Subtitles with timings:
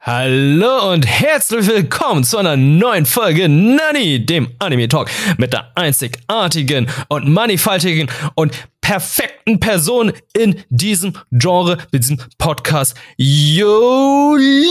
[0.00, 6.88] Hallo und herzlich willkommen zu einer neuen Folge Nani, dem Anime Talk mit der einzigartigen
[7.08, 14.66] und mannigfaltigen und perfekten Person in diesem Genre, mit diesem Podcast, Jolina.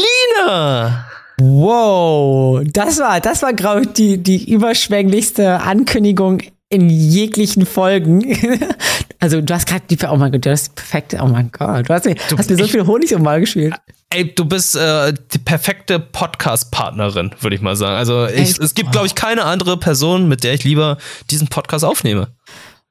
[1.40, 6.42] Wow, das war, das war, glaube ich, die, die überschwänglichste Ankündigung
[6.72, 8.24] in jeglichen Folgen.
[9.20, 11.94] also du hast gerade die, oh mein Gott, du hast perfekte, oh mein Gott, du
[11.94, 13.76] hast, du hast mir so viel Honig um Mal gespielt.
[14.10, 17.96] Ey, du bist äh, die perfekte Podcast-Partnerin, würde ich mal sagen.
[17.96, 20.98] Also ich, es gibt, glaube ich, keine andere Person, mit der ich lieber
[21.30, 22.30] diesen Podcast aufnehme.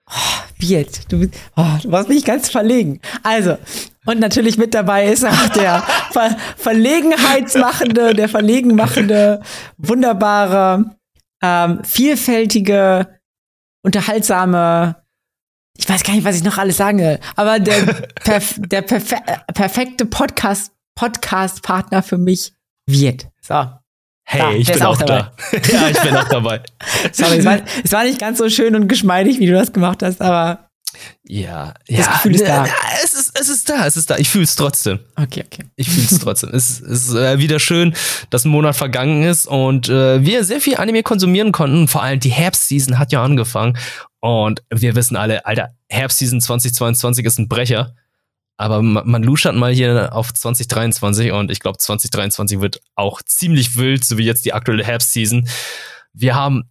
[0.09, 3.01] Oh, Biet, du, oh, du machst mich ganz verlegen.
[3.23, 3.57] Also,
[4.07, 9.41] und natürlich mit dabei ist auch der Ver Verlegenheitsmachende, der verlegenmachende,
[9.77, 10.97] wunderbare,
[11.43, 13.20] ähm, vielfältige,
[13.83, 14.97] unterhaltsame,
[15.77, 17.83] ich weiß gar nicht, was ich noch alles sagen will, aber der,
[18.25, 19.17] perf der perfe
[19.55, 22.53] perfekte Podcast Podcast-Partner für mich
[22.87, 23.29] wird.
[23.41, 23.55] So.
[24.25, 25.33] Hey, da, ich bin auch, auch da.
[25.73, 26.61] ja, ich bin auch dabei.
[27.13, 30.03] Sorry, es war, es war, nicht ganz so schön und geschmeidig, wie du das gemacht
[30.03, 30.70] hast, aber.
[31.23, 32.67] Ja, das ja, Gefühl ist da.
[33.05, 34.17] es, ist, es ist da, es ist da.
[34.17, 34.99] Ich fühle es trotzdem.
[35.17, 35.65] Okay, okay.
[35.77, 36.51] Ich fühle es trotzdem.
[36.53, 37.95] es ist äh, wieder schön,
[38.31, 41.89] dass ein Monat vergangen ist und äh, wir sehr viel Anime konsumieren konnten.
[41.89, 43.77] Vor allem die Herbstseason hat ja angefangen.
[44.21, 47.95] Und wir wissen alle, Alter, Herbstseason 2022 ist ein Brecher.
[48.57, 54.05] Aber man luschert mal hier auf 2023 und ich glaube 2023 wird auch ziemlich wild,
[54.05, 55.49] so wie jetzt die aktuelle Herbstseason.
[56.13, 56.71] Wir haben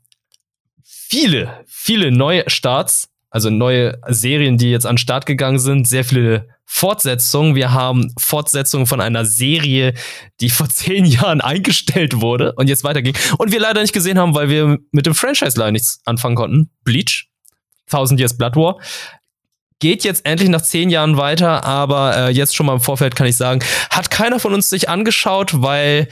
[0.84, 6.04] viele, viele neue Starts, also neue Serien, die jetzt an den Start gegangen sind, sehr
[6.04, 7.56] viele Fortsetzungen.
[7.56, 9.94] Wir haben Fortsetzungen von einer Serie,
[10.42, 13.16] die vor zehn Jahren eingestellt wurde und jetzt weiterging.
[13.38, 16.72] Und wir leider nicht gesehen haben, weil wir mit dem Franchise leider nichts anfangen konnten.
[16.84, 17.28] Bleach.
[17.90, 18.78] Thousand Years Blood War
[19.80, 23.28] geht jetzt endlich nach zehn Jahren weiter, aber äh, jetzt schon mal im Vorfeld kann
[23.28, 26.10] ich sagen, hat keiner von uns sich angeschaut, weil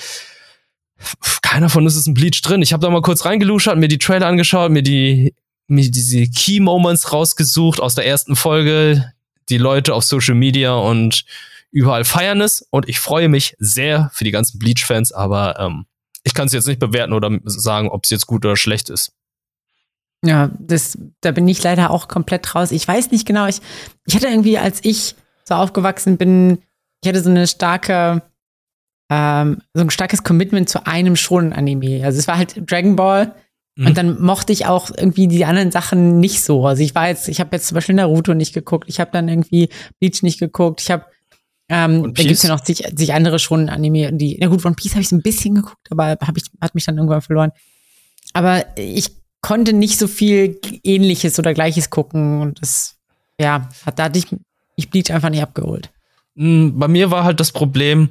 [1.42, 2.62] keiner von uns ist ein Bleach drin.
[2.62, 5.36] Ich habe da mal kurz reingeluschert, mir die Trailer angeschaut, mir die
[5.68, 9.14] mir diese Key Moments rausgesucht aus der ersten Folge,
[9.50, 11.26] die Leute auf Social Media und
[11.72, 15.86] überall feiern es und ich freue mich sehr für die ganzen Bleach-Fans, aber ähm,
[16.23, 19.14] ich kann es jetzt nicht bewerten oder sagen, ob es jetzt gut oder schlecht ist.
[20.26, 22.72] Ja, das, da bin ich leider auch komplett raus.
[22.72, 23.61] Ich weiß nicht genau, ich,
[24.05, 26.60] ich hatte irgendwie, als ich so aufgewachsen bin,
[27.02, 28.23] ich hatte so eine starke,
[29.10, 32.04] ähm, so ein starkes Commitment zu einem Shonen-Anime.
[32.04, 33.36] Also es war halt Dragon Ball.
[33.77, 33.88] Mhm.
[33.88, 36.65] Und dann mochte ich auch irgendwie die anderen Sachen nicht so.
[36.65, 39.30] Also ich war jetzt, ich habe jetzt zum Beispiel Naruto nicht geguckt, ich habe dann
[39.30, 41.05] irgendwie Bleach nicht geguckt, ich habe
[41.70, 44.93] ähm, da gibt's ja noch sich, sich andere schon Anime, die, na gut, One Piece
[44.93, 47.52] habe ich so ein bisschen geguckt, aber hab ich, hat mich dann irgendwann verloren.
[48.33, 49.11] Aber ich
[49.42, 52.95] konnte nicht so viel Ähnliches oder Gleiches gucken und das,
[53.39, 54.27] ja, hat da dich,
[54.77, 55.92] ich Bleach einfach nicht abgeholt.
[56.37, 58.10] Hm, bei mir war halt das Problem,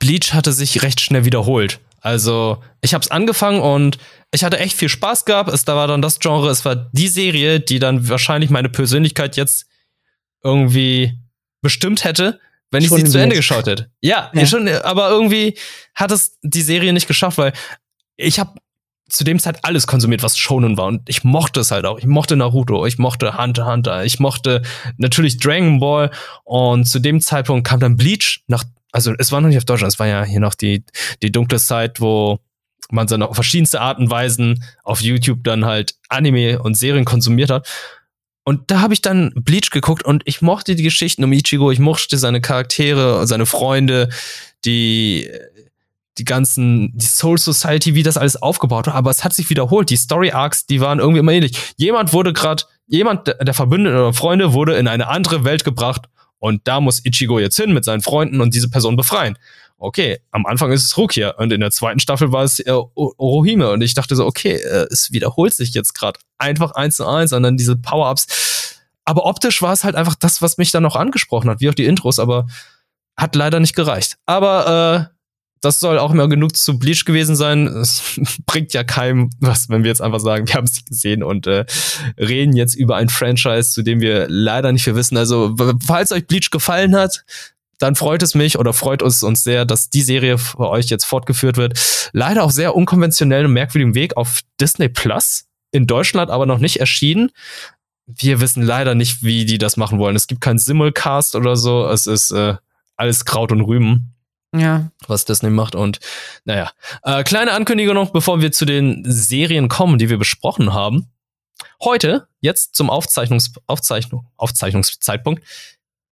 [0.00, 1.78] Bleach hatte sich recht schnell wiederholt.
[2.06, 3.98] Also, ich habe es angefangen und
[4.30, 5.52] ich hatte echt viel Spaß gehabt.
[5.52, 9.36] Es da war dann das Genre, es war die Serie, die dann wahrscheinlich meine Persönlichkeit
[9.36, 9.66] jetzt
[10.44, 11.18] irgendwie
[11.62, 12.38] bestimmt hätte,
[12.70, 13.90] wenn ich schon sie zu Ende geschaut hätte.
[14.00, 14.46] Ja, ja.
[14.46, 15.58] schon, aber irgendwie
[15.96, 17.52] hat es die Serie nicht geschafft, weil
[18.16, 18.52] ich habe
[19.08, 20.86] zu dem Zeit alles konsumiert, was Shonen war.
[20.86, 21.98] Und ich mochte es halt auch.
[21.98, 24.62] Ich mochte Naruto, ich mochte Hunter Hunter, ich mochte
[24.96, 26.12] natürlich Dragon Ball.
[26.44, 28.62] Und zu dem Zeitpunkt kam dann Bleach nach,
[28.92, 30.84] also es war noch nicht auf Deutschland, es war ja hier noch die,
[31.22, 32.40] die dunkle Zeit, wo
[32.90, 37.50] man dann auf verschiedenste Arten und Weisen auf YouTube dann halt Anime und Serien konsumiert
[37.50, 37.68] hat.
[38.44, 41.80] Und da habe ich dann Bleach geguckt und ich mochte die Geschichten um Ichigo, ich
[41.80, 44.08] mochte seine Charaktere, seine Freunde,
[44.64, 45.28] die
[46.18, 49.90] die ganzen, die Soul Society, wie das alles aufgebaut war, aber es hat sich wiederholt.
[49.90, 51.74] Die Story Arcs, die waren irgendwie immer ähnlich.
[51.76, 56.08] Jemand wurde gerade, jemand der Verbündeten oder Freunde wurde in eine andere Welt gebracht
[56.38, 59.38] und da muss Ichigo jetzt hin mit seinen Freunden und diese Person befreien.
[59.78, 63.70] Okay, am Anfang ist es Rukia und in der zweiten Staffel war es äh, Orohime
[63.70, 67.32] und ich dachte so, okay, äh, es wiederholt sich jetzt gerade einfach eins zu eins
[67.32, 68.80] und dann diese Power-Ups.
[69.04, 71.74] Aber optisch war es halt einfach das, was mich dann noch angesprochen hat, wie auch
[71.74, 72.46] die Intros, aber
[73.16, 74.16] hat leider nicht gereicht.
[74.24, 75.15] Aber äh,
[75.60, 77.66] das soll auch mehr genug zu Bleach gewesen sein.
[77.66, 81.46] Es bringt ja keinem was, wenn wir jetzt einfach sagen, wir haben es gesehen und
[81.46, 81.64] äh,
[82.18, 85.16] reden jetzt über ein Franchise, zu dem wir leider nicht viel wissen.
[85.16, 85.54] Also,
[85.84, 87.24] falls euch Bleach gefallen hat,
[87.78, 91.04] dann freut es mich oder freut uns uns sehr, dass die Serie für euch jetzt
[91.04, 91.78] fortgeführt wird.
[92.12, 95.44] Leider auf sehr unkonventionellem, merkwürdigem Weg auf Disney Plus.
[95.72, 97.30] In Deutschland aber noch nicht erschienen.
[98.06, 100.16] Wir wissen leider nicht, wie die das machen wollen.
[100.16, 101.86] Es gibt keinen Simulcast oder so.
[101.86, 102.54] Es ist äh,
[102.96, 104.15] alles Kraut und Rüben.
[104.58, 104.90] Ja.
[105.06, 105.74] Was Disney macht.
[105.74, 106.00] Und
[106.44, 106.70] naja.
[107.02, 111.10] Äh, kleine Ankündigung noch, bevor wir zu den Serien kommen, die wir besprochen haben.
[111.82, 115.42] Heute, jetzt zum Aufzeichnungs Aufzeichnung Aufzeichnungszeitpunkt,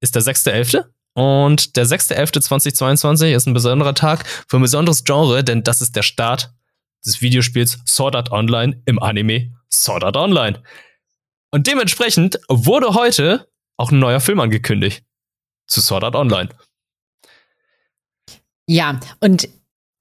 [0.01, 0.85] ist der 6.11.
[1.15, 6.03] Und der 6.11.2022 ist ein besonderer Tag für ein besonderes Genre, denn das ist der
[6.03, 6.53] Start
[7.07, 10.63] des Videospiels Sword Art Online im Anime Sword Art Online.
[11.51, 15.05] Und dementsprechend wurde heute auch ein neuer Film angekündigt
[15.69, 16.49] zu Sword Art Online.
[18.67, 19.49] Ja, und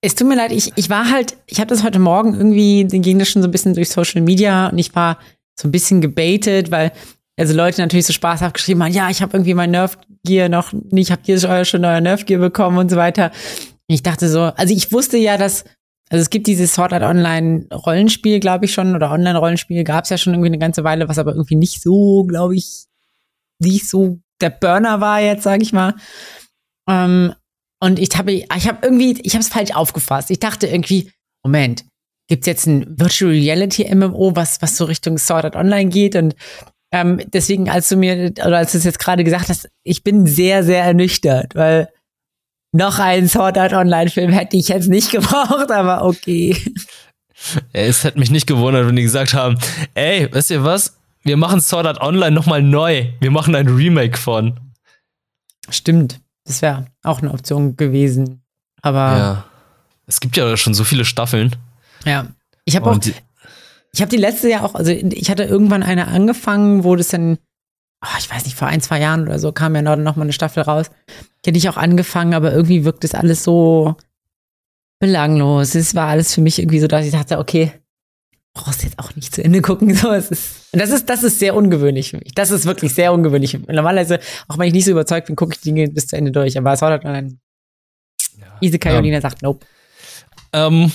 [0.02, 3.02] es tut mir leid, ich, ich war halt, ich habe das heute Morgen irgendwie, den
[3.02, 5.18] ging das schon so ein bisschen durch Social Media und ich war
[5.60, 6.92] so ein bisschen gebaitet, weil
[7.38, 10.72] also Leute natürlich so spaßhaft geschrieben haben, ja, ich habe irgendwie mein Nerf Gear noch
[10.74, 13.32] nicht, habt ihr schon euer Nerf Gear bekommen und so weiter.
[13.88, 15.66] Ich dachte so, also ich wusste ja, dass
[16.10, 20.04] also es gibt dieses Sword Art Online Rollenspiel, glaube ich schon, oder Online Rollenspiel gab
[20.04, 22.86] es ja schon irgendwie eine ganze Weile, was aber irgendwie nicht so, glaube ich,
[23.60, 25.96] nicht so der Burner war jetzt, sage ich mal.
[26.88, 27.34] Ähm,
[27.84, 30.32] und ich habe, ich habe irgendwie, ich habe es falsch aufgefasst.
[30.32, 31.12] Ich dachte irgendwie,
[31.44, 31.84] Moment,
[32.30, 36.36] gibt's jetzt ein Virtual Reality MMO, was was so Richtung Sword Art Online geht und
[36.94, 40.28] ähm, deswegen, als du mir, oder als du es jetzt gerade gesagt hast, ich bin
[40.28, 41.90] sehr, sehr ernüchtert, weil
[42.72, 46.56] noch einen Sword Art Online-Film hätte ich jetzt nicht gebraucht, aber okay.
[47.74, 49.58] Es hätte mich nicht gewundert, wenn die gesagt haben,
[49.96, 50.98] ey, wisst ihr was?
[51.24, 53.08] Wir machen Sword Art Online nochmal neu.
[53.20, 54.60] Wir machen ein Remake von.
[55.70, 56.23] Stimmt.
[56.46, 58.44] Das wäre auch eine Option gewesen.
[58.82, 59.18] Aber.
[59.18, 59.46] Ja.
[60.06, 61.56] Es gibt ja schon so viele Staffeln.
[62.06, 62.28] Ja.
[62.66, 63.00] Ich habe auch.
[63.96, 67.38] Ich habe die letzte ja auch, also ich hatte irgendwann eine angefangen, wo das dann,
[68.04, 70.34] oh, ich weiß nicht, vor ein, zwei Jahren oder so kam ja noch mal eine
[70.34, 70.90] Staffel raus.
[71.46, 73.96] Die hätte ich auch angefangen, aber irgendwie wirkt das alles so
[75.00, 75.76] belanglos.
[75.76, 77.72] Es war alles für mich irgendwie so, dass ich dachte, okay,
[78.54, 79.94] brauchst jetzt auch nicht zu Ende gucken.
[79.94, 82.34] So, es ist, das ist, das ist sehr ungewöhnlich für mich.
[82.36, 83.58] Das ist wirklich sehr ungewöhnlich.
[83.68, 86.58] Normalerweise, auch wenn ich nicht so überzeugt bin, gucke ich Dinge bis zu Ende durch.
[86.58, 87.40] Aber es war halt ein
[88.38, 88.46] ja.
[88.62, 89.66] Ise Carolina ähm, sagt, nope.
[90.52, 90.92] Ähm,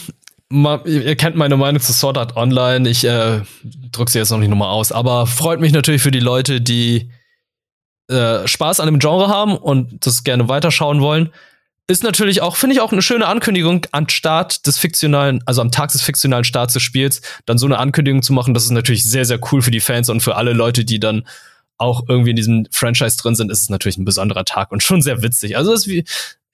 [0.51, 2.89] ihr kennt meine Meinung zu Sword Art Online.
[2.89, 3.43] Ich äh,
[3.93, 4.93] drücke sie jetzt noch nicht nochmal aus.
[4.93, 7.11] Aber freut mich natürlich für die Leute, die
[8.09, 11.31] äh, Spaß an dem Genre haben und das gerne weiterschauen wollen.
[11.91, 15.71] Ist natürlich auch, finde ich auch eine schöne Ankündigung am Start des fiktionalen, also am
[15.71, 18.53] Tag des fiktionalen Starts des Spiels, dann so eine Ankündigung zu machen.
[18.55, 21.27] Das ist natürlich sehr, sehr cool für die Fans und für alle Leute, die dann
[21.79, 25.01] auch irgendwie in diesem Franchise drin sind, ist es natürlich ein besonderer Tag und schon
[25.01, 25.57] sehr witzig.
[25.57, 26.05] Also ist wie,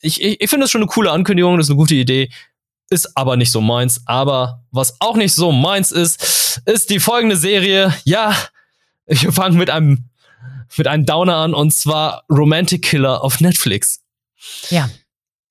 [0.00, 2.30] ich, ich, ich finde es schon eine coole Ankündigung, das ist eine gute Idee
[2.90, 4.02] ist aber nicht so meins.
[4.06, 7.94] Aber was auch nicht so meins ist, ist die folgende Serie.
[8.04, 8.36] Ja,
[9.06, 10.08] ich fange mit einem,
[10.76, 14.02] mit einem Downer an und zwar Romantic Killer auf Netflix.
[14.70, 14.88] Ja.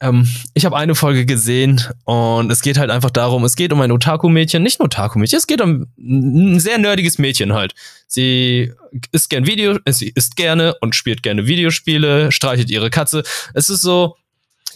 [0.03, 3.79] Ähm, ich habe eine Folge gesehen und es geht halt einfach darum, es geht um
[3.79, 7.73] ein Otaku-Mädchen, nicht ein Otaku-Mädchen, es geht um ein sehr nerdiges Mädchen halt.
[8.05, 8.73] Sie
[9.13, 13.23] isst gern Video, äh, sie isst gerne und spielt gerne Videospiele, streichelt ihre Katze.
[13.53, 14.17] Es ist so,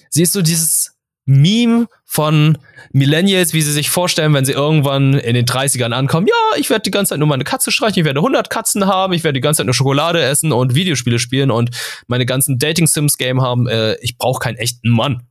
[0.10, 0.97] sie ist so dieses
[1.28, 2.58] Meme von
[2.94, 6.26] Millennials, wie sie sich vorstellen, wenn sie irgendwann in den 30ern ankommen.
[6.26, 9.12] Ja, ich werde die ganze Zeit nur meine Katze streichen, ich werde 100 Katzen haben,
[9.14, 11.70] ich werde die ganze Zeit nur Schokolade essen und Videospiele spielen und
[12.08, 13.68] meine ganzen Dating-Sims-Game haben.
[13.68, 15.24] Äh, ich brauche keinen echten Mann.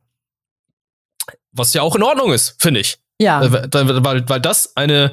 [1.52, 2.98] Was ja auch in Ordnung ist, finde ich.
[3.18, 3.42] Ja.
[3.42, 5.12] Äh, weil, weil das eine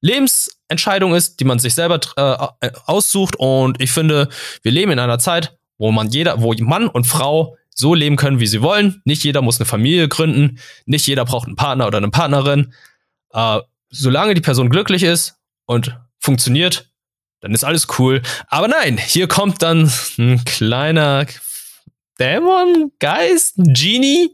[0.00, 2.00] Lebensentscheidung ist, die man sich selber
[2.60, 3.36] äh, aussucht.
[3.36, 4.28] Und ich finde,
[4.62, 8.40] wir leben in einer Zeit, wo man jeder, wo Mann und Frau so leben können,
[8.40, 9.02] wie sie wollen.
[9.04, 10.58] Nicht jeder muss eine Familie gründen.
[10.86, 12.72] Nicht jeder braucht einen Partner oder eine Partnerin.
[13.32, 13.60] Äh,
[13.90, 15.36] solange die Person glücklich ist
[15.66, 16.90] und funktioniert,
[17.40, 18.22] dann ist alles cool.
[18.48, 21.26] Aber nein, hier kommt dann ein kleiner
[22.18, 24.30] Dämon, Geist, Genie,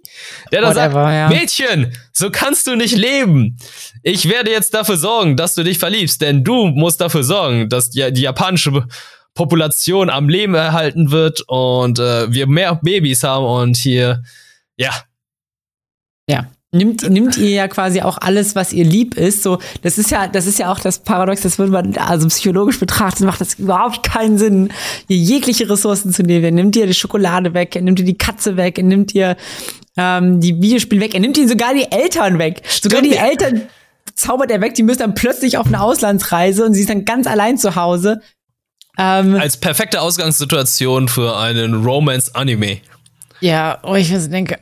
[0.52, 1.28] der da sagt, ja.
[1.28, 3.56] Mädchen, so kannst du nicht leben.
[4.02, 7.88] Ich werde jetzt dafür sorgen, dass du dich verliebst, denn du musst dafür sorgen, dass
[7.90, 8.86] die, die japanische
[9.34, 14.22] Population am Leben erhalten wird und äh, wir mehr Babys haben und hier,
[14.76, 14.90] ja.
[16.28, 16.46] Ja.
[16.72, 19.42] Nimmt, nimmt ihr ja quasi auch alles, was ihr lieb ist.
[19.42, 22.78] So, das ist ja, das ist ja auch das Paradox, das würde man also psychologisch
[22.78, 24.72] betrachten, macht das überhaupt keinen Sinn,
[25.08, 26.44] ihr jegliche Ressourcen zu nehmen.
[26.44, 29.36] Er nimmt ihr die Schokolade weg, er nimmt ihr die Katze weg, er nimmt ihr
[29.96, 32.62] ähm, die Videospiele weg, er nimmt ihnen sogar die Eltern weg.
[32.80, 33.62] Sogar die Eltern
[34.14, 37.26] zaubert er weg, die müssen dann plötzlich auf eine Auslandsreise und sie ist dann ganz
[37.26, 38.20] allein zu Hause.
[38.98, 42.80] Ähm, Als perfekte Ausgangssituation für einen Romance-Anime.
[43.40, 44.58] Ja, oh, ich denke,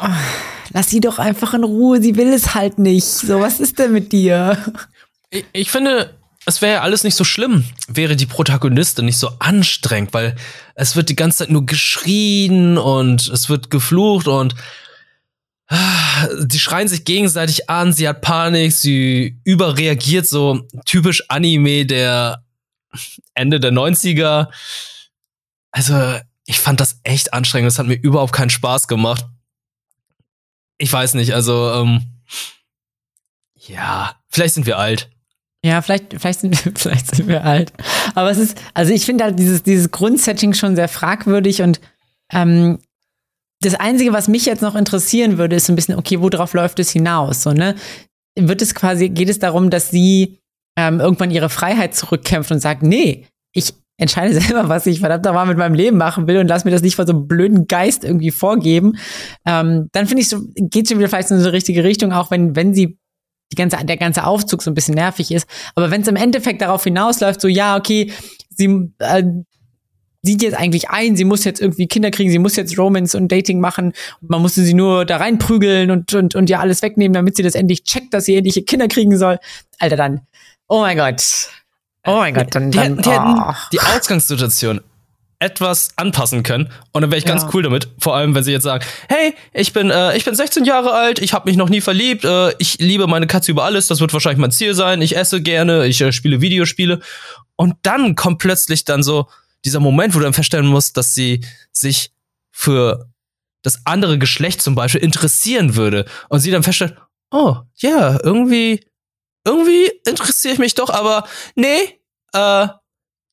[0.00, 0.06] oh,
[0.72, 3.04] lass sie doch einfach in Ruhe, sie will es halt nicht.
[3.04, 4.56] So, was ist denn mit dir?
[5.30, 6.14] Ich, ich finde,
[6.46, 10.36] es wäre ja alles nicht so schlimm, wäre die Protagonistin nicht so anstrengend, weil
[10.74, 14.54] es wird die ganze Zeit nur geschrien und es wird geflucht und
[15.68, 22.42] ah, die schreien sich gegenseitig an, sie hat Panik, sie überreagiert so typisch Anime, der
[23.34, 24.48] Ende der 90er.
[25.70, 27.68] Also, ich fand das echt anstrengend.
[27.68, 29.24] Das hat mir überhaupt keinen Spaß gemacht.
[30.78, 32.02] Ich weiß nicht, also, ähm,
[33.54, 35.10] ja, vielleicht sind wir alt.
[35.62, 37.72] Ja, vielleicht, vielleicht, sind wir, vielleicht sind wir alt.
[38.14, 41.80] Aber es ist, also ich finde halt dieses, dieses Grundsetting schon sehr fragwürdig und
[42.32, 42.78] ähm,
[43.60, 46.78] das Einzige, was mich jetzt noch interessieren würde, ist so ein bisschen, okay, worauf läuft
[46.78, 47.42] es hinaus?
[47.42, 47.74] So, ne?
[48.34, 50.39] Wird es quasi, geht es darum, dass sie
[50.76, 55.46] ähm, irgendwann ihre Freiheit zurückkämpft und sagt, nee, ich entscheide selber, was ich verdammt nochmal
[55.46, 58.04] mit meinem Leben machen will und lass mir das nicht von so einem blöden Geist
[58.04, 58.96] irgendwie vorgeben.
[59.46, 62.30] Ähm, dann finde ich so, geht schon wieder vielleicht in so eine richtige Richtung, auch
[62.30, 62.98] wenn, wenn sie
[63.52, 65.46] die ganze, der ganze Aufzug so ein bisschen nervig ist.
[65.74, 68.12] Aber wenn es im Endeffekt darauf hinausläuft, so, ja, okay,
[68.50, 69.24] sie äh,
[70.22, 73.32] sieht jetzt eigentlich ein, sie muss jetzt irgendwie Kinder kriegen, sie muss jetzt Romance und
[73.32, 77.36] Dating machen man musste sie nur da reinprügeln und, und, und ja alles wegnehmen, damit
[77.36, 79.38] sie das endlich checkt, dass sie endlich Kinder kriegen soll.
[79.78, 80.20] Alter, dann,
[80.70, 81.50] oh mein Gott.
[82.06, 83.52] Oh mein Gott, dann, dann die, die, oh.
[83.72, 84.80] die Ausgangssituation
[85.38, 87.50] etwas anpassen können und dann wäre ich ganz ja.
[87.54, 87.88] cool damit.
[87.98, 91.18] Vor allem, wenn sie jetzt sagen, hey, ich bin äh, ich bin 16 Jahre alt,
[91.18, 94.12] ich habe mich noch nie verliebt, äh, ich liebe meine Katze über alles, das wird
[94.12, 95.00] wahrscheinlich mein Ziel sein.
[95.00, 97.00] Ich esse gerne, ich äh, spiele Videospiele
[97.56, 99.28] und dann kommt plötzlich dann so
[99.64, 101.40] dieser Moment, wo du dann feststellen musst, dass sie
[101.72, 102.12] sich
[102.50, 103.08] für
[103.62, 106.96] das andere Geschlecht zum Beispiel interessieren würde und sie dann feststellt,
[107.30, 108.84] oh ja, irgendwie
[109.44, 112.00] irgendwie interessiere ich mich doch, aber nee,
[112.32, 112.68] äh,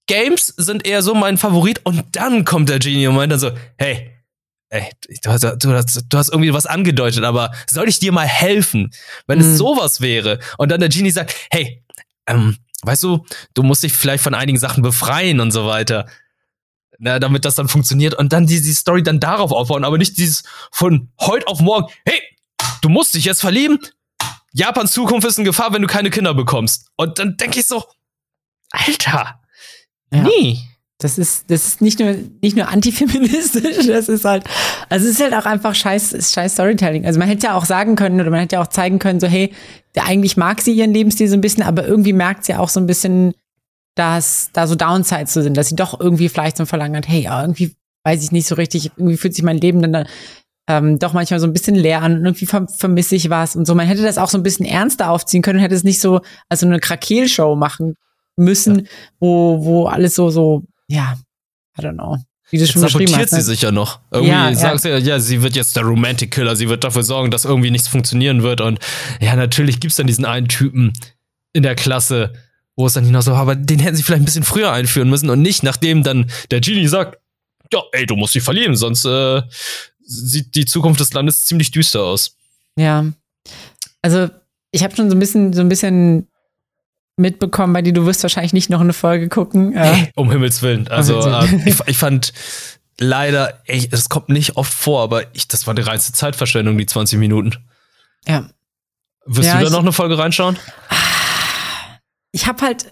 [0.07, 3.51] Games sind eher so mein Favorit und dann kommt der Genie und meint dann so,
[3.77, 4.13] hey,
[4.69, 4.89] ey,
[5.21, 8.93] du hast, du, hast, du hast irgendwie was angedeutet, aber soll ich dir mal helfen?
[9.27, 9.45] Wenn mhm.
[9.45, 11.83] es sowas wäre und dann der Genie sagt, hey,
[12.25, 16.07] ähm, weißt du, du musst dich vielleicht von einigen Sachen befreien und so weiter.
[16.99, 20.17] Na, damit das dann funktioniert und dann die, die Story dann darauf aufbauen, aber nicht
[20.17, 22.19] dieses von heute auf morgen, hey,
[22.81, 23.77] du musst dich jetzt verlieben.
[24.53, 26.87] Japans Zukunft ist in Gefahr, wenn du keine Kinder bekommst.
[26.97, 27.83] Und dann denke ich so,
[28.71, 29.39] Alter,
[30.11, 30.23] ja.
[30.23, 30.59] Nee.
[30.99, 34.45] Das ist, das ist nicht nur, nicht nur antifeministisch, das ist halt,
[34.89, 37.05] also es ist halt auch einfach scheiß, scheiß Storytelling.
[37.05, 39.27] Also man hätte ja auch sagen können oder man hätte ja auch zeigen können, so,
[39.27, 39.53] hey,
[39.95, 42.87] eigentlich mag sie ihren Lebensstil so ein bisschen, aber irgendwie merkt sie auch so ein
[42.87, 43.35] bisschen,
[43.93, 47.07] dass da so Downsides so sind, dass sie doch irgendwie vielleicht so ein Verlangen hat,
[47.07, 50.07] hey, irgendwie weiß ich nicht so richtig, irgendwie fühlt sich mein Leben dann, dann
[50.67, 53.73] ähm, doch manchmal so ein bisschen leer an und irgendwie vermisse ich was und so.
[53.73, 56.59] Man hätte das auch so ein bisschen ernster aufziehen können hätte es nicht so als
[56.59, 57.95] so eine Krakelshow machen
[58.35, 58.85] müssen, ja.
[59.19, 61.17] wo, wo alles so, so, ja,
[61.79, 62.17] I don't know.
[62.49, 63.33] Wie du schon beschrieben hast.
[63.33, 63.41] Ne?
[63.41, 63.99] sie sich ja noch.
[64.11, 64.99] Irgendwie ja, sagt ja.
[65.01, 67.87] sie ja, sie wird jetzt der Romantic Killer, sie wird dafür sorgen, dass irgendwie nichts
[67.87, 68.61] funktionieren wird.
[68.61, 68.79] Und
[69.19, 70.93] ja, natürlich gibt's dann diesen einen Typen
[71.53, 72.33] in der Klasse,
[72.75, 75.29] wo es dann hinaus so, aber den hätten sie vielleicht ein bisschen früher einführen müssen
[75.29, 77.17] und nicht, nachdem dann der Genie sagt,
[77.73, 79.41] ja, ey, du musst dich verlieben, sonst äh,
[80.07, 82.35] sieht die Zukunft des Landes ziemlich düster aus.
[82.77, 83.05] Ja.
[84.01, 84.29] Also,
[84.71, 86.27] ich habe schon so ein bisschen, so ein bisschen
[87.17, 87.93] mitbekommen bei dir.
[87.93, 89.75] Du wirst wahrscheinlich nicht noch eine Folge gucken.
[89.75, 90.87] Äh, um Himmels Willen.
[90.87, 92.31] Also äh, ich, ich, fand
[92.99, 97.19] leider, es kommt nicht oft vor, aber ich, das war die reinste Zeitverschwendung, die 20
[97.19, 97.55] Minuten.
[98.27, 98.49] Ja.
[99.25, 100.57] Wirst ja, du da noch eine Folge reinschauen?
[102.31, 102.91] Ich habe halt,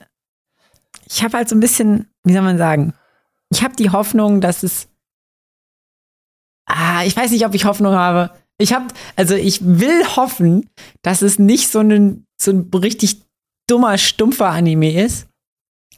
[1.07, 2.93] ich habe halt so ein bisschen, wie soll man sagen,
[3.51, 4.87] ich habe die Hoffnung, dass es,
[6.65, 8.31] ah, ich weiß nicht, ob ich Hoffnung habe.
[8.57, 10.69] Ich habe, also ich will hoffen,
[11.01, 13.21] dass es nicht so ein, so ein richtig
[13.67, 15.27] dummer, stumpfer Anime ist.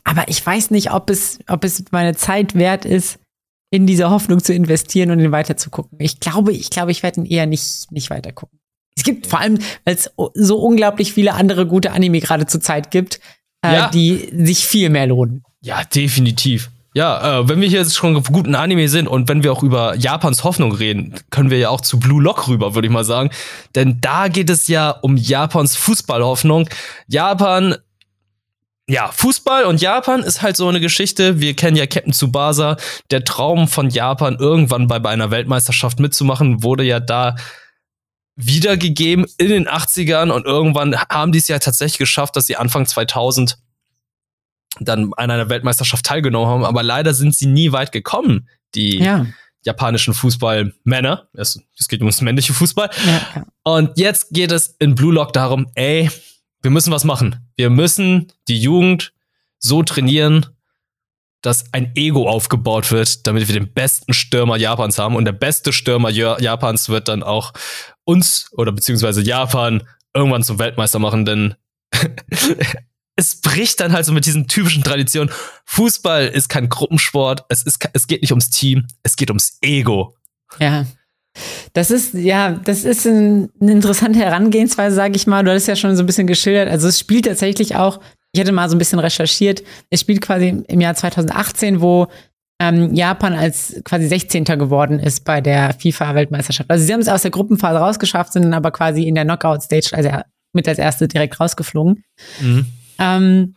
[0.03, 3.19] Aber ich weiß nicht, ob es, ob es meine Zeit wert ist,
[3.69, 5.97] in diese Hoffnung zu investieren und ihn weiter zu gucken.
[5.99, 8.59] Ich glaube, ich glaube, ich werde ihn eher nicht, nicht weiter gucken.
[8.95, 12.89] Es gibt vor allem, weil es so unglaublich viele andere gute Anime gerade zur Zeit
[12.89, 13.19] gibt,
[13.63, 13.89] äh, ja.
[13.89, 15.43] die sich viel mehr lohnen.
[15.61, 16.71] Ja, definitiv.
[16.97, 19.93] Ja, äh, wenn wir hier jetzt schon guten Anime sind und wenn wir auch über
[19.93, 23.29] Japans Hoffnung reden, können wir ja auch zu Blue Lock rüber, würde ich mal sagen.
[23.75, 26.67] Denn da geht es ja um Japans Fußballhoffnung.
[27.07, 27.75] Japan
[28.89, 31.39] ja, Fußball und Japan ist halt so eine Geschichte.
[31.39, 32.77] Wir kennen ja Captain Tsubasa.
[33.11, 37.35] Der Traum von Japan, irgendwann bei, bei einer Weltmeisterschaft mitzumachen, wurde ja da
[38.35, 42.87] wiedergegeben in den 80ern und irgendwann haben die es ja tatsächlich geschafft, dass sie Anfang
[42.87, 43.59] 2000
[44.79, 49.25] dann an einer Weltmeisterschaft teilgenommen haben, aber leider sind sie nie weit gekommen, die ja.
[49.63, 51.29] japanischen Fußballmänner.
[51.33, 52.89] Es, es geht ums männliche Fußball.
[53.05, 56.09] Ja, Und jetzt geht es in Blue Lock darum, ey,
[56.61, 57.47] wir müssen was machen.
[57.55, 59.13] Wir müssen die Jugend
[59.59, 60.45] so trainieren,
[61.41, 65.15] dass ein Ego aufgebaut wird, damit wir den besten Stürmer Japans haben.
[65.15, 67.53] Und der beste Stürmer Japans wird dann auch
[68.03, 69.83] uns oder beziehungsweise Japan
[70.13, 71.55] irgendwann zum Weltmeister machen, denn
[73.17, 75.33] es bricht dann halt so mit diesen typischen Traditionen.
[75.65, 80.15] Fußball ist kein Gruppensport, es, ist, es geht nicht ums Team, es geht ums Ego.
[80.59, 80.85] Ja.
[81.73, 85.43] Das ist, ja, das ist ein, eine interessante Herangehensweise, sage ich mal.
[85.43, 86.69] Du hattest ja schon so ein bisschen geschildert.
[86.69, 87.99] Also es spielt tatsächlich auch,
[88.31, 92.07] ich hatte mal so ein bisschen recherchiert, es spielt quasi im Jahr 2018, wo
[92.59, 94.45] ähm, Japan als quasi 16.
[94.45, 96.69] geworden ist bei der FIFA-Weltmeisterschaft.
[96.69, 99.89] Also sie haben es aus der Gruppenphase rausgeschafft, sind dann aber quasi in der Knockout-Stage,
[99.93, 100.09] also
[100.53, 102.03] mit als erste direkt rausgeflogen.
[102.41, 102.65] Mhm.
[102.99, 103.55] Ähm,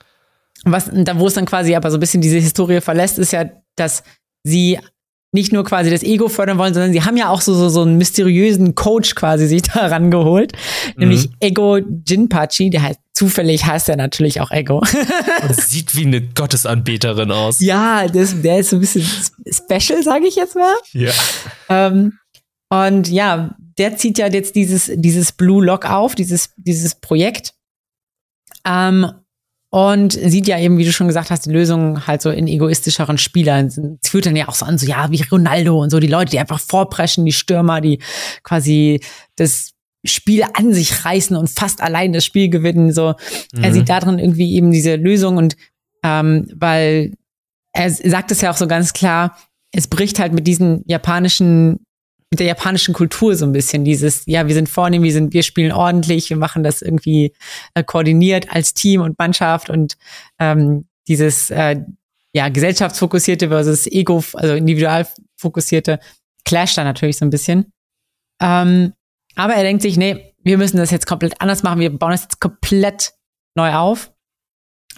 [0.64, 3.44] was, da, wo es dann quasi aber so ein bisschen diese Historie verlässt, ist ja,
[3.76, 4.02] dass
[4.44, 4.78] sie
[5.32, 7.82] nicht nur quasi das Ego fördern wollen, sondern sie haben ja auch so, so, so
[7.82, 10.52] einen mysteriösen Coach quasi sich da rangeholt,
[10.96, 11.00] mhm.
[11.00, 14.78] nämlich Ego Jinpachi, der heißt zufällig heißt er natürlich auch Ego.
[15.42, 17.60] Und sieht wie eine Gottesanbeterin aus.
[17.60, 19.06] Ja, das, der ist so ein bisschen
[19.46, 20.74] special, sage ich jetzt mal.
[20.92, 21.12] Ja.
[21.68, 22.14] Ähm,
[22.70, 27.52] und ja, der zieht ja jetzt dieses, dieses Blue Lock auf, dieses, dieses Projekt.
[28.64, 29.06] Ähm,
[29.70, 33.18] und sieht ja eben, wie du schon gesagt hast, die Lösung halt so in egoistischeren
[33.18, 33.98] Spielern.
[34.02, 36.32] Es führt dann ja auch so an, so ja, wie Ronaldo und so, die Leute,
[36.32, 38.00] die einfach vorpreschen, die Stürmer, die
[38.42, 39.00] quasi
[39.36, 39.72] das
[40.04, 42.92] Spiel an sich reißen und fast allein das Spiel gewinnen.
[42.92, 43.14] So,
[43.54, 43.62] mhm.
[43.62, 45.56] er sieht darin irgendwie eben diese Lösung und
[46.02, 47.14] ähm, weil
[47.72, 49.36] er sagt es ja auch so ganz klar,
[49.72, 51.86] es bricht halt mit diesen japanischen
[52.30, 55.42] mit der japanischen Kultur so ein bisschen dieses, ja, wir sind vornehm, wir sind, wir
[55.42, 57.32] spielen ordentlich, wir machen das irgendwie
[57.74, 59.96] äh, koordiniert als Team und Mannschaft und
[60.38, 61.80] ähm, dieses äh,
[62.32, 65.98] ja gesellschaftsfokussierte versus Ego, also individual fokussierte,
[66.44, 67.72] clasht da natürlich so ein bisschen.
[68.40, 68.92] Ähm,
[69.34, 72.22] aber er denkt sich, nee, wir müssen das jetzt komplett anders machen, wir bauen das
[72.22, 73.12] jetzt komplett
[73.56, 74.12] neu auf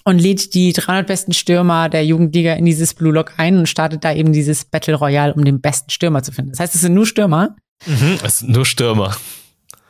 [0.05, 4.05] und lädt die 300 besten Stürmer der Jugendliga in dieses Blue Lock ein und startet
[4.05, 6.53] da eben dieses Battle Royale, um den besten Stürmer zu finden.
[6.53, 7.57] Das heißt, es sind nur Stürmer.
[7.87, 9.17] Mhm, es sind nur Stürmer.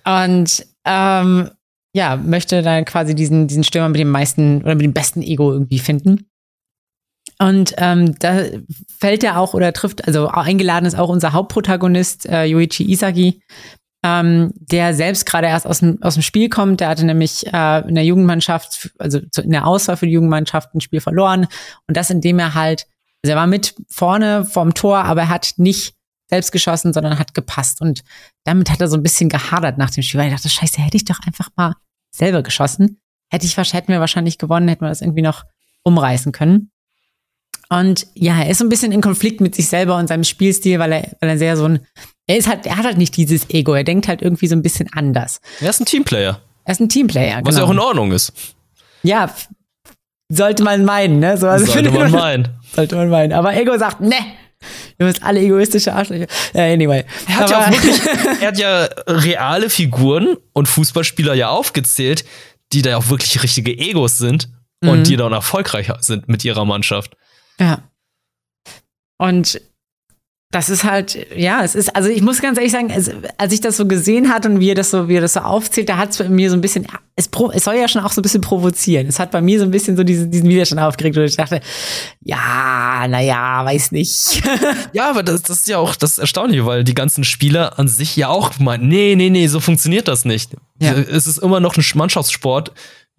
[0.05, 1.51] Und ähm,
[1.95, 5.53] ja, möchte dann quasi diesen, diesen Stürmer mit dem meisten oder mit dem besten Ego
[5.53, 6.27] irgendwie finden.
[7.39, 8.45] Und ähm, da
[9.01, 13.43] fällt er auch oder trifft, also eingeladen ist auch unser Hauptprotagonist, äh, Yoichi Isagi,
[14.03, 16.81] ähm, der selbst gerade erst aus dem, aus dem Spiel kommt.
[16.81, 20.81] Der hatte nämlich äh, in der Jugendmannschaft, also in der Auswahl für die Jugendmannschaft ein
[20.81, 21.47] Spiel verloren.
[21.87, 22.87] Und das, indem er halt,
[23.23, 25.95] also er war mit vorne vorm Tor, aber er hat nicht
[26.29, 27.81] selbst geschossen, sondern hat gepasst.
[27.81, 28.03] Und
[28.45, 30.97] damit hat er so ein bisschen gehadert nach dem Spiel, weil er dachte, scheiße, hätte
[30.97, 31.75] ich doch einfach mal
[32.11, 33.01] selber geschossen.
[33.31, 35.45] Hätte ich, hätten wir wahrscheinlich gewonnen, hätten wir das irgendwie noch
[35.85, 36.71] umreißen können.
[37.69, 40.79] Und ja, er ist so ein bisschen in Konflikt mit sich selber und seinem Spielstil,
[40.79, 41.87] weil er, weil er sehr so ein
[42.27, 43.75] er ist halt, er hat halt nicht dieses Ego.
[43.75, 45.41] Er denkt halt irgendwie so ein bisschen anders.
[45.61, 46.41] Er ist ein Teamplayer.
[46.65, 47.41] Er ist ein Teamplayer.
[47.45, 47.67] Was ja genau.
[47.67, 48.33] auch in Ordnung ist.
[49.03, 49.35] Ja,
[50.29, 51.37] sollte man meinen, ne?
[51.37, 52.49] So, also sollte man meinen.
[52.75, 53.35] Sollte man meinen.
[53.35, 54.17] Aber Ego sagt, ne,
[54.99, 56.27] Ihr müsst alle egoistische Arschlöcher.
[56.55, 57.05] Uh, anyway.
[57.27, 58.01] Er hat ja auch wirklich,
[58.41, 62.25] er hat ja reale Figuren und Fußballspieler ja aufgezählt,
[62.73, 64.49] die da auch wirklich richtige Egos sind
[64.81, 64.89] mhm.
[64.89, 67.17] und die dann erfolgreich sind mit ihrer Mannschaft.
[67.59, 67.83] Ja.
[69.19, 69.61] Und
[70.53, 73.63] das ist halt, ja, es ist, also ich muss ganz ehrlich sagen, es, als ich
[73.63, 75.97] das so gesehen hatte und wie er das so, wie er das so aufzählt, da
[75.97, 76.87] hat es bei mir so ein bisschen,
[77.17, 79.07] es, es soll ja schon auch so ein bisschen provozieren.
[79.07, 81.63] Es hat bei mir so ein bisschen so diesen, diesen Widerstand aufgeregt, wo ich dachte,
[82.21, 84.43] ja, naja, weiß nicht.
[84.93, 88.15] ja, aber das, das ist ja auch das Erstaunliche, weil die ganzen Spieler an sich
[88.15, 90.51] ja auch meinen, nee, nee, nee, so funktioniert das nicht.
[90.79, 90.93] Ja.
[90.93, 92.73] Es ist immer noch ein Mannschaftssport.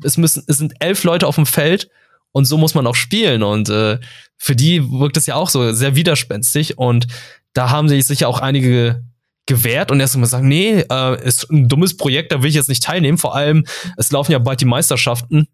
[0.03, 1.89] Es müssen, es sind elf Leute auf dem Feld
[2.33, 3.43] und so muss man auch spielen.
[3.43, 3.99] Und äh,
[4.37, 6.77] für die wirkt es ja auch so sehr widerspenstig.
[6.77, 7.07] Und
[7.53, 9.03] da haben sich sicher auch einige
[9.45, 12.69] gewährt und erst mal sagen, nee, äh, ist ein dummes Projekt, da will ich jetzt
[12.69, 13.17] nicht teilnehmen.
[13.17, 13.65] Vor allem,
[13.97, 15.47] es laufen ja bald die Meisterschaften.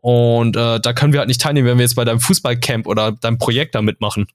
[0.00, 3.12] Und äh, da können wir halt nicht teilnehmen, wenn wir jetzt bei deinem Fußballcamp oder
[3.12, 4.26] deinem Projekt da mitmachen.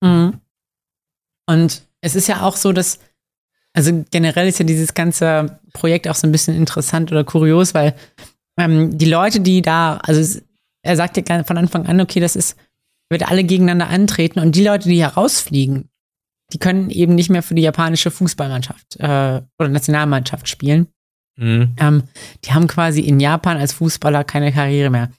[0.00, 0.40] Mhm.
[1.46, 3.00] Und es ist ja auch so, dass,
[3.74, 7.94] also generell ist ja dieses ganze Projekt auch so ein bisschen interessant oder kurios, weil
[8.58, 10.40] ähm, die Leute, die da, also
[10.88, 12.56] er sagt ja von Anfang an, okay, das ist,
[13.10, 15.90] wird alle gegeneinander antreten und die Leute, die herausfliegen,
[16.52, 20.88] die können eben nicht mehr für die japanische Fußballmannschaft äh, oder Nationalmannschaft spielen.
[21.36, 21.74] Mhm.
[21.78, 22.02] Ähm,
[22.44, 25.10] die haben quasi in Japan als Fußballer keine Karriere mehr.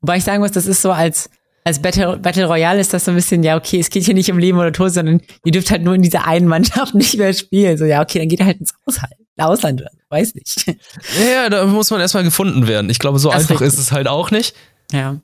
[0.00, 1.30] Wobei ich sagen muss, das ist so als,
[1.62, 4.30] als Battle, Battle Royale ist das so ein bisschen, ja, okay, es geht hier nicht
[4.30, 7.32] um Leben oder Tod, sondern ihr dürft halt nur in dieser einen Mannschaft nicht mehr
[7.32, 7.78] spielen.
[7.78, 9.12] So, ja, okay, dann geht er halt ins Ausland.
[9.38, 10.76] Ausland, weiß nicht.
[11.18, 12.90] Ja, da muss man erstmal gefunden werden.
[12.90, 14.54] Ich glaube, so das einfach ist es halt auch nicht.
[14.92, 15.20] Ja.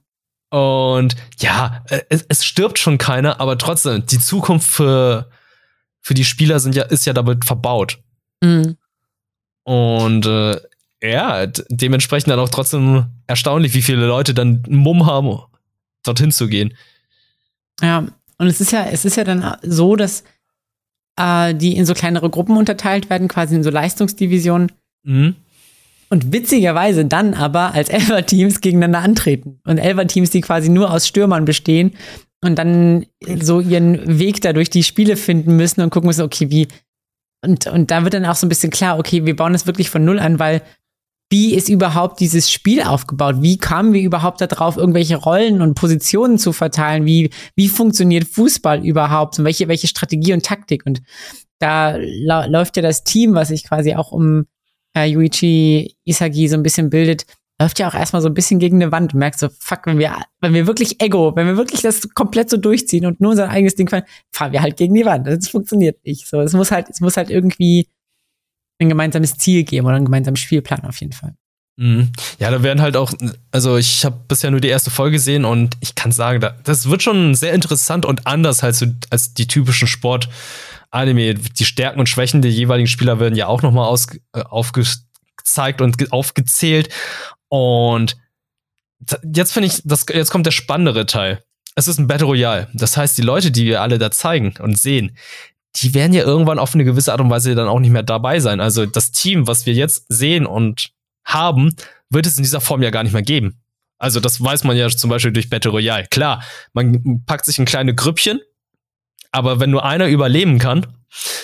[0.50, 5.30] Und ja, äh, es, es, stirbt schon keiner, aber trotzdem, die Zukunft für,
[6.00, 7.98] für die Spieler sind ja, ist ja damit verbaut.
[8.42, 8.76] Mhm.
[9.64, 10.58] Und äh,
[11.02, 15.38] ja, dementsprechend dann auch trotzdem erstaunlich, wie viele Leute dann Mumm haben,
[16.02, 16.74] dorthin zu gehen.
[17.82, 18.06] Ja,
[18.38, 20.24] und es ist ja, es ist ja dann so, dass
[21.16, 24.72] äh, die in so kleinere Gruppen unterteilt werden, quasi in so Leistungsdivisionen.
[25.02, 25.36] Mhm.
[26.10, 29.60] Und witzigerweise dann aber als Elfer-Teams gegeneinander antreten.
[29.66, 31.92] Und Elfer-Teams, die quasi nur aus Stürmern bestehen
[32.42, 33.06] und dann
[33.42, 36.68] so ihren Weg da durch die Spiele finden müssen und gucken müssen, okay, wie.
[37.44, 39.90] Und, und da wird dann auch so ein bisschen klar, okay, wir bauen das wirklich
[39.90, 40.62] von Null an, weil
[41.30, 43.36] wie ist überhaupt dieses Spiel aufgebaut?
[43.40, 47.04] Wie kamen wir überhaupt darauf, irgendwelche Rollen und Positionen zu verteilen?
[47.04, 49.38] Wie, wie funktioniert Fußball überhaupt?
[49.38, 50.86] Und welche, welche Strategie und Taktik?
[50.86, 51.02] Und
[51.58, 54.46] da läuft ja das Team, was sich quasi auch um
[54.96, 57.26] äh, Yuichi Isagi so ein bisschen bildet,
[57.60, 59.98] läuft ja auch erstmal so ein bisschen gegen eine Wand und merkt so, fuck, wenn
[59.98, 63.48] wir, wenn wir wirklich Ego, wenn wir wirklich das komplett so durchziehen und nur unser
[63.48, 65.26] eigenes Ding fahren, fahren wir halt gegen die Wand.
[65.26, 66.28] Das funktioniert nicht.
[66.28, 67.88] So, es muss halt, es muss halt irgendwie
[68.80, 71.34] ein gemeinsames Ziel geben oder einen gemeinsamen Spielplan auf jeden Fall.
[71.78, 72.10] Mhm.
[72.38, 73.12] Ja, da werden halt auch,
[73.50, 77.02] also ich habe bisher nur die erste Folge gesehen und ich kann sagen, das wird
[77.02, 79.86] schon sehr interessant und anders als, als die typischen
[80.88, 81.34] Sport-Anime.
[81.34, 83.94] Die Stärken und Schwächen der jeweiligen Spieler werden ja auch nochmal
[84.32, 86.88] äh, aufgezeigt und aufgezählt.
[87.48, 88.16] Und
[89.34, 91.44] jetzt finde ich, das, jetzt kommt der spannendere Teil.
[91.74, 92.68] Es ist ein Battle Royale.
[92.74, 95.16] Das heißt, die Leute, die wir alle da zeigen und sehen,
[95.76, 98.40] die werden ja irgendwann auf eine gewisse Art und Weise dann auch nicht mehr dabei
[98.40, 98.60] sein.
[98.60, 100.90] Also das Team, was wir jetzt sehen und
[101.24, 101.76] haben,
[102.10, 103.60] wird es in dieser Form ja gar nicht mehr geben.
[103.98, 106.06] Also das weiß man ja zum Beispiel durch Battle Royale.
[106.10, 108.40] Klar, man packt sich in kleine Grüppchen,
[109.32, 110.86] aber wenn nur einer überleben kann,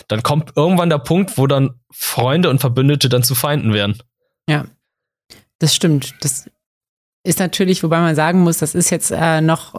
[0.08, 3.98] dann kommt irgendwann der Punkt, wo dann Freunde und Verbündete dann zu Feinden werden.
[4.48, 4.66] Ja,
[5.58, 6.14] das stimmt.
[6.20, 6.50] Das
[7.24, 9.74] ist natürlich, wobei man sagen muss, das ist jetzt äh, noch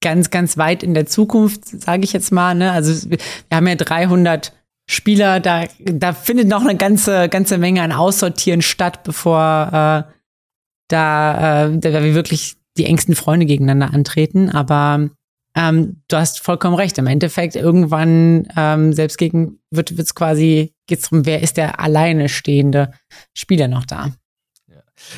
[0.00, 2.54] ganz, ganz weit in der Zukunft, sage ich jetzt mal.
[2.54, 2.70] Ne?
[2.70, 3.18] Also wir
[3.52, 4.52] haben ja 300
[4.88, 10.12] Spieler, da, da findet noch eine ganze, ganze Menge an Aussortieren statt, bevor äh,
[10.88, 14.50] da, äh, da wir wirklich die engsten Freunde gegeneinander antreten.
[14.50, 15.10] Aber
[15.56, 16.98] ähm, du hast vollkommen recht.
[16.98, 22.28] Im Endeffekt irgendwann ähm, selbst gegen wird es quasi geht's darum, wer ist der alleine
[22.28, 22.92] stehende
[23.34, 24.12] Spieler noch da.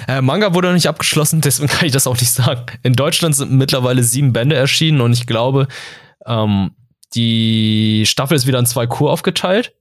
[0.07, 2.67] Äh, Manga wurde noch nicht abgeschlossen, deswegen kann ich das auch nicht sagen.
[2.83, 5.67] In Deutschland sind mittlerweile sieben Bände erschienen und ich glaube,
[6.25, 6.71] ähm,
[7.15, 9.75] die Staffel ist wieder in zwei Kur aufgeteilt.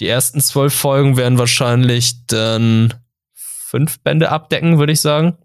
[0.00, 2.94] Die ersten zwölf Folgen werden wahrscheinlich dann
[3.34, 5.36] fünf Bände abdecken, würde ich sagen.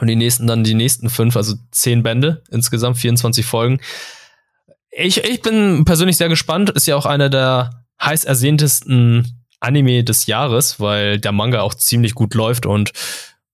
[0.00, 3.80] Und die nächsten dann die nächsten fünf, also zehn Bände, insgesamt 24 Folgen.
[4.90, 6.70] Ich, ich bin persönlich sehr gespannt.
[6.70, 12.14] Ist ja auch einer der heiß ersehntesten Anime des Jahres, weil der Manga auch ziemlich
[12.14, 12.92] gut läuft und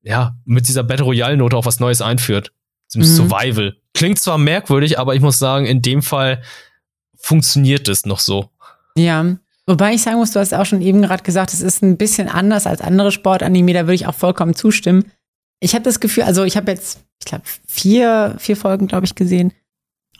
[0.03, 2.53] ja, mit dieser Battle Royale-Note auch was Neues einführt.
[2.95, 3.05] Mhm.
[3.05, 3.77] Survival.
[3.95, 6.43] Klingt zwar merkwürdig, aber ich muss sagen, in dem Fall
[7.17, 8.51] funktioniert es noch so.
[8.97, 9.37] Ja.
[9.67, 12.29] Wobei ich sagen muss, du hast auch schon eben gerade gesagt, es ist ein bisschen
[12.29, 15.13] anders als andere Sportanime, da würde ich auch vollkommen zustimmen.
[15.61, 19.15] Ich habe das Gefühl, also ich habe jetzt, ich glaube, vier, vier Folgen, glaube ich,
[19.15, 19.53] gesehen.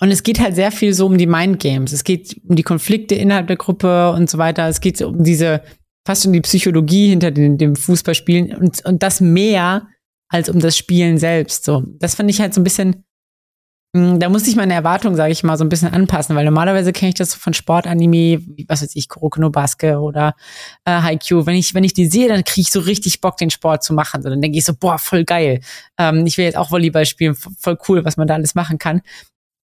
[0.01, 1.93] Und es geht halt sehr viel so um die Mindgames.
[1.93, 4.69] Es geht um die Konflikte innerhalb der Gruppe und so weiter.
[4.69, 5.63] Es geht um diese,
[6.07, 9.89] fast um die Psychologie hinter den, dem Fußballspielen und, und das mehr
[10.29, 11.65] als um das Spielen selbst.
[11.65, 13.05] So, das fand ich halt so ein bisschen.
[13.97, 16.93] Hm, da musste ich meine Erwartungen, sage ich mal, so ein bisschen anpassen, weil normalerweise
[16.93, 20.35] kenne ich das von Sportanime, was weiß ich, Kuroko no oder
[20.85, 21.47] äh, Haikyuu.
[21.47, 23.95] Wenn ich, wenn ich die sehe, dann kriege ich so richtig Bock, den Sport zu
[23.95, 24.23] machen.
[24.23, 25.61] So, dann denke ich so, boah, voll geil.
[25.99, 29.01] Ähm, ich will jetzt auch Volleyball spielen, voll cool, was man da alles machen kann.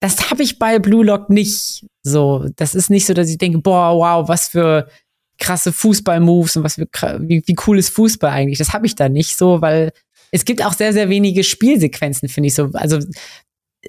[0.01, 1.87] Das habe ich bei Blue Lock nicht.
[2.03, 4.89] So, das ist nicht so, dass ich denke, boah, wow, was für
[5.39, 6.87] krasse Fußball-Moves und was für
[7.21, 8.59] wie, wie cool ist Fußball eigentlich.
[8.59, 9.93] Das habe ich da nicht so, weil
[10.31, 12.71] es gibt auch sehr, sehr wenige Spielsequenzen, finde ich so.
[12.75, 12.99] Also,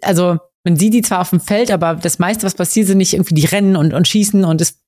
[0.02, 3.14] also man sieht die zwar auf dem Feld, aber das meiste, was passiert, sind nicht
[3.14, 4.80] irgendwie die Rennen und, und Schießen und es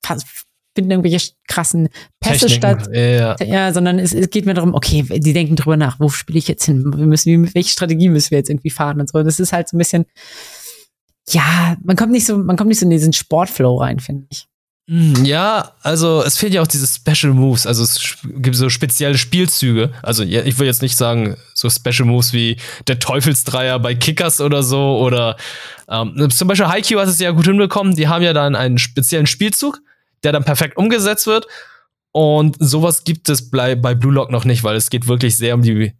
[0.75, 1.89] finden irgendwelche krassen
[2.19, 2.89] Pässe Techniken, statt.
[2.93, 3.35] Ja.
[3.43, 6.47] ja, sondern es, es geht mir darum, okay, die denken drüber nach, wo spiele ich
[6.47, 6.93] jetzt hin?
[6.95, 9.21] Wir müssen, wie, welche Strategie müssen wir jetzt irgendwie fahren und so.
[9.23, 10.05] Das ist halt so ein bisschen,
[11.29, 14.47] ja, man kommt nicht so, man kommt nicht so in diesen Sportflow rein, finde ich.
[14.89, 19.17] Hm, ja, also es fehlen ja auch diese Special Moves, also es gibt so spezielle
[19.17, 19.93] Spielzüge.
[20.01, 24.61] Also ich will jetzt nicht sagen, so Special Moves wie der Teufelsdreier bei Kickers oder
[24.61, 25.37] so oder
[25.89, 27.95] ähm, zum Beispiel Haikyuu hat es ja gut hinbekommen.
[27.95, 29.79] Die haben ja dann einen speziellen Spielzug,
[30.23, 31.47] der dann perfekt umgesetzt wird.
[32.11, 35.55] Und sowas gibt es bei, bei Blue Lock noch nicht, weil es geht wirklich sehr
[35.55, 35.93] um die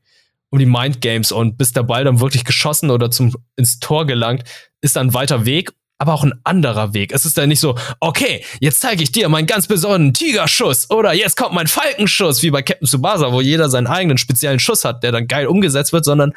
[0.49, 4.05] um die Mind Games und bis der Ball dann wirklich geschossen oder zum ins Tor
[4.05, 4.43] gelangt,
[4.81, 5.71] ist dann weiter Weg
[6.03, 7.13] aber auch ein anderer Weg.
[7.13, 11.13] Es ist dann nicht so, okay, jetzt zeige ich dir meinen ganz besonderen Tigerschuss oder
[11.13, 15.01] jetzt kommt mein Falkenschuss, wie bei Captain Tsubasa, wo jeder seinen eigenen speziellen Schuss hat,
[15.01, 16.33] der dann geil umgesetzt wird, sondern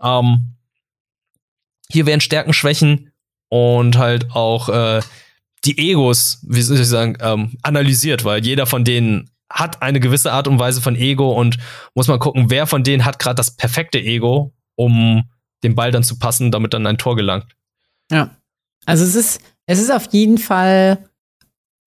[0.00, 0.54] ähm,
[1.90, 3.10] hier werden Stärken, Schwächen
[3.48, 5.00] und halt auch äh,
[5.64, 10.30] die Egos, wie soll ich sagen, ähm, analysiert, weil jeder von denen hat eine gewisse
[10.32, 11.58] Art und Weise von Ego und
[11.96, 15.24] muss man gucken, wer von denen hat gerade das perfekte Ego, um
[15.64, 17.56] den Ball dann zu passen, damit dann ein Tor gelangt.
[18.12, 18.36] Ja.
[18.86, 20.96] Also es ist, es ist auf jeden Fall,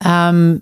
[0.04, 0.62] ähm,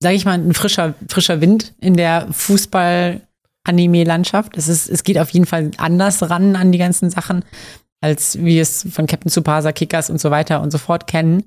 [0.00, 4.56] sage ich mal, ein frischer, frischer Wind in der Fußball-Anime-Landschaft.
[4.56, 7.44] Es, ist, es geht auf jeden Fall anders ran an die ganzen Sachen,
[8.00, 11.44] als wir es von Captain Tsubasa, Kickers und so weiter und so fort kennen.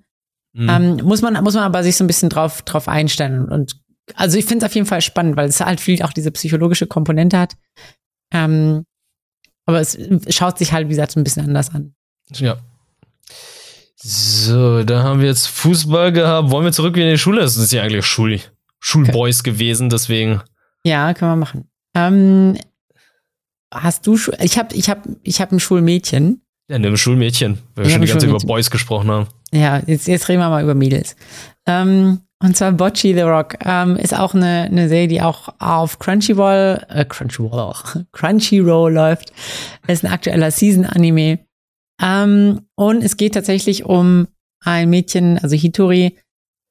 [0.53, 0.69] Mhm.
[0.69, 3.49] Ähm, muss, man, muss man aber sich so ein bisschen drauf, drauf einstellen.
[3.49, 3.81] Und
[4.13, 6.87] also ich finde es auf jeden Fall spannend, weil es halt viel auch diese psychologische
[6.87, 7.57] Komponente hat.
[8.31, 8.85] Ähm,
[9.65, 9.97] aber es
[10.29, 11.95] schaut sich halt, wie gesagt, so ein bisschen anders an.
[12.31, 12.57] Ja,
[14.07, 16.51] so, da haben wir jetzt Fußball gehabt.
[16.51, 17.41] Wollen wir zurück in die Schule?
[17.41, 18.39] Das ist ja eigentlich Schul
[18.79, 19.49] Schulboys okay.
[19.49, 20.41] gewesen, deswegen.
[20.83, 21.67] Ja, können wir machen.
[21.95, 22.55] Ähm,
[23.73, 26.43] hast du, ich habe ich hab, ich hab ein Schulmädchen.
[26.69, 29.27] Ja, ne, ein Schulmädchen, weil wir schon die ganze Zeit über Boys gesprochen haben.
[29.51, 31.15] Ja, jetzt, jetzt reden wir mal über Mädels.
[31.65, 35.97] Ähm, und zwar Bocci the Rock ähm, ist auch eine, eine Serie, die auch auf
[35.97, 37.73] Crunchyroll, äh, Crunchyroll,
[38.11, 39.33] Crunchyroll läuft.
[39.87, 41.39] ist ein aktueller Season-Anime.
[42.01, 44.27] Ähm, und es geht tatsächlich um
[44.63, 46.17] ein Mädchen, also Hitori,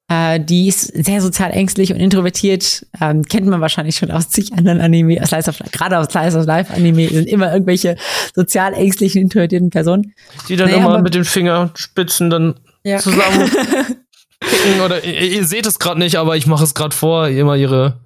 [0.07, 2.85] äh, die ist sehr sozial ängstlich und introvertiert.
[3.01, 6.45] Ähm, kennt man wahrscheinlich schon aus zig anderen Anime, Slice of, gerade aus Slice of
[6.45, 7.95] Life Anime sind immer irgendwelche
[8.35, 10.13] sozial ängstlichen, introvertierten Personen.
[10.47, 12.99] Die dann naja, immer mit den Fingerspitzen dann ja.
[12.99, 13.49] zusammen
[14.39, 17.55] picken oder ihr, ihr seht es gerade nicht, aber ich mache es gerade vor, immer
[17.55, 17.99] ihre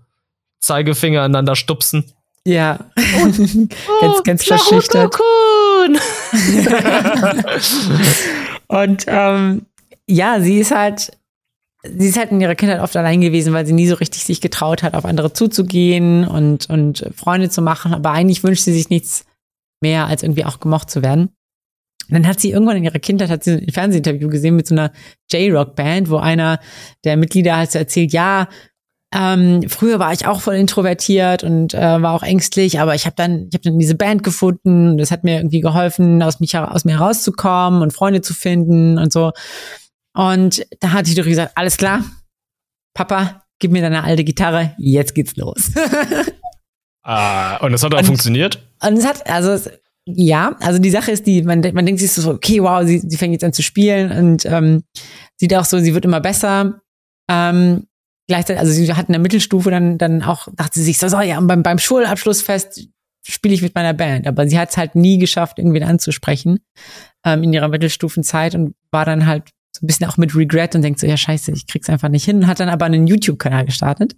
[0.62, 2.06] Zeigefinger aneinander stupsen.
[2.46, 3.26] Ja, oh,
[4.02, 5.20] ganz, ganz verschüchtert.
[8.68, 9.66] und ähm,
[10.08, 11.12] ja, sie ist halt
[11.84, 14.42] sie ist halt in ihrer Kindheit oft allein gewesen, weil sie nie so richtig sich
[14.42, 17.94] getraut hat, auf andere zuzugehen und, und Freunde zu machen.
[17.94, 19.26] Aber eigentlich wünscht sie sich nichts
[19.82, 21.30] mehr, als irgendwie auch gemocht zu werden.
[22.10, 24.74] Und dann hat sie irgendwann in ihrer Kindheit hat sie ein Fernsehinterview gesehen mit so
[24.74, 24.92] einer
[25.32, 26.60] J-Rock-Band, wo einer
[27.04, 28.50] der Mitglieder halt so erzählt, ja,
[29.12, 33.16] ähm, früher war ich auch voll introvertiert und äh, war auch ängstlich, aber ich habe
[33.16, 36.56] dann, ich habe dann diese Band gefunden und das hat mir irgendwie geholfen, aus mich
[36.56, 39.32] aus mir herauszukommen und Freunde zu finden und so.
[40.14, 42.04] Und da hat die doch gesagt, alles klar,
[42.94, 45.72] Papa, gib mir deine alte Gitarre, jetzt geht's los.
[47.04, 48.64] ah, und das hat auch und, funktioniert?
[48.82, 49.70] Und es hat, also
[50.06, 53.18] ja, also die Sache ist die, man, man denkt sich so, okay, wow, sie, sie
[53.18, 54.84] fängt jetzt an zu spielen und ähm,
[55.38, 56.82] sieht auch so, sie wird immer besser.
[57.30, 57.88] Ähm,
[58.30, 61.20] gleichzeitig, also sie hat in der Mittelstufe dann, dann auch, dachte sie sich so, so
[61.20, 62.88] ja, beim, beim Schulabschlussfest
[63.28, 64.28] spiele ich mit meiner Band.
[64.28, 66.60] Aber sie hat es halt nie geschafft, irgendwen anzusprechen
[67.26, 70.84] ähm, in ihrer Mittelstufenzeit und war dann halt so ein bisschen auch mit Regret und
[70.84, 72.48] denkt so, ja scheiße, ich krieg's einfach nicht hin.
[72.48, 74.16] Hat dann aber einen YouTube-Kanal gestartet,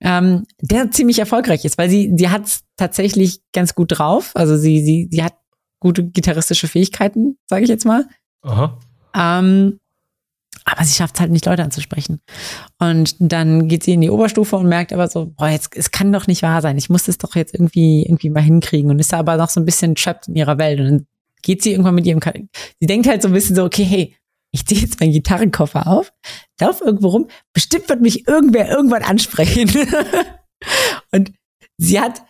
[0.00, 4.32] ähm, der ziemlich erfolgreich ist, weil sie, sie hat tatsächlich ganz gut drauf.
[4.34, 5.34] Also sie, sie, sie hat
[5.80, 8.06] gute gitarristische Fähigkeiten, sage ich jetzt mal.
[8.42, 8.78] Aha.
[9.14, 9.78] Ähm,
[10.64, 12.20] aber sie schafft es halt nicht, Leute anzusprechen.
[12.78, 16.12] Und dann geht sie in die Oberstufe und merkt aber so, boah, jetzt, es kann
[16.12, 16.78] doch nicht wahr sein.
[16.78, 19.60] Ich muss das doch jetzt irgendwie, irgendwie mal hinkriegen und ist da aber noch so
[19.60, 20.80] ein bisschen trapped in ihrer Welt.
[20.80, 21.06] Und dann
[21.42, 22.20] geht sie irgendwann mit ihrem,
[22.80, 24.16] sie denkt halt so ein bisschen so, okay, hey,
[24.52, 26.12] ich ziehe jetzt meinen Gitarrenkoffer auf,
[26.60, 29.68] lauf irgendwo rum, bestimmt wird mich irgendwer irgendwann ansprechen.
[31.12, 31.32] und
[31.76, 32.22] sie hat,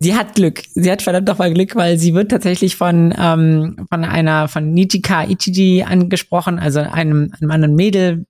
[0.00, 0.62] sie hat Glück.
[0.74, 5.24] Sie hat verdammt nochmal Glück, weil sie wird tatsächlich von, ähm, von einer, von Nichika
[5.24, 8.26] Ichiji angesprochen, also einem, einem anderen Mädel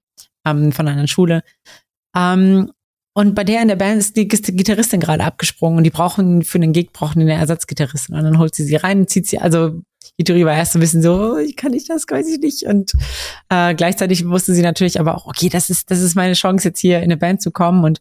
[0.46, 1.42] ähm, von einer Schule.
[2.16, 2.70] Ähm,
[3.14, 6.60] und bei der in der Band ist die, Gitarristin gerade abgesprungen und die brauchen für
[6.60, 8.14] den Gig brauchen eine Ersatzgitarristin.
[8.14, 9.80] Und dann holt sie sie rein, zieht sie, also
[10.16, 12.62] Ituri war erst ein bisschen so, oh, ich kann nicht das, weiß ich nicht.
[12.62, 12.92] Und
[13.48, 16.78] äh, gleichzeitig wusste sie natürlich aber auch, okay, das ist, das ist meine Chance, jetzt
[16.78, 18.00] hier in eine Band zu kommen und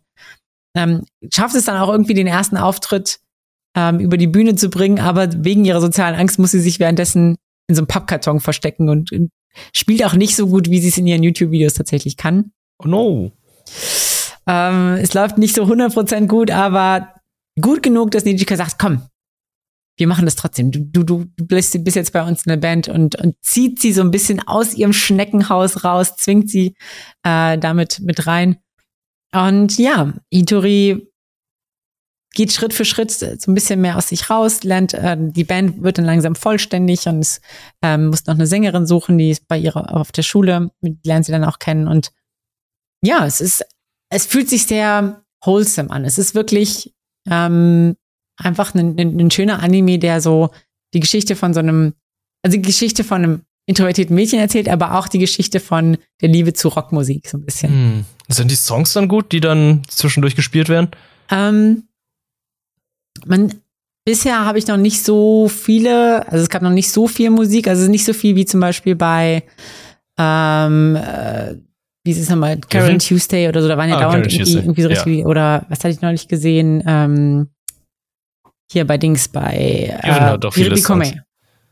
[0.75, 1.03] ähm,
[1.34, 3.19] schafft es dann auch irgendwie den ersten Auftritt
[3.78, 7.36] ähm, über die Bühne zu bringen, aber wegen ihrer sozialen Angst muss sie sich währenddessen
[7.68, 9.30] in so einem Pappkarton verstecken und, und
[9.72, 12.52] spielt auch nicht so gut, wie sie es in ihren YouTube-Videos tatsächlich kann.
[12.80, 13.32] Oh no.
[14.48, 17.13] Ähm, es läuft nicht so 100% gut, aber
[17.62, 19.04] gut genug, dass Nijika sagt, komm,
[19.98, 20.72] wir machen das trotzdem.
[20.72, 24.02] Du, du, du bist, jetzt bei uns in der Band und, und zieht sie so
[24.02, 26.74] ein bisschen aus ihrem Schneckenhaus raus, zwingt sie
[27.24, 28.58] äh, damit mit rein.
[29.32, 31.12] Und ja, Itori
[32.38, 35.82] geht Schritt für Schritt so ein bisschen mehr aus sich raus, lernt, äh, die Band
[35.82, 37.41] wird dann langsam vollständig und es
[37.82, 41.26] ähm, muss noch eine Sängerin suchen, die ist bei ihrer auf der Schule, die lernt
[41.26, 41.88] sie dann auch kennen.
[41.88, 42.12] Und
[43.02, 43.65] ja, es ist,
[44.12, 46.06] es fühlt sich sehr wholesome an.
[46.06, 46.93] Es ist wirklich
[47.28, 47.95] ähm,
[48.38, 50.52] einfach ein, ein, ein schöner Anime, der so
[50.93, 51.95] die Geschichte von so einem,
[52.43, 56.54] also die Geschichte von einem introvertierten Mädchen erzählt, aber auch die Geschichte von der Liebe
[56.54, 57.71] zu Rockmusik so ein bisschen.
[57.71, 58.06] Hm.
[58.30, 60.91] Sind die Songs dann gut, die dann zwischendurch gespielt werden?
[61.32, 61.88] Ähm,
[63.25, 63.53] man,
[64.06, 67.67] bisher habe ich noch nicht so viele, also es gab noch nicht so viel Musik,
[67.67, 69.43] also nicht so viel wie zum Beispiel bei
[70.17, 71.56] ähm, äh,
[72.03, 72.99] wie ist es nochmal, Karen mhm.
[72.99, 75.25] Tuesday oder so, da waren ja ah, dauernd irgendwie, irgendwie, so richtig, ja.
[75.25, 77.49] oder was hatte ich neulich gesehen, ähm,
[78.71, 81.23] hier bei Dings bei äh, doch Piribikome.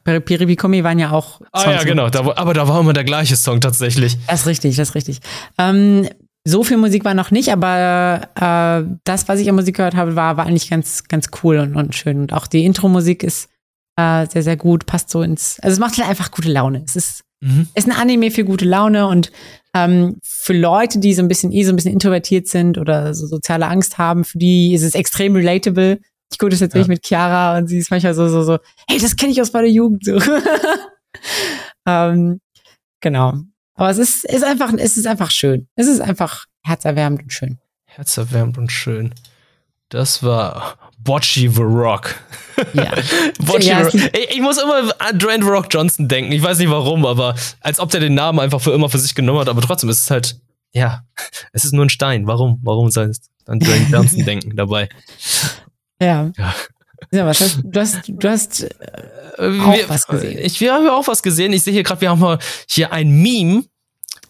[0.03, 1.41] Piribikome waren ja auch.
[1.51, 2.10] Ah Songs ja, genau.
[2.10, 4.17] Da, aber da war immer der gleiche Song tatsächlich.
[4.27, 5.19] Das ist richtig, das ist richtig.
[5.58, 6.08] Ähm,
[6.47, 10.15] so viel Musik war noch nicht, aber äh, das, was ich an Musik gehört habe,
[10.15, 12.19] war, war eigentlich ganz, ganz cool und, und schön.
[12.19, 13.49] Und auch die Intro-Musik ist
[13.97, 15.60] äh, sehr, sehr gut, passt so ins.
[15.62, 16.84] Also es macht halt einfach gute Laune.
[16.86, 17.67] Es ist, mhm.
[17.73, 19.31] ist ein Anime für gute Laune und
[19.73, 23.25] ähm, für Leute, die so ein bisschen eh so ein bisschen introvertiert sind oder so
[23.25, 25.99] soziale Angst haben, für die ist es extrem relatable
[26.31, 26.86] ich gucke das jetzt ja.
[26.88, 28.58] mit Chiara und sie ist manchmal so, so, so,
[28.89, 30.05] hey, das kenne ich aus meiner Jugend.
[30.05, 30.19] So.
[31.88, 32.41] ähm,
[33.01, 33.36] genau.
[33.76, 35.68] Aber es ist, ist einfach, es ist einfach schön.
[35.76, 37.58] Es ist einfach herzerwärmend und schön.
[37.86, 39.14] Herzerwärmend und schön.
[39.90, 42.16] Das war Bocci the Rock.
[42.74, 42.92] Ja.
[43.40, 44.12] Bocci Ja, the Rock.
[44.18, 46.32] Ich, ich muss immer an Dwayne The Rock Johnson denken.
[46.32, 49.14] Ich weiß nicht warum, aber als ob der den Namen einfach für immer für sich
[49.14, 49.50] genommen hat.
[49.50, 50.40] Aber trotzdem ist es halt,
[50.74, 51.04] ja,
[51.52, 52.28] es ist nur ein Stein.
[52.28, 52.60] Warum?
[52.64, 54.90] Warum soll es an Dwayne Johnson denken dabei?
[56.02, 56.32] Ja.
[56.38, 56.56] Ja.
[57.12, 58.70] Ja, was hast, du hast, du hast, äh,
[59.38, 60.39] Auch wir, was gesehen.
[60.41, 61.54] Ich, wir haben ja auch was gesehen.
[61.54, 63.63] Ich sehe hier gerade, wir haben mal hier ein Meme,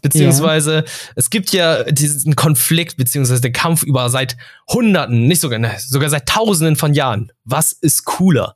[0.02, 0.84] beziehungsweise
[1.16, 4.38] es gibt ja diesen Konflikt, beziehungsweise den Kampf über seit
[4.70, 7.32] Hunderten, nicht sogar, ne, sogar seit Tausenden von Jahren.
[7.44, 8.56] Was ist cooler?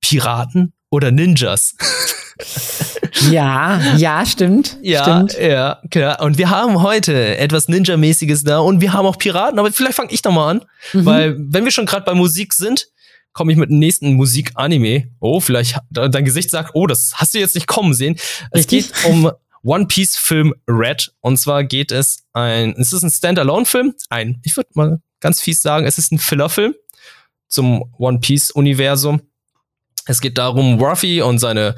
[0.00, 1.74] Piraten oder Ninjas?
[3.30, 4.78] ja, ja, stimmt.
[4.82, 5.38] Ja, Stimmt.
[5.38, 6.20] ja, klar.
[6.22, 10.10] Und wir haben heute etwas Ninja-mäßiges da und wir haben auch Piraten, aber vielleicht fange
[10.12, 11.04] ich doch mal an, Mhm.
[11.06, 12.88] weil wenn wir schon gerade bei Musik sind,
[13.32, 15.08] komme ich mit dem nächsten Musik-Anime.
[15.20, 18.16] Oh, vielleicht dein Gesicht sagt, oh, das hast du jetzt nicht kommen sehen.
[18.50, 18.92] Es Richtig.
[18.92, 19.30] geht um
[19.64, 24.56] One Piece Film Red und zwar geht es ein, es ist ein Standalone-Film, ein, ich
[24.56, 26.74] würde mal ganz fies sagen, es ist ein Filler-Film
[27.48, 29.22] zum One Piece Universum.
[30.06, 31.76] Es geht darum, Ruffy und seine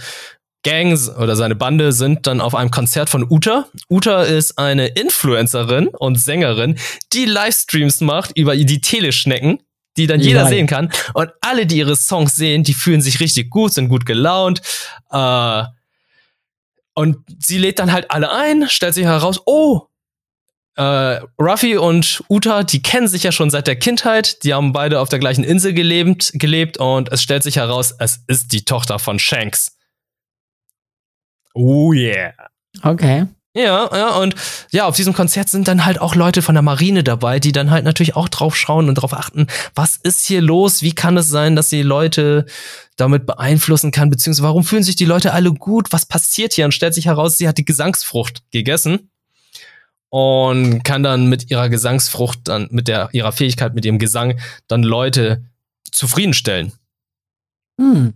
[0.62, 3.68] Gangs oder seine Bande sind dann auf einem Konzert von Uta.
[3.90, 6.78] Uta ist eine Influencerin und Sängerin,
[7.12, 9.58] die Livestreams macht über die Teleschnecken,
[9.96, 10.50] die dann jeder Geil.
[10.50, 10.90] sehen kann.
[11.14, 14.61] Und alle, die ihre Songs sehen, die fühlen sich richtig gut, sind gut gelaunt.
[15.11, 15.64] Äh,
[16.94, 19.88] und sie lädt dann halt alle ein, stellt sich heraus, oh,
[20.76, 24.42] äh, Ruffy und Uta, die kennen sich ja schon seit der Kindheit.
[24.44, 28.20] Die haben beide auf der gleichen Insel gelebt, gelebt und es stellt sich heraus, es
[28.26, 29.76] ist die Tochter von Shanks.
[31.54, 32.33] Oh yeah.
[32.83, 33.26] Okay.
[33.56, 34.34] Ja, ja, und
[34.72, 37.70] ja, auf diesem Konzert sind dann halt auch Leute von der Marine dabei, die dann
[37.70, 40.82] halt natürlich auch drauf schauen und drauf achten, was ist hier los?
[40.82, 42.46] Wie kann es sein, dass sie Leute
[42.96, 44.10] damit beeinflussen kann?
[44.10, 45.92] Beziehungsweise warum fühlen sich die Leute alle gut?
[45.92, 46.64] Was passiert hier?
[46.64, 49.10] Und stellt sich heraus, sie hat die Gesangsfrucht gegessen
[50.08, 54.82] und kann dann mit ihrer Gesangsfrucht, dann mit der, ihrer Fähigkeit, mit ihrem Gesang, dann
[54.82, 55.44] Leute
[55.92, 56.72] zufriedenstellen.
[57.80, 58.14] Hm.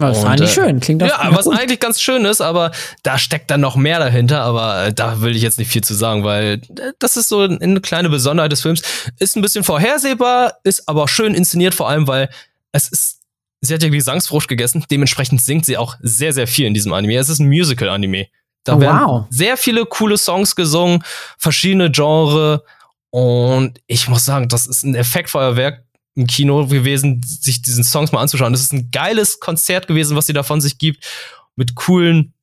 [0.00, 0.80] Das Und, fand ich äh, schön.
[0.80, 1.56] Klingt doch Ja, was gut.
[1.58, 5.36] eigentlich ganz schön ist, aber da steckt dann noch mehr dahinter, aber äh, da will
[5.36, 8.62] ich jetzt nicht viel zu sagen, weil äh, das ist so eine kleine Besonderheit des
[8.62, 8.82] Films.
[9.18, 12.30] Ist ein bisschen vorhersehbar, ist aber schön inszeniert, vor allem, weil
[12.72, 13.18] es ist,
[13.60, 17.16] sie hat ja Gesangsfrucht gegessen, dementsprechend singt sie auch sehr, sehr viel in diesem Anime.
[17.18, 18.26] Es ist ein Musical-Anime.
[18.64, 19.24] Da Oh, werden wow.
[19.30, 21.02] sehr viele coole Songs gesungen,
[21.38, 22.62] verschiedene Genre
[23.10, 25.82] und ich muss sagen, das ist ein Effektfeuerwerk
[26.14, 28.52] im Kino gewesen, sich diesen Songs mal anzuschauen.
[28.52, 31.04] Das ist ein geiles Konzert gewesen, was sie da von sich gibt,
[31.56, 32.34] mit coolen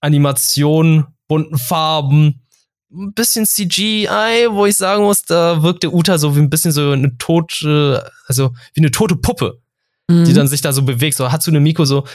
[0.00, 2.40] Animationen, bunten Farben,
[2.92, 6.92] ein bisschen CGI, wo ich sagen muss, da wirkte Uta so wie ein bisschen so
[6.92, 9.60] eine tote, also wie eine tote Puppe,
[10.08, 10.34] die Mhm.
[10.34, 11.16] dann sich da so bewegt.
[11.16, 12.06] So Hatsune Miku so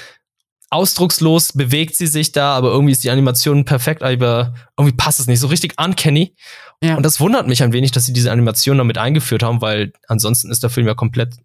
[0.69, 5.27] ausdruckslos bewegt sie sich da, aber irgendwie ist die Animation perfekt, aber irgendwie passt es
[5.27, 5.39] nicht.
[5.39, 6.35] So richtig uncanny.
[6.83, 6.95] Ja.
[6.95, 10.51] Und das wundert mich ein wenig, dass sie diese Animation damit eingeführt haben, weil ansonsten
[10.51, 11.35] ist der Film ja komplett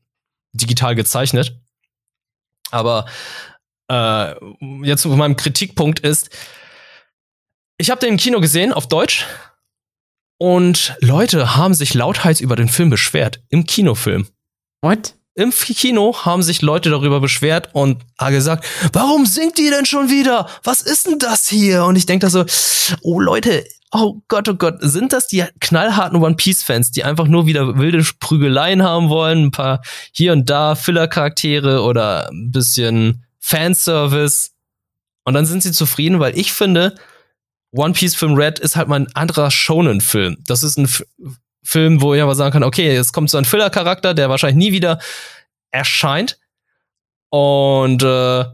[0.52, 1.58] digital gezeichnet.
[2.70, 3.06] Aber
[3.90, 4.34] äh,
[4.82, 6.30] jetzt zu meinem Kritikpunkt ist,
[7.78, 9.26] ich habe den im Kino gesehen auf Deutsch
[10.38, 14.28] und Leute haben sich lauthals über den Film beschwert im Kinofilm.
[14.82, 15.16] What?
[15.36, 20.48] Im Kino haben sich Leute darüber beschwert und gesagt, warum singt die denn schon wieder?
[20.62, 21.84] Was ist denn das hier?
[21.84, 22.44] Und ich denke da so,
[23.02, 27.26] oh Leute, oh Gott, oh Gott, sind das die knallharten One Piece Fans, die einfach
[27.26, 33.24] nur wieder wilde Prügeleien haben wollen, ein paar hier und da Filler-Charaktere oder ein bisschen
[33.40, 34.50] Fanservice?
[35.24, 36.94] Und dann sind sie zufrieden, weil ich finde,
[37.72, 40.36] One Piece Film Red ist halt mal ein anderer Shonen-Film.
[40.46, 40.88] Das ist ein
[41.64, 44.72] Film, wo ich aber sagen kann, okay, jetzt kommt so ein Filler-Charakter, der wahrscheinlich nie
[44.72, 45.00] wieder
[45.70, 46.38] erscheint.
[47.30, 48.44] Und äh,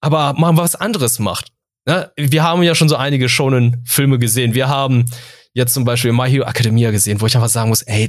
[0.00, 1.48] aber mal was anderes macht.
[1.86, 2.12] Ne?
[2.16, 4.54] Wir haben ja schon so einige Shonen-Filme gesehen.
[4.54, 5.04] Wir haben
[5.54, 8.08] jetzt zum Beispiel My Hero Academia gesehen, wo ich einfach sagen muss, ey,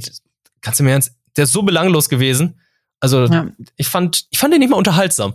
[0.60, 2.60] kannst du mir ernst, der ist so belanglos gewesen.
[3.00, 3.46] Also Ja.
[3.76, 5.34] ich fand, ich fand den nicht mal unterhaltsam.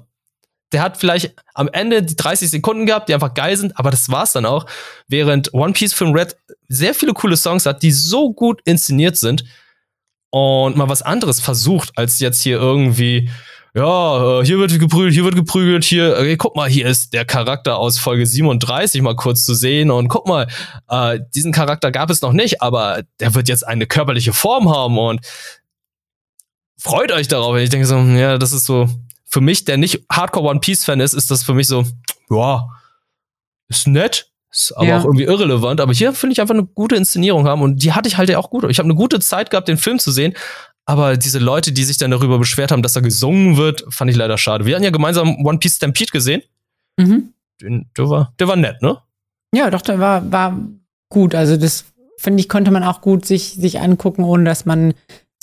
[0.71, 4.09] Der hat vielleicht am Ende die 30 Sekunden gehabt, die einfach geil sind, aber das
[4.09, 4.65] war's dann auch.
[5.07, 6.35] Während One Piece Film Red
[6.67, 9.43] sehr viele coole Songs hat, die so gut inszeniert sind
[10.29, 13.29] und mal was anderes versucht, als jetzt hier irgendwie,
[13.75, 17.25] ja, äh, hier wird geprügelt, hier wird geprügelt, hier, okay, guck mal, hier ist der
[17.25, 20.47] Charakter aus Folge 37 mal kurz zu sehen und guck mal,
[20.89, 24.97] äh, diesen Charakter gab es noch nicht, aber der wird jetzt eine körperliche Form haben
[24.97, 25.21] und
[26.77, 27.55] freut euch darauf.
[27.57, 28.89] Ich denke so, ja, das ist so,
[29.25, 31.85] für mich, der nicht Hardcore One Piece Fan ist, ist das für mich so,
[32.29, 32.67] ja,
[33.67, 34.99] ist nett, ist aber Ja.
[34.99, 35.81] auch irgendwie irrelevant.
[35.81, 38.37] Aber hier finde ich einfach eine gute Inszenierung haben und die hatte ich halt ja
[38.37, 38.63] auch gut.
[38.69, 40.33] Ich habe eine gute Zeit gehabt, den Film zu sehen.
[40.85, 44.17] Aber diese Leute, die sich dann darüber beschwert haben, dass da gesungen wird, fand ich
[44.17, 44.65] leider schade.
[44.65, 46.41] Wir hatten ja gemeinsam One Piece Stampede gesehen.
[46.99, 47.33] Mhm.
[47.61, 48.97] Den, der, war, der war nett, ne?
[49.55, 50.57] Ja, doch, der war, war
[51.09, 51.35] gut.
[51.35, 51.85] Also das
[52.17, 54.93] finde ich, konnte man auch gut sich, sich angucken, ohne dass man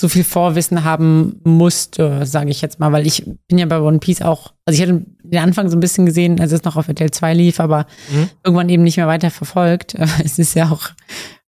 [0.01, 3.99] so viel Vorwissen haben musste, sage ich jetzt mal, weil ich bin ja bei One
[3.99, 6.87] Piece auch, also ich hatte den Anfang so ein bisschen gesehen, als es noch auf
[6.87, 8.29] RTL 2 lief, aber mhm.
[8.43, 9.95] irgendwann eben nicht mehr weiter verfolgt.
[10.23, 10.89] Es ist ja auch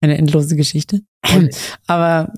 [0.00, 1.00] eine endlose Geschichte.
[1.24, 1.50] Okay.
[1.86, 2.32] Aber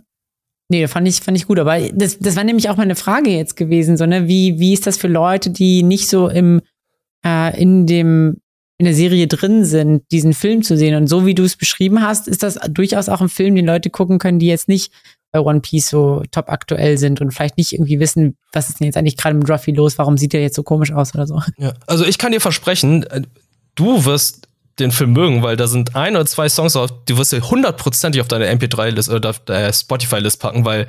[0.68, 1.58] nee, fand ich, fand ich gut.
[1.58, 4.28] Aber das, das war nämlich auch meine Frage jetzt gewesen, so, ne?
[4.28, 6.60] Wie, wie ist das für Leute, die nicht so im,
[7.24, 8.38] äh, in dem,
[8.78, 10.96] in der Serie drin sind, diesen Film zu sehen?
[10.96, 13.90] Und so wie du es beschrieben hast, ist das durchaus auch ein Film, den Leute
[13.90, 14.92] gucken können, die jetzt nicht
[15.32, 18.86] bei One Piece so top aktuell sind und vielleicht nicht irgendwie wissen, was ist denn
[18.86, 21.40] jetzt eigentlich gerade mit Ruffy los, warum sieht der jetzt so komisch aus oder so.
[21.56, 23.22] Ja, also ich kann dir versprechen, äh,
[23.74, 27.32] du wirst den Film mögen, weil da sind ein oder zwei Songs drauf, die wirst
[27.32, 30.86] du hundertprozentig auf deine MP3-List oder auf deine Spotify-List packen, weil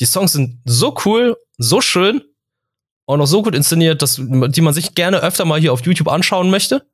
[0.00, 2.22] die Songs sind so cool, so schön
[3.04, 6.08] und auch so gut inszeniert, dass die man sich gerne öfter mal hier auf YouTube
[6.08, 6.86] anschauen möchte.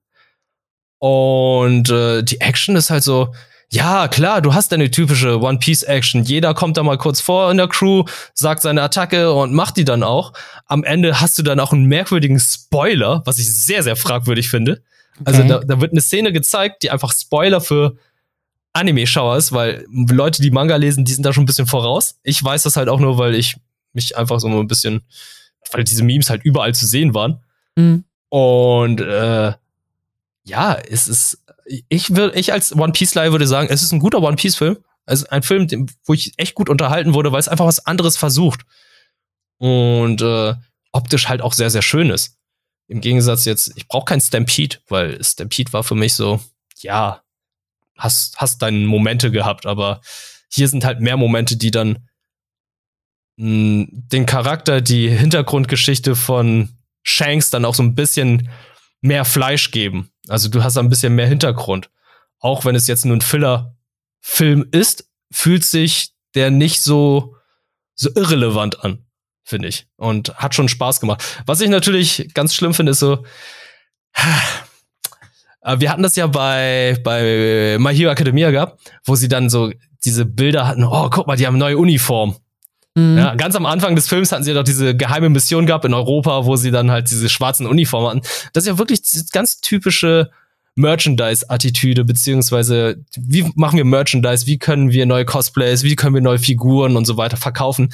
[1.00, 3.32] Und äh, die Action ist halt so,
[3.70, 6.22] ja, klar, du hast deine typische One Piece Action.
[6.24, 9.84] Jeder kommt da mal kurz vor in der Crew, sagt seine Attacke und macht die
[9.84, 10.32] dann auch.
[10.66, 14.82] Am Ende hast du dann auch einen merkwürdigen Spoiler, was ich sehr, sehr fragwürdig finde.
[15.24, 15.52] Also okay.
[15.52, 17.96] Also da, da wird eine Szene gezeigt, die einfach Spoiler für
[18.72, 22.18] Anime-Schauer ist, weil Leute, die Manga lesen, die sind da schon ein bisschen voraus.
[22.22, 23.56] Ich weiß das halt auch nur, weil ich
[23.92, 25.02] mich einfach so ein bisschen,
[25.72, 27.40] weil diese Memes halt überall zu sehen waren.
[27.76, 28.04] Mhm.
[28.30, 29.52] Und äh,
[30.44, 31.38] ja, es ist
[31.88, 34.56] ich würde, ich als One Piece Laie würde sagen, es ist ein guter One Piece
[34.56, 34.78] Film.
[35.04, 38.62] Also ein Film, wo ich echt gut unterhalten wurde, weil es einfach was anderes versucht.
[39.58, 40.54] Und äh,
[40.92, 42.36] optisch halt auch sehr, sehr schön ist.
[42.88, 46.40] Im Gegensatz jetzt, ich brauche kein Stampede, weil Stampede war für mich so,
[46.80, 47.22] ja,
[47.96, 50.00] hast, hast deine Momente gehabt, aber
[50.50, 52.08] hier sind halt mehr Momente, die dann
[53.36, 56.70] mh, den Charakter, die Hintergrundgeschichte von
[57.02, 58.48] Shanks dann auch so ein bisschen
[59.00, 60.10] mehr Fleisch geben.
[60.28, 61.90] Also du hast ein bisschen mehr Hintergrund.
[62.40, 67.36] Auch wenn es jetzt nur ein Filler-Film ist, fühlt sich der nicht so,
[67.94, 69.06] so irrelevant an,
[69.44, 69.88] finde ich.
[69.96, 71.42] Und hat schon Spaß gemacht.
[71.46, 73.24] Was ich natürlich ganz schlimm finde, ist so,
[75.62, 79.72] äh, wir hatten das ja bei, bei My Hero Academia gehabt, wo sie dann so
[80.04, 82.36] diese Bilder hatten, oh, guck mal, die haben neue Uniform.
[82.94, 83.18] Mhm.
[83.18, 85.94] Ja, ganz am Anfang des Films hatten sie ja doch diese geheime Mission gehabt in
[85.94, 88.20] Europa, wo sie dann halt diese schwarzen Uniformen hatten.
[88.52, 90.30] Das ist ja wirklich diese ganz typische
[90.76, 96.38] Merchandise-Attitüde, beziehungsweise wie machen wir Merchandise, wie können wir neue Cosplays, wie können wir neue
[96.38, 97.92] Figuren und so weiter verkaufen.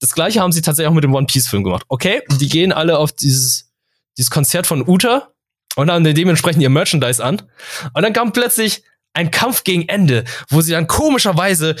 [0.00, 1.84] Das gleiche haben sie tatsächlich auch mit dem One Piece-Film gemacht.
[1.88, 3.70] Okay, die gehen alle auf dieses,
[4.16, 5.28] dieses Konzert von Uta
[5.76, 7.42] und haben dementsprechend ihr Merchandise an.
[7.92, 8.82] Und dann kam plötzlich
[9.14, 11.76] ein Kampf gegen Ende, wo sie dann komischerweise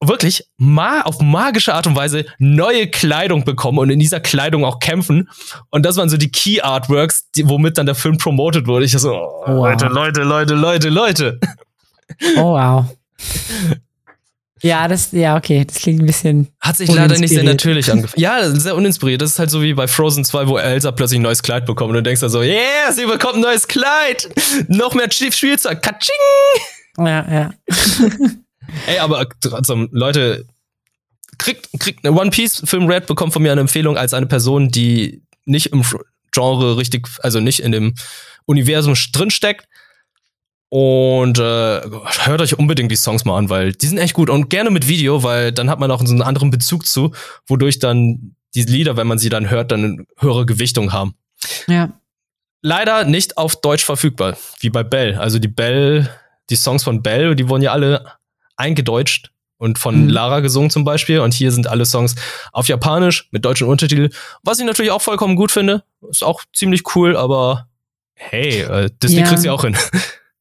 [0.00, 4.78] wirklich ma auf magische Art und Weise neue Kleidung bekommen und in dieser Kleidung auch
[4.78, 5.28] kämpfen.
[5.70, 8.84] Und das waren so die Key Artworks, die, womit dann der Film promoted wurde.
[8.84, 9.66] Ich so, oh, wow.
[9.66, 11.40] Leute, Leute, Leute, Leute, Leute.
[12.36, 12.86] Oh, wow.
[14.62, 16.48] Ja, das, ja, okay, das klingt ein bisschen.
[16.60, 18.20] Hat sich leider nicht sehr natürlich angefangen.
[18.20, 19.20] Ja, sehr uninspiriert.
[19.20, 21.90] Das ist halt so wie bei Frozen 2, wo Elsa plötzlich ein neues Kleid bekommt
[21.90, 24.28] und du denkst da so, yeah, sie bekommt ein neues Kleid!
[24.68, 26.14] Noch mehr Spielzeug, katsching!
[26.98, 27.50] Ja, ja.
[28.86, 30.46] Ey, aber also, Leute,
[31.38, 34.70] kriegt, kriegt eine One Piece Film Red bekommt von mir eine Empfehlung als eine Person,
[34.70, 35.84] die nicht im
[36.32, 37.94] Genre richtig, also nicht in dem
[38.44, 39.68] Universum drinsteckt.
[40.68, 44.50] Und äh, hört euch unbedingt die Songs mal an, weil die sind echt gut und
[44.50, 47.12] gerne mit Video, weil dann hat man auch so einen anderen Bezug zu,
[47.46, 51.14] wodurch dann die Lieder, wenn man sie dann hört, dann eine höhere Gewichtung haben.
[51.68, 51.92] Ja.
[52.62, 55.14] Leider nicht auf Deutsch verfügbar, wie bei Bell.
[55.14, 56.10] Also die Bell,
[56.50, 58.04] die Songs von Bell, die wurden ja alle
[58.56, 60.08] eingedeutscht und von mhm.
[60.08, 61.20] Lara gesungen zum Beispiel.
[61.20, 62.14] Und hier sind alle Songs
[62.52, 64.10] auf Japanisch mit deutschen Untertiteln,
[64.42, 65.82] was ich natürlich auch vollkommen gut finde.
[66.10, 67.68] Ist auch ziemlich cool, aber
[68.14, 69.26] hey, äh, Disney ja.
[69.26, 69.76] kriegt's ja auch hin.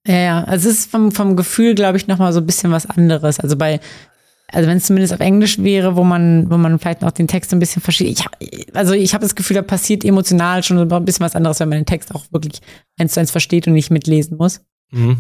[0.08, 2.86] Ja, ja, also es ist vom, vom Gefühl, glaube ich, nochmal so ein bisschen was
[2.86, 3.40] anderes.
[3.40, 3.80] Also bei,
[4.52, 7.52] also wenn es zumindest auf Englisch wäre, wo man, wo man vielleicht noch den Text
[7.54, 8.20] ein bisschen versteht.
[8.40, 11.70] Ich, also ich habe das Gefühl, da passiert emotional schon ein bisschen was anderes, wenn
[11.70, 12.62] man den Text auch wirklich
[13.00, 14.62] eins zu eins versteht und nicht mitlesen muss.
[14.92, 15.18] Mhm.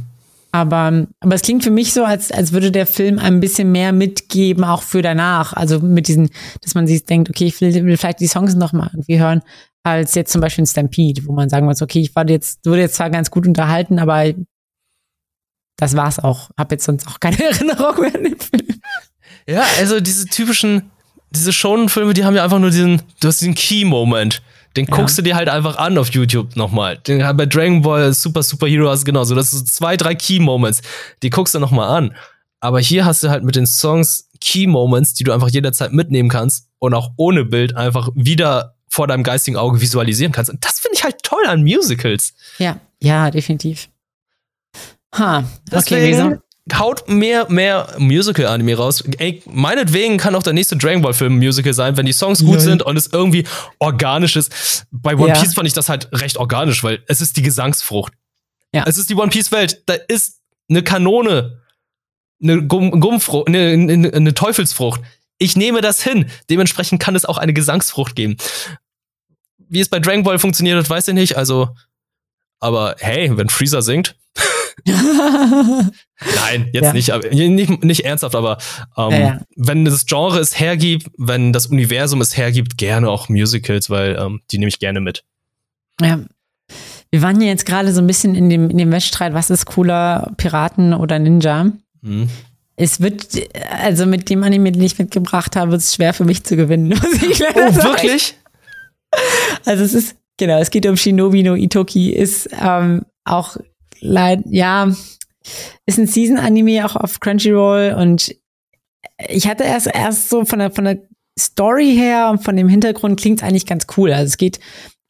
[0.55, 3.91] Aber, aber es klingt für mich so, als, als würde der Film ein bisschen mehr
[3.91, 5.51] mitgeben, auch für danach.
[5.51, 6.29] Also mit diesen,
[6.61, 9.41] dass man sich denkt, okay, ich will, will vielleicht die Songs noch mal irgendwie hören,
[9.83, 12.79] als jetzt zum Beispiel ein Stampede, wo man sagen muss, okay, ich war jetzt, wurde
[12.79, 14.33] jetzt zwar ganz gut unterhalten, aber
[15.75, 16.51] das war's auch.
[16.57, 18.79] Hab jetzt sonst auch keine Erinnerung mehr an den Film.
[19.49, 20.89] Ja, also diese typischen,
[21.31, 24.41] diese Shonen-Filme, die haben ja einfach nur diesen, du hast diesen Key-Moment.
[24.75, 24.95] Den ja.
[24.95, 26.97] guckst du dir halt einfach an auf YouTube nochmal.
[26.97, 29.35] Den bei Dragon Ball Super Super Hero hast du genauso.
[29.35, 30.81] Das sind zwei, drei Key Moments.
[31.23, 32.15] Die guckst du nochmal an.
[32.59, 36.29] Aber hier hast du halt mit den Songs Key Moments, die du einfach jederzeit mitnehmen
[36.29, 40.49] kannst und auch ohne Bild einfach wieder vor deinem geistigen Auge visualisieren kannst.
[40.49, 42.33] Und das finde ich halt toll an Musicals.
[42.57, 43.89] Ja, ja, definitiv.
[45.15, 46.39] Ha, okay, Deswegen,
[46.73, 49.03] haut mehr, mehr Musical-Anime raus.
[49.17, 52.59] Ey, meinetwegen kann auch der nächste Dragon Ball-Film Musical sein, wenn die Songs gut ja.
[52.61, 53.45] sind und es irgendwie
[53.79, 54.85] organisch ist.
[54.91, 55.39] Bei One ja.
[55.39, 58.13] Piece fand ich das halt recht organisch, weil es ist die Gesangsfrucht.
[58.73, 58.83] Ja.
[58.87, 59.83] Es ist die One Piece-Welt.
[59.85, 61.61] Da ist eine Kanone,
[62.41, 65.01] eine Gummfrucht, eine, eine, eine Teufelsfrucht.
[65.37, 66.29] Ich nehme das hin.
[66.49, 68.37] Dementsprechend kann es auch eine Gesangsfrucht geben.
[69.57, 71.37] Wie es bei Dragon Ball funktioniert hat, weiß ich nicht.
[71.37, 71.69] Also,
[72.59, 74.15] aber hey, wenn Freezer singt.
[74.85, 76.93] Nein, jetzt ja.
[76.93, 78.57] nicht, aber nicht, nicht ernsthaft, aber
[78.97, 79.41] ähm, ja, ja.
[79.55, 84.41] wenn das Genre es hergibt, wenn das Universum es hergibt, gerne auch Musicals, weil ähm,
[84.51, 85.23] die nehme ich gerne mit.
[86.01, 86.19] Ja.
[87.11, 89.65] Wir waren ja jetzt gerade so ein bisschen in dem, in dem Wettstreit, was ist
[89.65, 91.71] cooler, Piraten oder Ninja?
[92.01, 92.29] Mhm.
[92.75, 93.27] Es wird,
[93.69, 96.93] also mit dem Anime, den ich mitgebracht habe, wird es schwer für mich zu gewinnen.
[96.99, 98.35] Oh, wirklich?
[99.63, 103.55] Also es ist, genau, es geht um Shinobi no Itoki, ist ähm, auch
[104.05, 104.91] leid, ja,
[105.85, 108.35] ist ein Season-Anime auch auf Crunchyroll und
[109.27, 110.99] ich hatte erst erst so von der von der
[111.39, 114.11] Story her und von dem Hintergrund klingt es eigentlich ganz cool.
[114.11, 114.59] Also es geht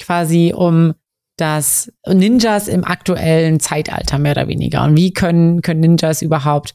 [0.02, 0.93] quasi um
[1.38, 6.74] das Ninjas im aktuellen Zeitalter mehr oder weniger und wie können können Ninjas überhaupt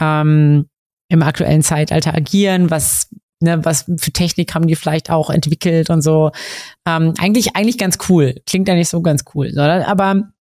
[0.00, 0.66] ähm,
[1.08, 2.70] im aktuellen Zeitalter agieren?
[2.70, 3.10] Was
[3.40, 6.30] ne, was für Technik haben die vielleicht auch entwickelt und so?
[6.86, 8.34] Ähm, eigentlich eigentlich ganz cool.
[8.46, 9.86] Klingt eigentlich so ganz cool, oder?
[9.86, 10.32] Aber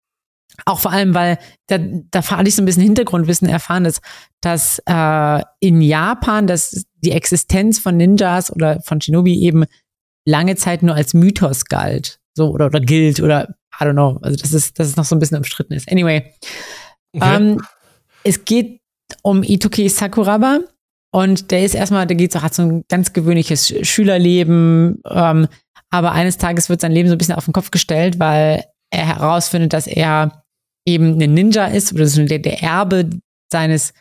[0.65, 1.37] auch vor allem, weil
[1.67, 4.01] da, da hatte ich so ein bisschen Hintergrundwissen erfahren, dass,
[4.41, 9.65] dass äh, in Japan dass die Existenz von Ninjas oder von Shinobi eben
[10.25, 12.19] lange Zeit nur als Mythos galt.
[12.33, 14.19] So, oder, oder gilt, oder I don't know.
[14.21, 15.91] Also, dass es, dass es noch so ein bisschen umstritten ist.
[15.91, 16.33] Anyway.
[17.13, 17.35] Okay.
[17.35, 17.61] Ähm,
[18.23, 18.81] es geht
[19.23, 20.59] um Itoki Sakuraba.
[21.13, 25.01] Und der ist erstmal, der geht so, hat so ein ganz gewöhnliches Schülerleben.
[25.09, 25.47] Ähm,
[25.89, 29.05] aber eines Tages wird sein Leben so ein bisschen auf den Kopf gestellt, weil er
[29.07, 30.43] herausfindet, dass er
[30.85, 33.09] eben ein Ninja ist oder der, der Erbe
[33.51, 33.93] seines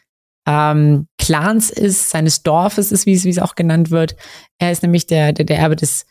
[0.47, 4.16] ähm, Clans ist, seines Dorfes ist, wie es, wie es auch genannt wird.
[4.59, 6.07] Er ist nämlich der, der, der Erbe des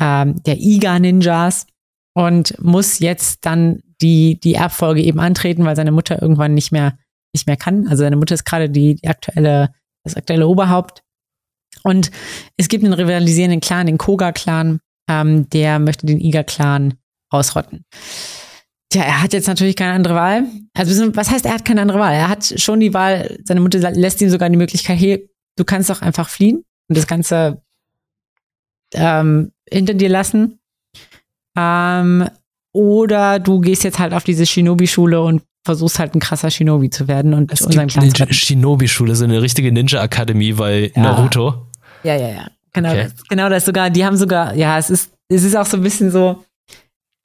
[0.00, 1.66] ähm, der Iga-Ninjas
[2.14, 6.98] und muss jetzt dann die, die Erbfolge eben antreten, weil seine Mutter irgendwann nicht mehr,
[7.32, 7.88] nicht mehr kann.
[7.88, 9.72] Also seine Mutter ist gerade die, die aktuelle,
[10.04, 11.02] das aktuelle Oberhaupt.
[11.84, 12.10] Und
[12.56, 16.94] es gibt einen rivalisierenden Clan, den Koga-Clan, ähm, der möchte den Iga-Clan
[17.30, 17.84] ausrotten.
[18.90, 20.44] Tja, er hat jetzt natürlich keine andere Wahl.
[20.74, 22.14] Also, was heißt, er hat keine andere Wahl?
[22.14, 25.90] Er hat schon die Wahl, seine Mutter lässt ihm sogar die Möglichkeit, hey, du kannst
[25.90, 27.62] doch einfach fliehen und das Ganze
[28.94, 30.58] ähm, hinter dir lassen.
[31.56, 32.28] Ähm,
[32.72, 37.08] oder du gehst jetzt halt auf diese Shinobi-Schule und versuchst halt ein krasser Shinobi zu
[37.08, 41.02] werden und es unseren gibt Clan Shinobi-Schule, so eine richtige Ninja-Akademie bei ja.
[41.02, 41.66] Naruto.
[42.04, 42.50] Ja, ja, ja.
[42.72, 43.08] Genau, okay.
[43.10, 43.90] das, genau das sogar.
[43.90, 46.44] Die haben sogar, ja, es ist, es ist auch so ein bisschen so.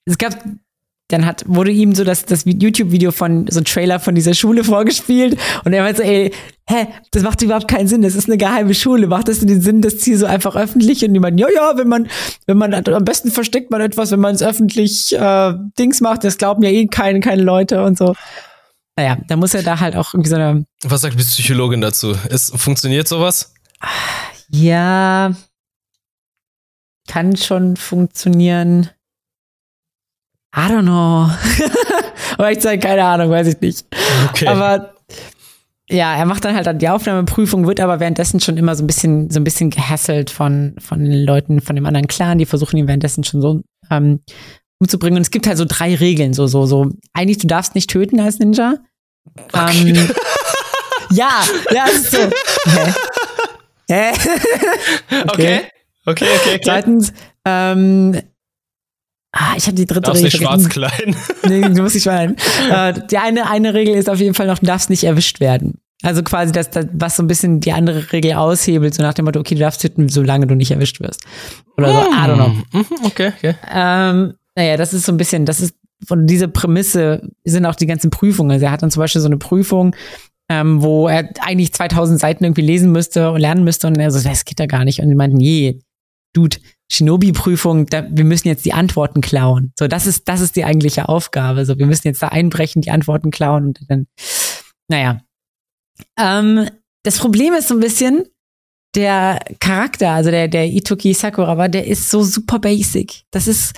[0.06, 0.36] Es gab
[1.14, 4.64] dann hat, wurde ihm so das, das YouTube-Video von, so ein Trailer von dieser Schule
[4.64, 6.34] vorgespielt und er meinte so, ey,
[6.68, 9.82] hä, das macht überhaupt keinen Sinn, das ist eine geheime Schule, macht das den Sinn,
[9.82, 11.06] das Ziel so einfach öffentlich?
[11.06, 12.08] Und die meinen, ja, ja, wenn man,
[12.48, 16.38] wenn man, am besten versteckt man etwas, wenn man es öffentlich äh, Dings macht, das
[16.38, 18.16] glauben ja eh keine, keine Leute und so.
[18.96, 20.66] Naja, da muss er da halt auch irgendwie so eine.
[20.84, 22.16] Was sagt die Psychologin dazu?
[22.30, 23.54] Ist, funktioniert sowas?
[24.50, 25.34] Ja,
[27.08, 28.90] kann schon funktionieren.
[30.56, 31.30] I don't know.
[32.38, 33.86] Aber ich sage keine Ahnung, weiß ich nicht.
[34.30, 34.48] Okay.
[34.48, 34.94] Aber
[35.90, 39.30] ja, er macht dann halt die Aufnahmeprüfung, wird aber währenddessen schon immer so ein bisschen,
[39.30, 42.88] so ein bisschen gehasselt von, von den Leuten von dem anderen Clan, die versuchen ihn
[42.88, 44.22] währenddessen schon so ähm,
[44.80, 45.18] umzubringen.
[45.18, 46.90] Und es gibt halt so drei Regeln, so, so, so.
[47.14, 48.76] Eigentlich, du darfst nicht töten als Ninja.
[49.52, 49.90] Okay.
[49.90, 50.10] Ähm,
[51.12, 52.18] ja, ja, ist so.
[52.66, 52.94] Hä?
[53.90, 54.12] Hä?
[55.28, 55.28] okay.
[55.28, 55.62] okay.
[56.06, 56.62] Okay, okay, okay.
[56.64, 57.14] Zweitens,
[57.46, 58.20] ähm,
[59.36, 60.40] Ah, ich habe die dritte darfst Regel.
[60.42, 61.16] Darfst nicht schwarz klein.
[61.50, 62.36] nee, du musst nicht schwein.
[62.72, 65.80] äh, die eine, eine Regel ist auf jeden Fall noch, du darfst nicht erwischt werden.
[66.04, 69.26] Also quasi das, das, was so ein bisschen die andere Regel aushebelt, so nach dem
[69.26, 71.22] Motto, okay, du darfst töten, solange du nicht erwischt wirst.
[71.78, 72.50] Oder so, I don't know.
[72.50, 73.56] Mhm, okay, okay.
[73.74, 75.76] Ähm, naja, das ist so ein bisschen, das ist
[76.06, 78.52] von dieser Prämisse sind auch die ganzen Prüfungen.
[78.52, 79.96] Also er hat dann zum Beispiel so eine Prüfung,
[80.50, 84.22] ähm, wo er eigentlich 2000 Seiten irgendwie lesen müsste und lernen müsste und er so,
[84.28, 85.00] das geht da gar nicht.
[85.00, 85.80] Und die meinten, nee,
[86.34, 86.58] Dude,
[86.92, 89.74] Shinobi-Prüfung, wir müssen jetzt die Antworten klauen.
[89.78, 91.66] So, das ist, das ist die eigentliche Aufgabe.
[91.66, 94.08] So, wir müssen jetzt da einbrechen, die Antworten klauen und dann,
[94.88, 95.22] naja.
[96.18, 96.70] Ähm,
[97.04, 98.26] das Problem ist so ein bisschen,
[98.96, 103.24] der Charakter, also der, der Itoki Sakurawa, der ist so super basic.
[103.32, 103.74] Das ist,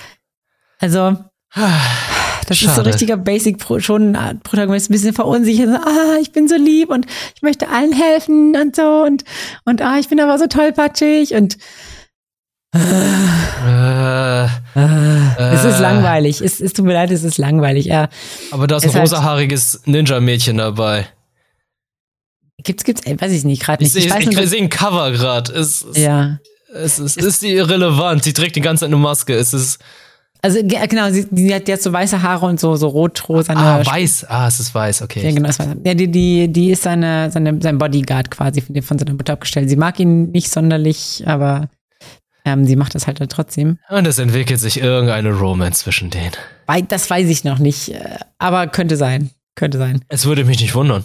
[0.78, 1.16] also,
[2.46, 2.70] das Schade.
[2.70, 5.68] ist so richtiger Basic, schon Protagonist, ein bisschen verunsichert.
[5.68, 9.24] So, ah, ich bin so lieb und ich möchte allen helfen und so und,
[9.64, 11.56] und ah, ich bin aber so tollpatschig und
[12.76, 16.40] äh, äh, es ist langweilig.
[16.40, 17.86] Es, es, tut mir leid, es ist langweilig.
[17.86, 18.08] Ja.
[18.50, 21.06] Aber da ist ein rosahaariges Ninja-Mädchen dabei.
[22.62, 23.96] gibt's, gibt's, weiß ich nicht, gerade nicht.
[23.96, 25.52] Ich, Ich, ich, nur, sehe ein Cover gerade.
[25.52, 26.38] Es, es, ja.
[26.74, 28.24] es, es ist irrelevant.
[28.24, 29.34] Sie trägt die ganze Zeit eine Maske.
[29.34, 29.78] Es ist
[30.42, 33.52] Also ge- genau, sie, die hat jetzt so weiße Haare und so, so rot-rosa.
[33.54, 34.26] ah, weiß.
[34.28, 35.02] Ah, es ist weiß.
[35.02, 35.22] Okay.
[35.24, 35.86] Ja, genau, weiß ich.
[35.86, 39.68] Ja, die, die, die ist seine, seine, sein Bodyguard quasi von, von seiner Mutter abgestellt.
[39.68, 41.68] Sie mag ihn nicht sonderlich, aber
[42.46, 43.78] ähm, sie macht das halt dann trotzdem.
[43.90, 46.32] Und es entwickelt sich irgendeine Romance zwischen denen.
[46.88, 49.30] Das weiß ich noch nicht, äh, aber könnte sein.
[49.56, 50.00] Könnte sein.
[50.08, 51.04] Es würde mich nicht wundern.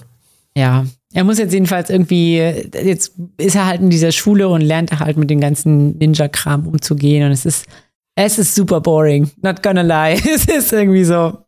[0.56, 0.86] Ja.
[1.14, 5.18] Er muss jetzt jedenfalls irgendwie, jetzt ist er halt in dieser Schule und lernt halt
[5.18, 7.66] mit dem ganzen Ninja-Kram umzugehen und es ist,
[8.16, 9.32] es ist super boring.
[9.42, 10.22] Not gonna lie.
[10.24, 11.40] Es ist irgendwie so.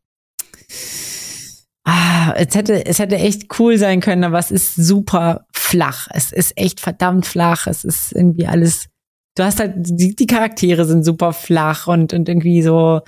[1.85, 6.07] Ah, es hätte, es hätte echt cool sein können, aber es ist super flach.
[6.11, 7.67] Es ist echt verdammt flach.
[7.67, 8.87] Es ist irgendwie alles.
[9.35, 13.01] Du hast halt, die, die Charaktere sind super flach und, und irgendwie so.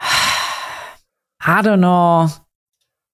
[0.02, 2.28] I don't know.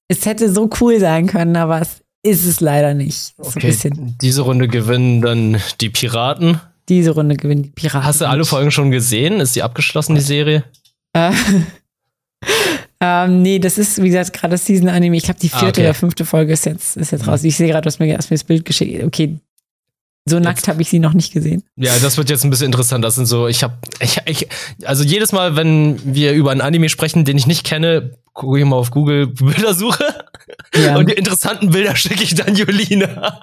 [0.08, 3.34] Es hätte so cool sein können, aber es ist es leider nicht.
[3.36, 3.74] So Okay,
[4.20, 6.60] diese Runde gewinnen dann die Piraten.
[6.88, 8.04] Diese Runde gewinnen die Piraten.
[8.04, 9.40] Hast du alle Folgen schon gesehen?
[9.40, 10.64] Ist die abgeschlossen, die Serie?
[11.14, 11.32] Äh,
[13.00, 15.16] ähm, nee, das ist, wie gesagt, gerade das Season-Anime.
[15.16, 15.88] Ich glaube, die Ah, vierte okay.
[15.88, 17.44] oder fünfte Folge ist jetzt, ist jetzt raus.
[17.44, 19.02] Ich sehe gerade, du hast mir erst mir das Bild geschickt.
[19.04, 19.38] Okay,
[20.24, 21.64] so nackt habe ich sie noch nicht gesehen.
[21.76, 23.04] Ja, das wird jetzt ein bisschen interessant.
[23.04, 24.48] Das sind so, ich habe, ich, ich,
[24.84, 28.64] also jedes Mal, wenn wir über einen Anime sprechen, den ich nicht kenne, gucke ich
[28.64, 30.14] mal auf Google Bildersuche
[30.76, 30.96] Ja.
[30.96, 33.40] und die interessanten Bilder schicke ich dann Julina.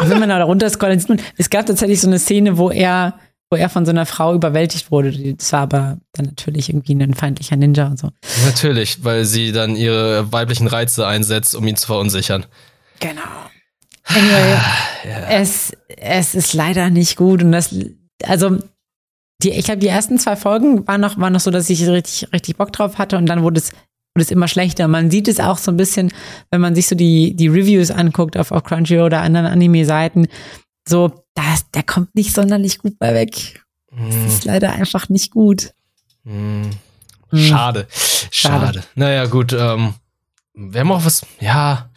[0.00, 3.18] Wenn man da runter scrollt, sieht man, es gab tatsächlich so eine Szene, wo er,
[3.50, 5.34] wo er von so einer Frau überwältigt wurde.
[5.34, 8.10] Das war aber dann natürlich irgendwie ein feindlicher Ninja und so.
[8.44, 12.44] Natürlich, weil sie dann ihre weiblichen Reize einsetzt, um ihn zu verunsichern.
[13.00, 13.22] Genau.
[14.08, 14.58] Anyway,
[15.28, 17.74] es, es ist leider nicht gut und das,
[18.24, 18.58] also,
[19.42, 22.32] die, ich glaube, die ersten zwei Folgen waren noch, waren noch so, dass ich richtig,
[22.32, 23.70] richtig Bock drauf hatte und dann wurde es,
[24.14, 24.88] wurde es immer schlechter.
[24.88, 26.12] Man sieht es auch so ein bisschen,
[26.50, 30.26] wenn man sich so die, die Reviews anguckt auf, auf Crunchyroll oder anderen Anime-Seiten,
[30.88, 33.62] so, das, der kommt nicht sonderlich gut bei weg.
[33.90, 35.72] Das Hm, ist leider einfach nicht gut.
[36.24, 36.70] Hm.
[37.32, 37.86] Schade.
[37.90, 38.30] Schade.
[38.30, 38.84] Schade.
[38.94, 39.94] Naja, gut, ähm,
[40.54, 41.90] wir haben auch was, ja,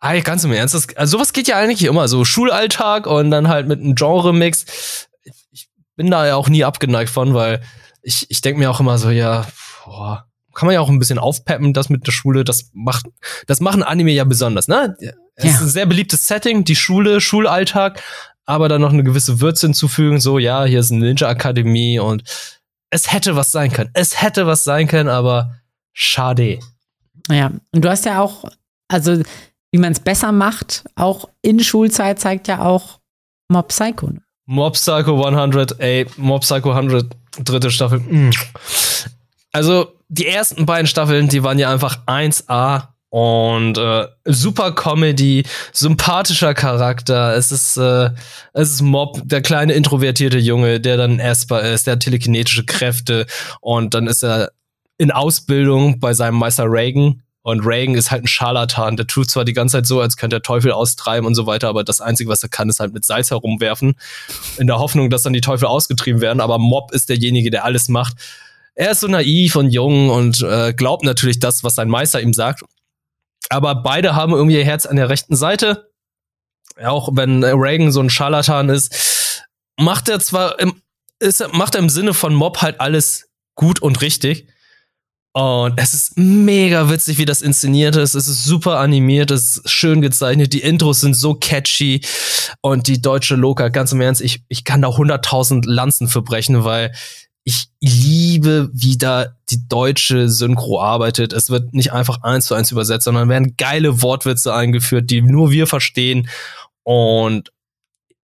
[0.00, 3.48] ey, ganz im Ernst, das, also sowas geht ja eigentlich immer, so Schulalltag und dann
[3.48, 5.08] halt mit einem Genre-Mix.
[5.50, 7.62] Ich bin da ja auch nie abgeneigt von, weil
[8.02, 9.46] ich, ich denke mir auch immer so, ja,
[9.84, 13.06] boah, kann man ja auch ein bisschen aufpeppen, das mit der Schule, das macht,
[13.46, 14.96] das machen Anime ja besonders, ne?
[15.34, 15.50] Es Ja.
[15.50, 18.02] ist ein sehr beliebtes Setting, die Schule, Schulalltag,
[18.46, 22.22] aber dann noch eine gewisse Würze hinzufügen, so, ja, hier ist eine Ninja-Akademie und
[22.90, 23.90] es hätte was sein können.
[23.92, 25.56] Es hätte was sein können, aber
[25.92, 26.60] schade.
[27.28, 28.44] Ja, und du hast ja auch,
[28.88, 29.22] also,
[29.76, 32.98] wie man es besser macht, auch in Schulzeit zeigt ja auch
[33.48, 34.06] Mob Psycho.
[34.06, 34.22] ne?
[34.46, 37.14] Mob Psycho 100, ey, Mob Psycho 100,
[37.44, 37.98] dritte Staffel.
[38.00, 38.30] mm.
[39.52, 46.54] Also, die ersten beiden Staffeln, die waren ja einfach 1A und äh, super Comedy, sympathischer
[46.54, 47.36] Charakter.
[47.36, 48.10] Es ist, äh,
[48.54, 53.26] es ist Mob, der kleine introvertierte Junge, der dann Esper ist, der telekinetische Kräfte
[53.60, 54.52] und dann ist er
[54.96, 57.22] in Ausbildung bei seinem Meister Reagan.
[57.46, 58.96] Und Reagan ist halt ein Scharlatan.
[58.96, 61.68] Der tut zwar die ganze Zeit so, als könnte er Teufel austreiben und so weiter,
[61.68, 63.94] aber das Einzige, was er kann, ist halt mit Salz herumwerfen.
[64.58, 66.40] In der Hoffnung, dass dann die Teufel ausgetrieben werden.
[66.40, 68.16] Aber Mob ist derjenige, der alles macht.
[68.74, 72.32] Er ist so naiv und jung und äh, glaubt natürlich das, was sein Meister ihm
[72.32, 72.64] sagt.
[73.48, 75.88] Aber beide haben irgendwie ihr Herz an der rechten Seite.
[76.84, 79.44] Auch wenn Reagan so ein Scharlatan ist,
[79.78, 80.82] macht er zwar im,
[81.20, 84.48] ist, macht er im Sinne von Mob halt alles gut und richtig.
[85.36, 88.14] Und es ist mega witzig, wie das inszeniert ist.
[88.14, 90.54] Es ist super animiert, es ist schön gezeichnet.
[90.54, 92.00] Die Intros sind so catchy.
[92.62, 96.64] Und die deutsche Loka, ganz im Ernst, ich, ich kann da 100.000 Lanzen für brechen,
[96.64, 96.94] weil
[97.44, 101.34] ich liebe, wie da die deutsche Synchro arbeitet.
[101.34, 105.50] Es wird nicht einfach eins zu eins übersetzt, sondern werden geile Wortwitze eingeführt, die nur
[105.50, 106.30] wir verstehen.
[106.82, 107.52] Und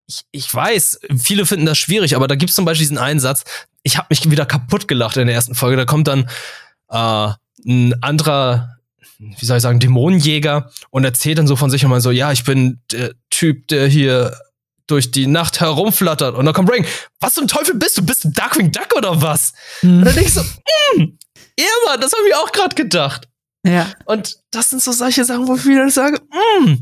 [0.06, 3.42] ich, ich weiß, viele finden das schwierig, aber da gibt's zum Beispiel diesen einen Satz,
[3.82, 5.76] ich habe mich wieder kaputt gelacht in der ersten Folge.
[5.76, 6.28] Da kommt dann
[6.90, 7.28] äh,
[7.66, 8.76] ein anderer,
[9.18, 12.44] wie soll ich sagen, Dämonenjäger und erzählt dann so von sich immer so, ja, ich
[12.44, 14.36] bin der Typ, der hier
[14.86, 16.36] durch die Nacht herumflattert.
[16.36, 16.84] Und dann kommt Ring,
[17.20, 18.02] was zum Teufel bist du?
[18.02, 19.52] Bist du Darkwing Duck oder was?
[19.82, 21.18] Und dann denk ich so, mm,
[21.58, 23.28] ja, Mann, das habe ich auch gerade gedacht.
[23.64, 23.92] Ja.
[24.06, 26.18] Und das sind so solche Sachen, wo viele sagen,
[26.62, 26.74] mm,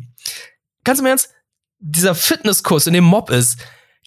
[0.85, 1.31] ganz im Ernst,
[1.81, 3.59] dieser Fitnesskurs in dem Mob ist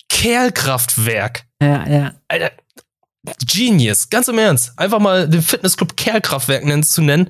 [0.10, 1.46] Kerlkraftwerk.
[1.62, 2.14] Ja, ja.
[2.28, 2.52] Alter,
[3.46, 4.78] Genius, ganz im Ernst.
[4.78, 7.30] Einfach mal den Fitnessclub Kerlkraftwerk nennen, zu nennen.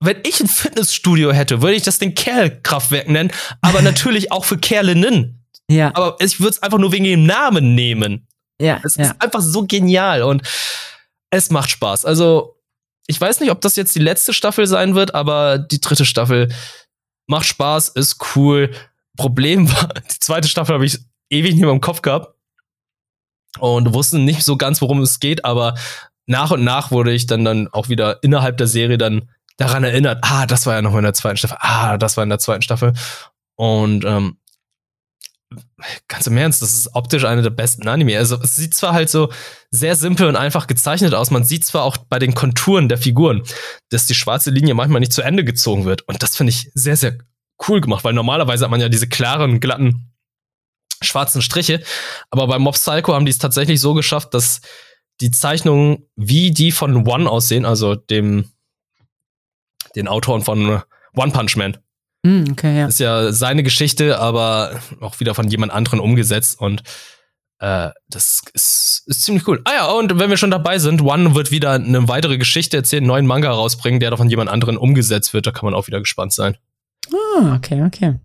[0.00, 4.58] Wenn ich ein Fitnessstudio hätte, würde ich das den Kerlkraftwerk nennen, aber natürlich auch für
[4.58, 5.34] Kerlinnen.
[5.70, 8.26] Ja, Aber ich würde es einfach nur wegen dem Namen nehmen.
[8.60, 9.04] ja, Es ja.
[9.04, 10.42] ist einfach so genial und
[11.30, 12.06] es macht Spaß.
[12.06, 12.56] Also,
[13.06, 16.48] ich weiß nicht, ob das jetzt die letzte Staffel sein wird, aber die dritte Staffel
[17.26, 18.70] macht Spaß, ist cool.
[19.18, 20.98] Problem war, die zweite Staffel habe ich
[21.28, 22.37] ewig nicht mehr im Kopf gehabt
[23.58, 25.74] und wusste nicht so ganz, worum es geht, aber
[26.26, 30.18] nach und nach wurde ich dann dann auch wieder innerhalb der Serie dann daran erinnert,
[30.22, 32.62] ah, das war ja noch in der zweiten Staffel, ah, das war in der zweiten
[32.62, 32.92] Staffel.
[33.56, 34.36] Und ähm,
[36.08, 38.18] ganz im Ernst, das ist optisch eine der besten Anime.
[38.18, 39.32] Also es sieht zwar halt so
[39.70, 43.42] sehr simpel und einfach gezeichnet aus, man sieht zwar auch bei den Konturen der Figuren,
[43.90, 46.02] dass die schwarze Linie manchmal nicht zu Ende gezogen wird.
[46.02, 47.18] Und das finde ich sehr, sehr
[47.66, 50.12] cool gemacht, weil normalerweise hat man ja diese klaren, glatten,
[51.02, 51.82] schwarzen Striche.
[52.30, 54.60] Aber bei Mob Psycho haben die es tatsächlich so geschafft, dass
[55.20, 58.50] die Zeichnungen wie die von One aussehen, also dem
[59.96, 60.82] den Autoren von
[61.14, 61.76] One Punch Man.
[62.22, 62.86] Mm, okay, ja.
[62.86, 66.82] Ist ja seine Geschichte, aber auch wieder von jemand anderen umgesetzt und
[67.60, 69.60] äh, das ist, ist ziemlich cool.
[69.64, 73.02] Ah ja, und wenn wir schon dabei sind, One wird wieder eine weitere Geschichte erzählen,
[73.02, 75.46] einen neuen Manga rausbringen, der doch von jemand anderen umgesetzt wird.
[75.46, 76.56] Da kann man auch wieder gespannt sein.
[77.12, 78.20] Ah, okay, okay.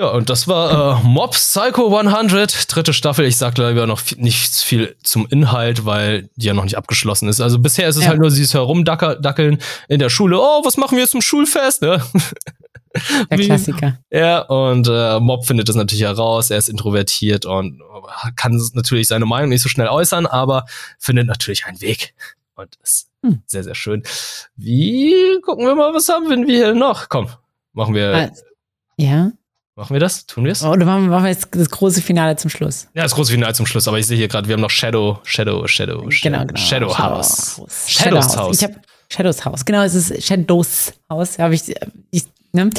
[0.00, 3.26] Ja, und das war äh, Mob Psycho 100, dritte Staffel.
[3.26, 7.42] Ich sag leider noch nicht viel zum Inhalt, weil die ja noch nicht abgeschlossen ist.
[7.42, 8.08] Also bisher ist es ja.
[8.08, 10.38] halt nur dieses Herumdackeln in der Schule.
[10.40, 11.82] Oh, was machen wir jetzt zum Schulfest?
[11.82, 12.02] Ne?
[13.30, 13.98] Der Klassiker.
[14.10, 16.48] Ja, und äh, Mob findet das natürlich heraus.
[16.48, 17.82] Er ist introvertiert und
[18.36, 20.64] kann natürlich seine Meinung nicht so schnell äußern, aber
[20.98, 22.14] findet natürlich einen Weg.
[22.54, 23.42] Und das ist hm.
[23.44, 24.02] sehr, sehr schön.
[24.56, 27.10] Wie, gucken wir mal, was haben wir hier noch?
[27.10, 27.28] Komm,
[27.74, 28.14] machen wir.
[28.14, 28.42] Also,
[28.96, 29.32] ja.
[29.76, 30.26] Machen wir das?
[30.26, 30.62] Tun wir es?
[30.62, 32.88] Oder machen, wir jetzt das große Finale zum Schluss?
[32.94, 33.88] Ja, das große Finale zum Schluss.
[33.88, 36.56] Aber ich sehe hier gerade, wir haben noch Shadow, Shadow, Shadow, genau, genau.
[36.56, 37.60] Shadow House.
[37.86, 38.56] Shadows, Shadows House.
[38.56, 38.74] Ich habe
[39.08, 39.64] Shadows House.
[39.64, 41.38] Genau, es ist Shadows House.
[41.38, 41.74] Habe ich,
[42.10, 42.70] ich Ne?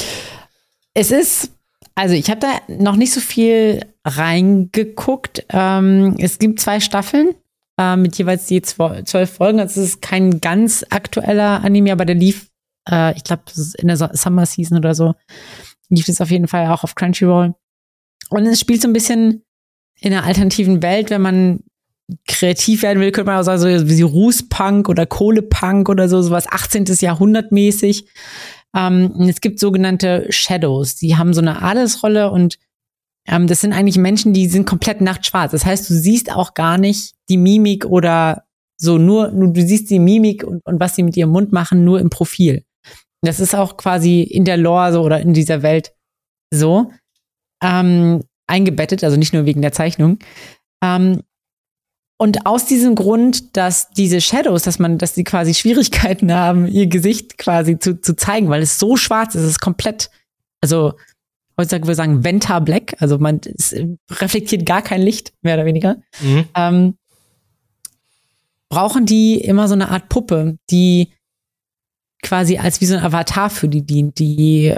[0.94, 1.50] Es ist,
[1.94, 5.46] also ich habe da noch nicht so viel reingeguckt.
[5.50, 7.34] Ähm, es gibt zwei Staffeln
[7.78, 9.60] äh, mit jeweils je zwölf Folgen.
[9.60, 12.48] Also es ist kein ganz aktueller Anime, aber der lief,
[12.90, 13.44] äh, ich glaube,
[13.78, 15.14] in der Summer Season oder so,
[15.92, 17.54] lief es auf jeden Fall auch auf Crunchyroll.
[18.30, 19.44] Und es spielt so ein bisschen
[20.00, 21.60] in einer alternativen Welt, wenn man
[22.26, 26.46] kreativ werden will, könnte man auch sagen, so wie Rußpunk oder Kohlepunk oder so, sowas
[26.50, 26.84] 18.
[27.00, 28.06] Jahrhundert mäßig.
[28.74, 32.58] Ähm, es gibt sogenannte Shadows, die haben so eine Adelsrolle und
[33.26, 35.52] ähm, das sind eigentlich Menschen, die sind komplett nachtschwarz.
[35.52, 38.44] Das heißt, du siehst auch gar nicht die Mimik oder
[38.76, 41.84] so, nur, nur du siehst die Mimik und, und was sie mit ihrem Mund machen,
[41.84, 42.64] nur im Profil.
[43.22, 45.94] Das ist auch quasi in der Lore so oder in dieser Welt
[46.52, 46.90] so
[47.62, 50.18] ähm, eingebettet, also nicht nur wegen der Zeichnung.
[50.82, 51.22] Ähm,
[52.18, 56.86] und aus diesem Grund, dass diese Shadows, dass man, dass sie quasi Schwierigkeiten haben, ihr
[56.86, 60.10] Gesicht quasi zu, zu zeigen, weil es so schwarz ist, es ist komplett,
[60.60, 60.94] also
[61.58, 63.74] heutzutage würde ich sagen Venta Black, also man es
[64.10, 65.96] reflektiert gar kein Licht, mehr oder weniger.
[66.20, 66.44] Mhm.
[66.54, 66.94] Ähm,
[68.68, 71.12] brauchen die immer so eine Art Puppe, die
[72.22, 74.74] quasi als wie so ein Avatar für die dient, die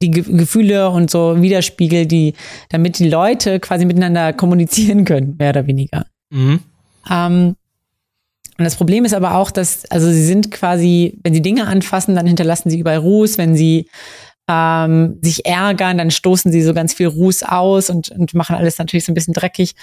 [0.00, 2.34] die Gefühle und so widerspiegelt, die,
[2.68, 6.06] damit die Leute quasi miteinander kommunizieren können, mehr oder weniger.
[6.30, 6.60] Mhm.
[7.10, 7.56] Ähm,
[8.58, 12.16] und das Problem ist aber auch, dass, also sie sind quasi, wenn sie Dinge anfassen,
[12.16, 13.38] dann hinterlassen sie überall Ruß.
[13.38, 13.88] Wenn sie
[14.48, 18.78] ähm, sich ärgern, dann stoßen sie so ganz viel Ruß aus und, und machen alles
[18.78, 19.74] natürlich so ein bisschen dreckig.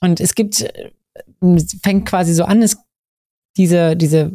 [0.00, 2.78] Und es gibt, es fängt quasi so an, es,
[3.58, 4.32] diese, diese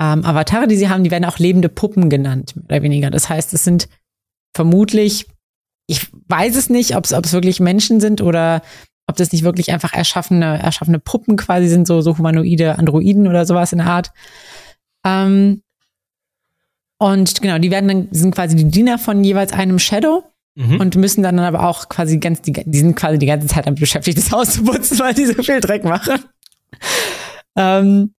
[0.00, 3.10] ähm, Avatare, die sie haben, die werden auch lebende Puppen genannt, mehr oder weniger.
[3.10, 3.88] Das heißt, es sind
[4.54, 5.26] vermutlich,
[5.86, 8.62] ich weiß es nicht, ob es wirklich Menschen sind oder
[9.06, 13.44] ob das nicht wirklich einfach erschaffene, erschaffene Puppen quasi sind, so, so humanoide Androiden oder
[13.44, 14.10] sowas in der Art.
[15.04, 15.62] Ähm,
[16.98, 20.24] und genau, die werden dann, sind quasi die Diener von jeweils einem Shadow
[20.54, 20.80] mhm.
[20.80, 23.80] und müssen dann aber auch quasi ganz, die, die sind quasi die ganze Zeit damit
[23.80, 26.20] beschäftigt, das Haus zu putzen, weil die so viel Dreck machen.
[27.56, 28.14] ähm,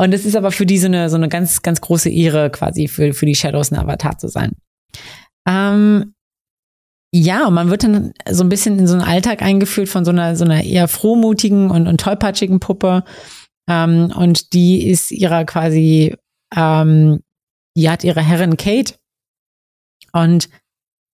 [0.00, 2.88] und es ist aber für die so eine, so eine ganz, ganz große Ehre, quasi
[2.88, 4.52] für, für die Shadows ein Avatar zu sein.
[5.46, 6.14] Ähm,
[7.12, 10.36] ja, man wird dann so ein bisschen in so einen Alltag eingeführt von so einer,
[10.36, 13.04] so einer eher frohmutigen und, und tollpatschigen Puppe.
[13.68, 16.16] Ähm, und die ist ihrer quasi,
[16.56, 17.20] ähm,
[17.76, 18.94] die hat ihre Herrin Kate.
[20.14, 20.48] Und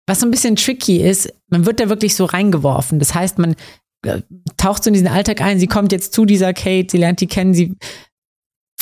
[0.08, 3.00] was so ein bisschen tricky ist, man wird da wirklich so reingeworfen.
[3.00, 3.56] Das heißt, man
[4.06, 4.24] äh,
[4.58, 7.28] taucht so in diesen Alltag ein, sie kommt jetzt zu dieser Kate, sie lernt die
[7.28, 7.78] kennen, sie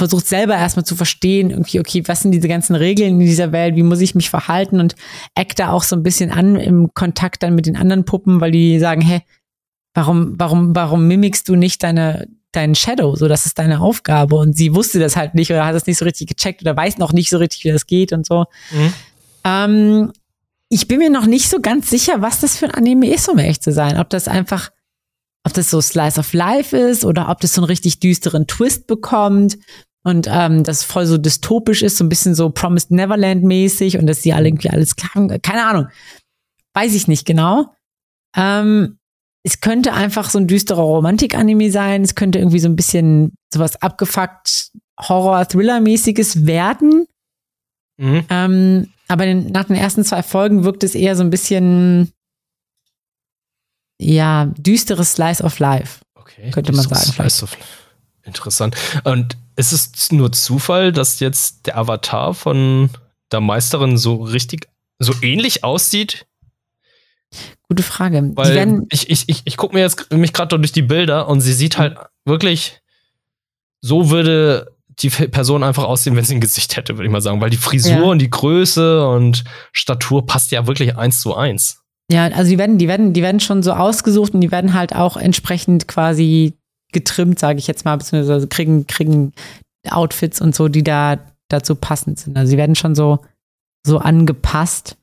[0.01, 3.75] versucht selber erstmal zu verstehen, irgendwie, okay, was sind diese ganzen Regeln in dieser Welt,
[3.75, 4.95] wie muss ich mich verhalten und
[5.35, 8.49] eckt da auch so ein bisschen an im Kontakt dann mit den anderen Puppen, weil
[8.49, 9.21] die sagen, hä,
[9.93, 13.15] warum, warum, warum mimikst du nicht deine, deinen Shadow?
[13.15, 14.37] So, das ist deine Aufgabe.
[14.37, 16.97] Und sie wusste das halt nicht oder hat das nicht so richtig gecheckt oder weiß
[16.97, 18.45] noch nicht so richtig, wie das geht und so.
[18.71, 18.93] Mhm.
[19.43, 20.11] Ähm,
[20.69, 23.37] ich bin mir noch nicht so ganz sicher, was das für ein Anime ist, um
[23.37, 23.99] ehrlich zu sein.
[23.99, 24.71] Ob das einfach,
[25.43, 28.87] ob das so Slice of Life ist oder ob das so einen richtig düsteren Twist
[28.87, 29.59] bekommt
[30.03, 34.07] und ähm, das voll so dystopisch ist, so ein bisschen so Promised Neverland mäßig und
[34.07, 35.87] dass sie alle irgendwie alles klar, keine Ahnung,
[36.73, 37.73] weiß ich nicht genau.
[38.35, 38.97] Ähm,
[39.43, 42.03] es könnte einfach so ein düsterer Romantik-Anime sein.
[42.03, 47.07] Es könnte irgendwie so ein bisschen sowas abgefuckt Horror-Thriller-mäßiges werden.
[47.97, 48.25] Mhm.
[48.29, 52.11] Ähm, aber den, nach den ersten zwei Folgen wirkt es eher so ein bisschen,
[53.99, 56.01] ja, düsteres Slice of Life.
[56.15, 56.51] Okay.
[56.51, 57.11] Könnte man sagen.
[57.11, 57.57] Slice of
[58.23, 58.75] Interessant.
[59.03, 62.89] Und ist es nur Zufall, dass jetzt der Avatar von
[63.31, 64.67] der Meisterin so richtig,
[64.99, 66.25] so ähnlich aussieht
[67.67, 68.31] Gute Frage.
[68.35, 71.53] Weil ich, ich, ich, ich gucke mir jetzt mich gerade durch die Bilder und sie
[71.53, 72.81] sieht halt wirklich,
[73.79, 77.39] so würde die Person einfach aussehen, wenn sie ein Gesicht hätte, würde ich mal sagen.
[77.39, 78.01] Weil die Frisur ja.
[78.01, 81.81] und die Größe und Statur passt ja wirklich eins zu eins.
[82.11, 84.93] Ja, also die werden, die werden, die werden schon so ausgesucht und die werden halt
[84.93, 86.57] auch entsprechend quasi
[86.91, 89.33] getrimmt, sage ich jetzt mal, beziehungsweise kriegen, kriegen
[89.89, 91.19] Outfits und so, die da
[91.49, 92.37] dazu passend sind.
[92.37, 93.19] Also sie werden schon so,
[93.85, 94.97] so angepasst.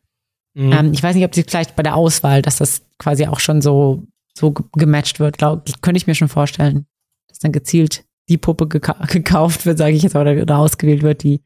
[0.54, 0.72] Mhm.
[0.72, 3.60] Ähm, ich weiß nicht, ob sie vielleicht bei der Auswahl, dass das quasi auch schon
[3.60, 4.04] so,
[4.36, 6.86] so gematcht wird, glaub, könnte ich mir schon vorstellen.
[7.28, 11.22] Dass dann gezielt die Puppe geka gekauft wird, sage ich jetzt, oder, oder ausgewählt wird,
[11.22, 11.40] die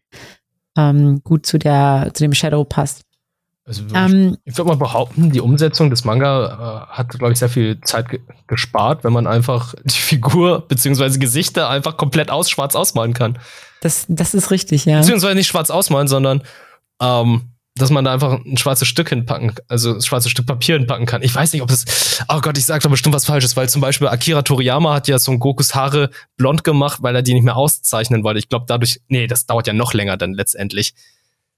[0.76, 3.02] ähm, gut zu der, zu dem Shadow passt.
[3.64, 7.48] Also ähm, ich würde mal behaupten, die Umsetzung des Manga äh, hat, glaube ich, sehr
[7.48, 11.18] viel Zeit ge gespart, wenn man einfach die Figur bzw.
[11.18, 13.38] Gesichter einfach komplett aus schwarz ausmalen kann.
[13.80, 14.98] Das, das ist richtig, ja.
[14.98, 16.42] Beziehungsweise nicht schwarz ausmalen, sondern
[17.00, 21.06] ähm, dass man da einfach ein schwarzes Stück hinpacken, also ein schwarzes Stück Papier hinpacken
[21.06, 21.22] kann.
[21.22, 23.80] Ich weiß nicht, ob das, oh Gott, ich sag da bestimmt was Falsches, weil zum
[23.80, 27.44] Beispiel Akira Toriyama hat ja so ein Gokus Haare blond gemacht, weil er die nicht
[27.44, 28.40] mehr auszeichnen wollte.
[28.40, 30.94] Ich glaube dadurch, nee, das dauert ja noch länger dann letztendlich.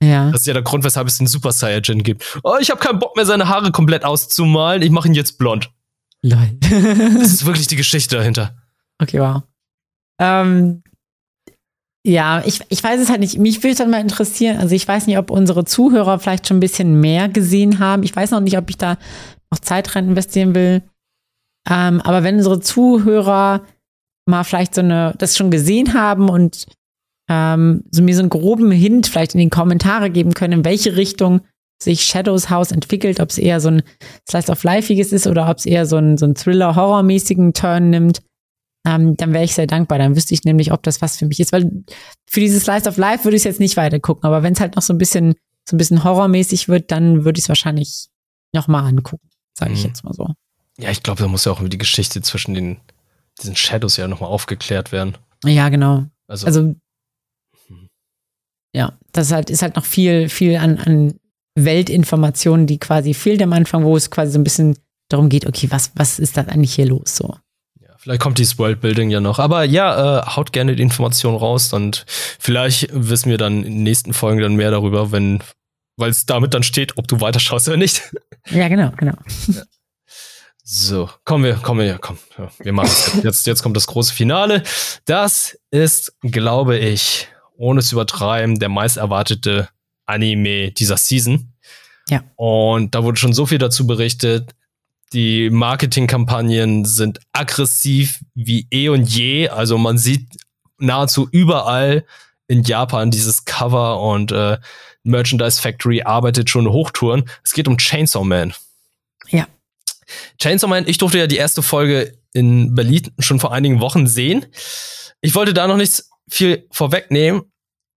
[0.03, 0.31] Ja.
[0.31, 2.39] Das ist ja der Grund, weshalb es den Super Saiyajin gibt.
[2.43, 4.83] Oh, ich habe keinen Bock mehr, seine Haare komplett auszumalen.
[4.83, 5.71] Ich mache ihn jetzt blond.
[6.23, 6.51] Lol.
[6.61, 8.57] das ist wirklich die Geschichte dahinter.
[9.01, 9.43] Okay, wow.
[10.21, 10.83] Ähm,
[12.07, 13.39] ja, ich, ich weiß es halt nicht.
[13.39, 14.59] Mich würde es dann mal interessieren.
[14.59, 18.03] Also ich weiß nicht, ob unsere Zuhörer vielleicht schon ein bisschen mehr gesehen haben.
[18.03, 18.99] Ich weiß noch nicht, ob ich da
[19.51, 20.83] noch Zeit rein investieren will.
[21.69, 23.63] Ähm, aber wenn unsere Zuhörer
[24.27, 26.67] mal vielleicht so eine, das schon gesehen haben und
[27.29, 30.97] ähm, so mir so einen groben Hint vielleicht in den Kommentare geben können, in welche
[30.97, 31.41] Richtung
[31.83, 33.83] sich Shadows House entwickelt, ob es eher so ein
[34.29, 38.21] Slice of Lifeiges ist oder ob es eher so ein, so ein Thriller-Horror-mäßigen Turn nimmt
[38.87, 39.99] ähm, dann wäre ich sehr dankbar.
[39.99, 41.53] Dann wüsste ich nämlich, ob das was für mich ist.
[41.53, 41.85] Weil
[42.27, 44.25] für dieses Slice of Life würde ich jetzt nicht weiter gucken.
[44.25, 45.35] Aber wenn es halt noch so ein bisschen,
[45.69, 48.09] so ein bisschen horrormäßig wird, dann würde ich es wahrscheinlich
[48.53, 49.29] nochmal angucken.
[49.59, 49.87] Sage ich mhm.
[49.87, 50.29] jetzt mal so.
[50.79, 52.77] Ja, ich glaube, da muss ja auch die Geschichte zwischen den,
[53.41, 55.17] diesen Shadows ja nochmal aufgeklärt werden.
[55.45, 56.05] Ja, genau.
[56.27, 56.75] Also, also.
[58.75, 61.15] Ja, das ist halt, ist halt noch viel, viel an, an
[61.55, 64.77] Weltinformationen, die quasi fehlt am Anfang, wo es quasi so ein bisschen
[65.09, 67.37] darum geht, okay, was, was ist da eigentlich hier los so?
[67.99, 69.39] Vielleicht kommt dieses Worldbuilding ja noch.
[69.39, 73.83] Aber ja, äh, haut gerne die Information raus und vielleicht wissen wir dann in den
[73.83, 75.43] nächsten Folgen dann mehr darüber, wenn,
[75.97, 78.03] weil es damit dann steht, ob du weiterschaust oder nicht.
[78.51, 79.15] Ja, genau, genau.
[79.47, 79.63] Ja.
[80.63, 83.23] So, kommen wir, kommen wir, komm, ja, wir machen es.
[83.23, 84.63] Jetzt, jetzt kommt das große Finale.
[85.07, 87.29] Das ist, glaube ich,
[87.65, 89.69] ohne zu übertreiben, der meist erwartete
[90.07, 91.55] Anime dieser Season.
[92.11, 92.23] Ja.
[92.37, 94.55] Und da wurde schon so viel dazu berichtet.
[95.15, 99.49] Die Marketingkampagnen sind aggressiv wie eh und je.
[99.49, 100.29] Also man sieht
[100.79, 102.05] nahezu überall
[102.49, 104.59] in Japan dieses Cover und äh,
[105.03, 107.25] Merchandise Factory arbeitet schon Hochtouren.
[107.43, 108.53] Es geht um Chainsaw Man.
[109.29, 109.47] Ja.
[110.39, 114.45] Chainsaw Man, ich durfte ja die erste Folge in Berlin schon vor einigen Wochen sehen.
[115.23, 117.43] Ich wollte da noch nicht viel vorwegnehmen,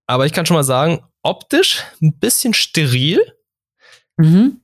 [0.08, 3.20] aber ich kann schon mal sagen, optisch ein bisschen steril.
[4.16, 4.60] Mhm.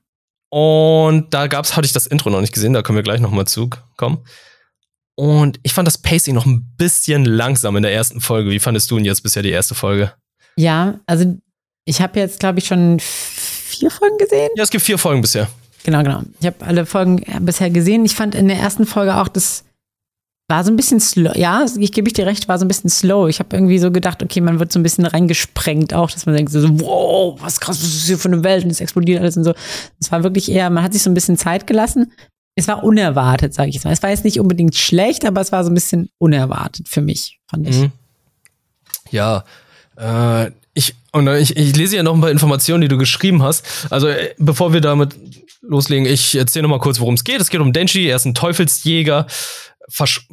[0.51, 3.47] Und da gab's, hatte ich das Intro noch nicht gesehen, da können wir gleich nochmal
[3.47, 4.25] zukommen.
[5.17, 8.51] Und ich fand das Pacing noch ein bisschen langsam in der ersten Folge.
[8.51, 10.13] Wie fandest du denn jetzt bisher die erste Folge?
[10.57, 11.37] Ja, also
[11.85, 14.51] ich habe jetzt, glaube ich, schon vier Folgen gesehen.
[14.57, 15.49] Ja, es gibt vier Folgen bisher.
[15.85, 16.23] Genau, genau.
[16.41, 18.05] Ich habe alle Folgen bisher gesehen.
[18.05, 19.65] Ich fand in der ersten Folge auch das
[20.49, 21.33] war so ein bisschen slow.
[21.37, 23.29] Ja, ich gebe ich dir recht, war so ein bisschen slow.
[23.29, 26.37] Ich habe irgendwie so gedacht, okay, man wird so ein bisschen reingesprengt auch, dass man
[26.37, 29.37] denkt so, wow, was krass, was ist hier für eine Welt und es explodiert alles
[29.37, 29.55] und so.
[29.99, 32.13] Es war wirklich eher, man hat sich so ein bisschen Zeit gelassen.
[32.57, 33.93] Es war unerwartet, sage ich jetzt mal.
[33.93, 37.41] Es war jetzt nicht unbedingt schlecht, aber es war so ein bisschen unerwartet für mich,
[37.49, 37.79] fand ich.
[37.79, 37.93] Mhm.
[39.11, 39.45] Ja,
[39.97, 43.65] äh, ich, und ich, ich lese ja noch ein paar Informationen, die du geschrieben hast.
[43.91, 45.17] Also, äh, bevor wir damit
[45.63, 47.41] loslegen, ich erzähle noch mal kurz, worum es geht.
[47.41, 49.27] Es geht um Denji, er ist ein Teufelsjäger,
[49.89, 50.29] versch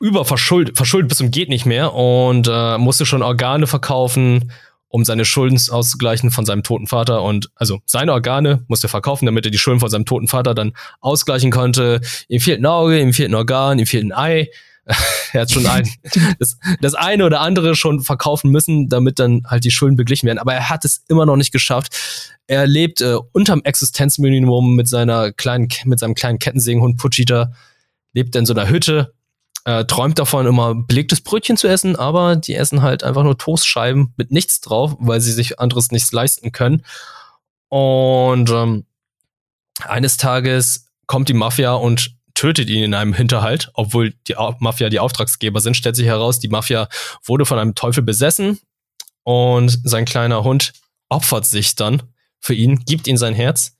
[0.00, 4.52] überverschuldet verschuldet bis zum geht nicht mehr und äh, musste schon Organe verkaufen,
[4.88, 9.26] um seine Schulden auszugleichen von seinem toten Vater und also seine Organe musste er verkaufen,
[9.26, 12.00] damit er die Schulden von seinem toten Vater dann ausgleichen konnte.
[12.28, 14.48] Ihm fehlt ein Auge, ihm fehlt ein Organ, ihm fehlt ein Ei.
[15.32, 15.86] er hat schon ein,
[16.38, 20.38] das, das eine oder andere schon verkaufen müssen, damit dann halt die Schulden beglichen werden.
[20.38, 21.94] Aber er hat es immer noch nicht geschafft.
[22.46, 27.52] Er lebt äh, unterm Existenzminimum mit seiner kleinen, mit seinem kleinen Kettensägenhund Puchita,
[28.12, 29.14] lebt in so einer Hütte,
[29.64, 34.14] äh, träumt davon, immer belegtes Brötchen zu essen, aber die essen halt einfach nur Toastscheiben
[34.16, 36.84] mit nichts drauf, weil sie sich anderes nichts leisten können.
[37.68, 38.86] Und ähm,
[39.80, 45.00] eines Tages kommt die Mafia und tötet ihn in einem Hinterhalt, obwohl die Mafia die
[45.00, 46.88] Auftragsgeber sind, stellt sich heraus, die Mafia
[47.24, 48.60] wurde von einem Teufel besessen
[49.24, 50.72] und sein kleiner Hund
[51.08, 52.02] opfert sich dann
[52.38, 53.76] für ihn, gibt ihm sein Herz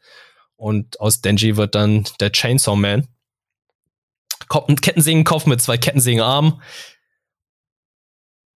[0.56, 3.06] und aus Denji wird dann der Chainsaw Man.
[4.50, 6.60] Ein Kettensägenkopf mit zwei Kettensägenarmen.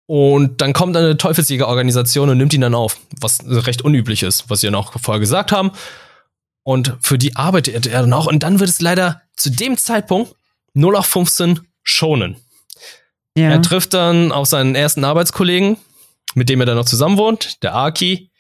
[0.07, 4.61] Und dann kommt eine Teufelsjägerorganisation und nimmt ihn dann auf, was recht unüblich ist, was
[4.61, 5.71] sie ja noch vorher gesagt haben.
[6.65, 8.27] Und für die arbeitet er dann auch.
[8.27, 10.35] Und dann wird es leider zu dem Zeitpunkt
[10.75, 12.37] 0 auf 15 schonen.
[13.37, 13.51] Ja.
[13.51, 15.79] Er trifft dann auf seinen ersten Arbeitskollegen,
[16.35, 18.31] mit dem er dann noch zusammen wohnt, der Aki.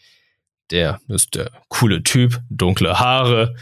[0.70, 3.54] Der ist der coole Typ, dunkle Haare,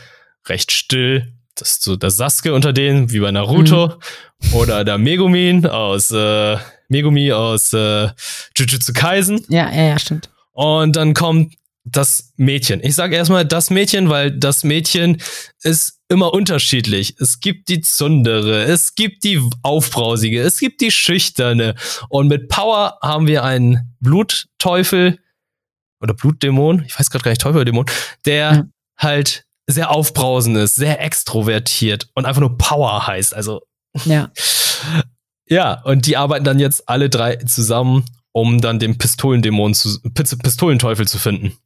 [0.47, 1.33] recht still.
[1.61, 3.89] Das ist so der Sasuke unter denen, wie bei Naruto.
[3.89, 4.55] Mhm.
[4.55, 6.57] Oder der Megumin aus äh,
[6.89, 8.09] Megumi aus äh,
[8.57, 9.45] Jujutsu Kaisen.
[9.49, 10.31] Ja, ja, ja, stimmt.
[10.53, 11.55] Und dann kommt
[11.85, 12.81] das Mädchen.
[12.83, 15.23] Ich sage erstmal das Mädchen, weil das Mädchen
[15.63, 17.15] ist immer unterschiedlich.
[17.19, 21.75] Es gibt die Zundere, es gibt die Aufbrausige, es gibt die Schüchterne.
[22.09, 25.19] Und mit Power haben wir einen Blutteufel
[26.01, 27.87] oder Blutdämon, ich weiß gerade gar nicht, Teufel oder Dämon,
[28.25, 28.73] der mhm.
[28.99, 33.35] halt sehr aufbrausend ist, sehr extrovertiert und einfach nur Power heißt.
[33.35, 33.63] Also.
[34.05, 34.31] Ja.
[35.53, 41.09] Ja, und die arbeiten dann jetzt alle drei zusammen, um dann den Pistolendämon zu, Pistolenteufel
[41.09, 41.59] zu finden.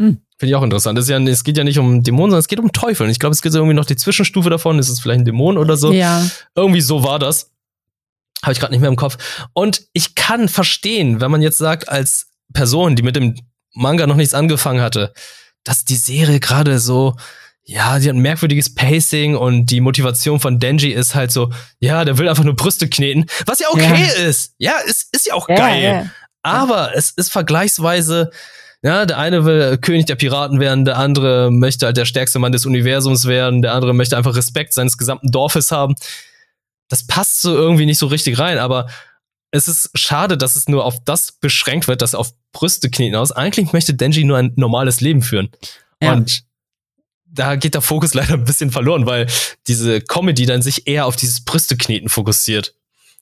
[0.00, 0.22] Hm.
[0.38, 0.96] Finde ich auch interessant.
[0.96, 3.04] Das ja, es geht ja nicht um Dämonen, sondern es geht um Teufel.
[3.04, 4.78] Und ich glaube, es gibt irgendwie noch die Zwischenstufe davon.
[4.78, 5.92] Ist es vielleicht ein Dämon oder so?
[5.92, 6.24] Ja.
[6.54, 7.50] Irgendwie so war das.
[8.42, 9.18] Habe ich gerade nicht mehr im Kopf.
[9.52, 13.36] Und ich kann verstehen, wenn man jetzt sagt, als Person, die mit dem
[13.74, 15.12] Manga noch nichts angefangen hatte,
[15.64, 17.14] dass die Serie gerade so,
[17.64, 22.04] ja, die hat ein merkwürdiges Pacing und die Motivation von Denji ist halt so, ja,
[22.04, 24.24] der will einfach nur Brüste kneten, was ja okay ja.
[24.24, 24.54] ist.
[24.58, 25.82] Ja, es ist ja auch ja, geil.
[25.82, 26.10] Ja.
[26.42, 28.30] Aber es ist vergleichsweise,
[28.82, 32.50] ja, der eine will König der Piraten werden, der andere möchte halt der stärkste Mann
[32.50, 35.94] des Universums werden, der andere möchte einfach Respekt seines gesamten Dorfes haben.
[36.88, 38.88] Das passt so irgendwie nicht so richtig rein, aber
[39.52, 43.32] es ist schade, dass es nur auf das beschränkt wird, dass auf Brüste kneten aus.
[43.32, 45.50] Eigentlich möchte Denji nur ein normales Leben führen.
[46.02, 46.14] Ja.
[46.14, 46.44] Und
[47.26, 49.28] da geht der Fokus leider ein bisschen verloren, weil
[49.68, 52.74] diese Comedy dann sich eher auf dieses Brüste kneten fokussiert.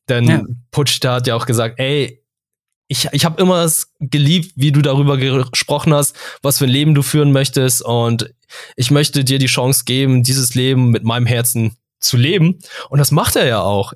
[0.08, 0.42] Denn ja.
[0.70, 2.22] Putsch da hat ja auch gesagt, ey,
[2.86, 6.94] ich, ich habe immer es geliebt, wie du darüber gesprochen hast, was für ein Leben
[6.94, 7.82] du führen möchtest.
[7.82, 8.34] Und
[8.76, 12.58] ich möchte dir die Chance geben, dieses Leben mit meinem Herzen zu leben.
[12.88, 13.92] Und das macht er ja auch.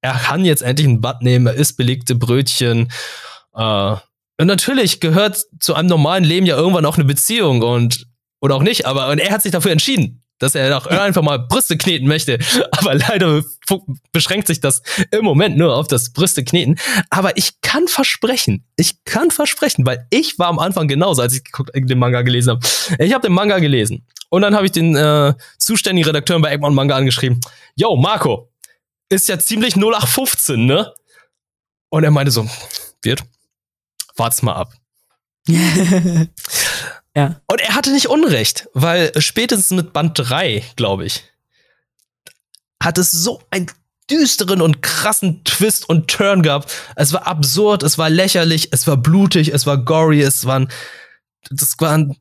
[0.00, 2.90] Er kann jetzt endlich ein Bad nehmen, er isst belegte Brötchen.
[3.54, 3.96] Äh,
[4.38, 8.06] und natürlich gehört zu einem normalen Leben ja irgendwann auch eine Beziehung und
[8.40, 11.38] oder auch nicht, aber und er hat sich dafür entschieden dass er auch einfach mal
[11.38, 12.38] Brüste kneten möchte.
[12.70, 13.42] Aber leider
[14.12, 16.78] beschränkt sich das im Moment nur auf das Brüste kneten.
[17.10, 21.42] Aber ich kann versprechen, ich kann versprechen, weil ich war am Anfang genauso, als ich
[21.74, 22.66] den Manga gelesen habe.
[22.98, 26.74] Ich habe den Manga gelesen und dann habe ich den äh, zuständigen Redakteur bei Egmont
[26.74, 27.40] Manga angeschrieben.
[27.74, 28.50] Yo, Marco,
[29.08, 30.92] ist ja ziemlich 0815, ne?
[31.88, 32.48] Und er meinte so,
[33.02, 33.22] wird,
[34.16, 34.72] wart's mal ab.
[37.16, 37.40] Ja.
[37.46, 41.24] Und er hatte nicht Unrecht, weil spätestens mit Band 3, glaube ich,
[42.82, 43.70] hat es so einen
[44.10, 46.70] düsteren und krassen Twist und Turn gehabt.
[46.94, 50.68] Es war absurd, es war lächerlich, es war blutig, es war gory, es waren,
[51.50, 52.18] das waren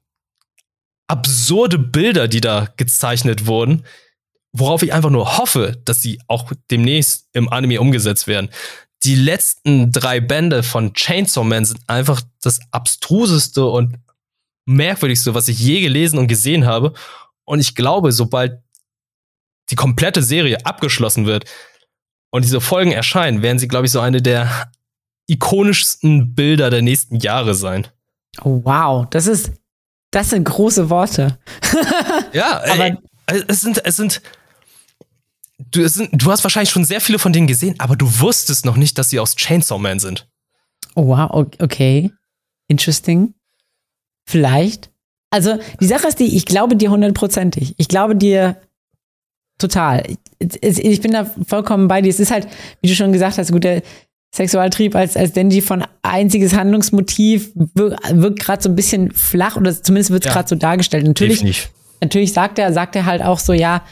[1.08, 3.86] absurde Bilder, die da gezeichnet wurden,
[4.58, 8.50] worauf ich einfach nur hoffe, dass sie auch demnächst im Anime umgesetzt werden.
[9.04, 13.98] Die letzten drei Bände von Chainsaw Man sind einfach das abstruseste und
[14.66, 16.94] merkwürdigste, was ich je gelesen und gesehen habe.
[17.44, 18.64] Und ich glaube, sobald
[19.70, 21.46] die komplette Serie abgeschlossen wird
[22.32, 24.72] und diese Folgen erscheinen, werden sie, glaube ich, so eine der
[25.28, 27.88] ikonischsten Bilder der nächsten Jahre sein.
[28.42, 29.52] Oh, wow, das ist,
[30.12, 31.40] das sind große Worte.
[32.34, 32.98] ja, aber
[33.48, 34.22] es sind, es sind,
[35.58, 38.78] du, sind, du hast wahrscheinlich schon sehr viele von denen gesehen, aber du wusstest noch
[38.78, 40.28] nicht, dass sie aus Chainsaw Man sind.
[40.96, 42.12] Oh, wow, okay.
[42.68, 43.34] Interesting.
[44.28, 44.92] Vielleicht.
[45.30, 47.76] Also die Sache ist die, ich glaube dir hundertprozentig.
[47.78, 48.58] Ich glaube dir
[49.58, 50.04] total.
[50.40, 52.10] Ich bin da vollkommen bei dir.
[52.10, 52.48] Es ist halt,
[52.82, 53.82] wie du schon gesagt hast, gut, der
[54.34, 59.82] Sexualtrieb als, als Denji von einziges Handlungsmotiv wirkt, wirkt gerade so ein bisschen flach oder
[59.82, 61.08] zumindest wird es ja, gerade so dargestellt.
[61.08, 61.70] Natürlich,
[62.02, 63.84] natürlich sagt er, sagt er halt auch so, ja,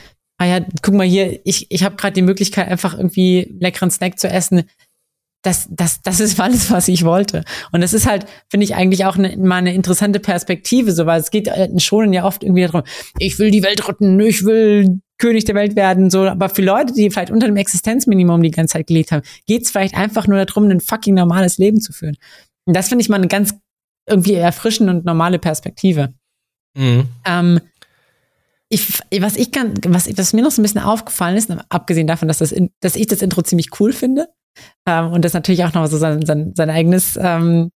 [0.43, 4.19] ah ja, guck mal hier, ich, ich habe gerade die Möglichkeit, einfach irgendwie leckeren Snack
[4.19, 4.63] zu essen.
[5.41, 7.43] Das, das, das ist alles, was ich wollte.
[7.71, 11.21] Und das ist halt, finde ich, eigentlich auch eine, mal eine interessante Perspektive, so, weil
[11.21, 12.83] es geht in Schonen ja oft irgendwie darum,
[13.19, 16.23] ich will die Welt retten, ich will König der Welt werden, so.
[16.23, 19.71] Aber für Leute, die vielleicht unter dem Existenzminimum die ganze Zeit gelebt haben, geht es
[19.71, 22.17] vielleicht einfach nur darum, ein fucking normales Leben zu führen.
[22.65, 23.53] Und das finde ich mal eine ganz
[24.09, 26.13] irgendwie erfrischende und normale Perspektive.
[26.75, 27.07] Mhm.
[27.25, 27.61] Ähm,
[28.73, 32.27] ich, was ich kann, was, was mir noch so ein bisschen aufgefallen ist, abgesehen davon,
[32.27, 34.27] dass, das, dass ich das Intro ziemlich cool finde
[34.85, 37.71] ähm, und das natürlich auch noch so sein, sein, sein eigenes, ähm,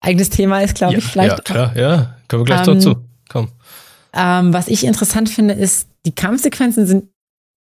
[0.00, 1.04] eigenes Thema ist, glaube ja, ich.
[1.04, 1.30] Vielleicht.
[1.30, 2.16] Ja, klar, ja.
[2.28, 2.96] Können wir gleich ähm, dazu.
[3.28, 3.48] Komm.
[4.12, 7.08] Ähm, was ich interessant finde, ist, die Kampfsequenzen sind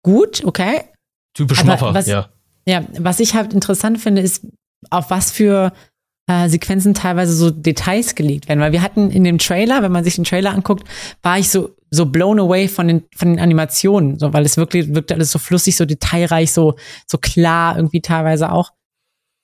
[0.03, 0.81] gut, okay.
[1.33, 2.29] Typisch Maffer, ja.
[2.67, 4.45] Ja, was ich halt interessant finde, ist,
[4.89, 5.73] auf was für
[6.27, 8.59] äh, Sequenzen teilweise so Details gelegt werden.
[8.59, 10.87] Weil wir hatten in dem Trailer, wenn man sich den Trailer anguckt,
[11.21, 14.93] war ich so, so blown away von den, von den Animationen, so, weil es wirklich
[14.93, 16.75] wirkt alles so flüssig, so detailreich, so,
[17.07, 18.71] so klar irgendwie teilweise auch.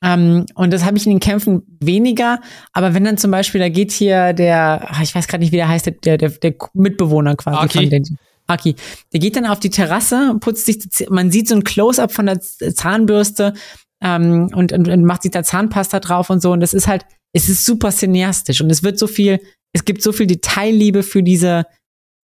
[0.02, 2.40] Ähm, und das habe ich in den Kämpfen weniger.
[2.72, 5.68] Aber wenn dann zum Beispiel, da geht hier der, ich weiß gerade nicht, wie der
[5.68, 7.78] heißt, der, der, der Mitbewohner quasi Aki.
[7.80, 8.04] von den.
[8.48, 8.76] Aki.
[9.14, 12.40] Der geht dann auf die Terrasse, putzt sich, man sieht so ein Close-up von der
[12.40, 13.54] Zahnbürste
[14.02, 16.52] ähm, und, und, und macht sich da Zahnpasta drauf und so.
[16.52, 19.40] Und das ist halt, es ist super cineastisch und es wird so viel,
[19.74, 21.66] es gibt so viel Detailliebe für diese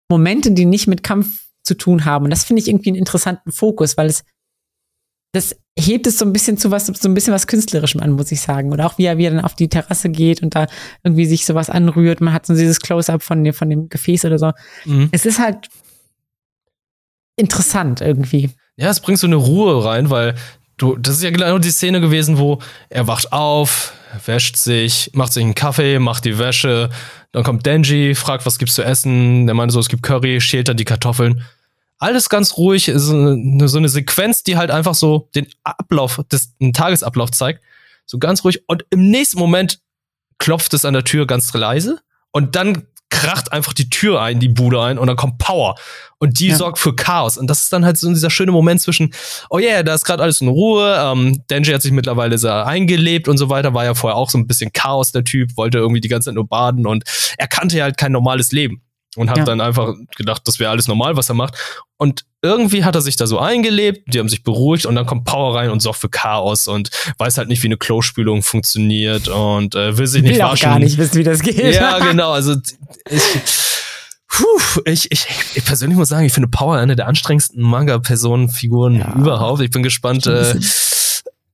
[0.09, 2.25] Momente, die nicht mit Kampf zu tun haben.
[2.25, 4.23] Und das finde ich irgendwie einen interessanten Fokus, weil es,
[5.33, 8.31] das hebt es so ein bisschen zu was, so ein bisschen was Künstlerischem an, muss
[8.31, 8.71] ich sagen.
[8.71, 10.67] Oder auch wie er, wie er dann auf die Terrasse geht und da
[11.03, 12.21] irgendwie sich sowas anrührt.
[12.21, 14.51] Man hat so dieses Close-up von, dem, von dem Gefäß oder so.
[14.85, 15.09] Mhm.
[15.11, 15.69] Es ist halt
[17.35, 18.51] interessant irgendwie.
[18.77, 20.35] Ja, es bringt so eine Ruhe rein, weil
[20.77, 22.59] du, das ist ja genau die Szene gewesen, wo
[22.89, 23.93] er wacht auf,
[24.25, 26.89] wäscht sich, macht sich einen Kaffee, macht die Wäsche,
[27.31, 30.67] dann kommt Denji, fragt, was gibt's zu essen, der meint so, es gibt Curry, schält
[30.67, 31.43] dann die Kartoffeln.
[31.97, 36.57] Alles ganz ruhig, so eine, so eine Sequenz, die halt einfach so den Ablauf, des,
[36.57, 37.61] den Tagesablauf zeigt.
[38.05, 38.63] So ganz ruhig.
[38.67, 39.79] Und im nächsten Moment
[40.37, 41.99] klopft es an der Tür ganz leise.
[42.31, 42.85] Und dann
[43.15, 45.75] kracht einfach die Tür ein, die Bude ein und dann kommt Power.
[46.17, 46.55] Und die ja.
[46.55, 47.37] sorgt für Chaos.
[47.37, 49.13] Und das ist dann halt so dieser schöne Moment zwischen
[49.49, 53.27] oh yeah, da ist gerade alles in Ruhe, ähm, Denji hat sich mittlerweile sehr eingelebt
[53.27, 56.01] und so weiter, war ja vorher auch so ein bisschen Chaos der Typ, wollte irgendwie
[56.01, 57.03] die ganze Zeit nur baden und
[57.37, 58.84] er kannte ja halt kein normales Leben
[59.15, 59.43] und hat ja.
[59.45, 61.55] dann einfach gedacht, das wäre alles normal, was er macht.
[61.97, 65.25] Und irgendwie hat er sich da so eingelebt, die haben sich beruhigt und dann kommt
[65.25, 69.75] Power rein und sorgt für Chaos und weiß halt nicht, wie eine Klospülung funktioniert und
[69.75, 70.67] äh, will sich nicht will waschen.
[70.67, 71.75] Auch gar nicht wissen, wie das geht.
[71.75, 72.31] Ja, genau.
[72.31, 72.55] Also
[73.09, 73.21] ich,
[74.27, 79.13] puh, ich, ich, ich persönlich muss sagen, ich finde Power eine der anstrengendsten Manga-Personenfiguren ja.
[79.15, 79.61] überhaupt.
[79.61, 80.27] Ich bin gespannt.
[80.27, 80.55] Äh,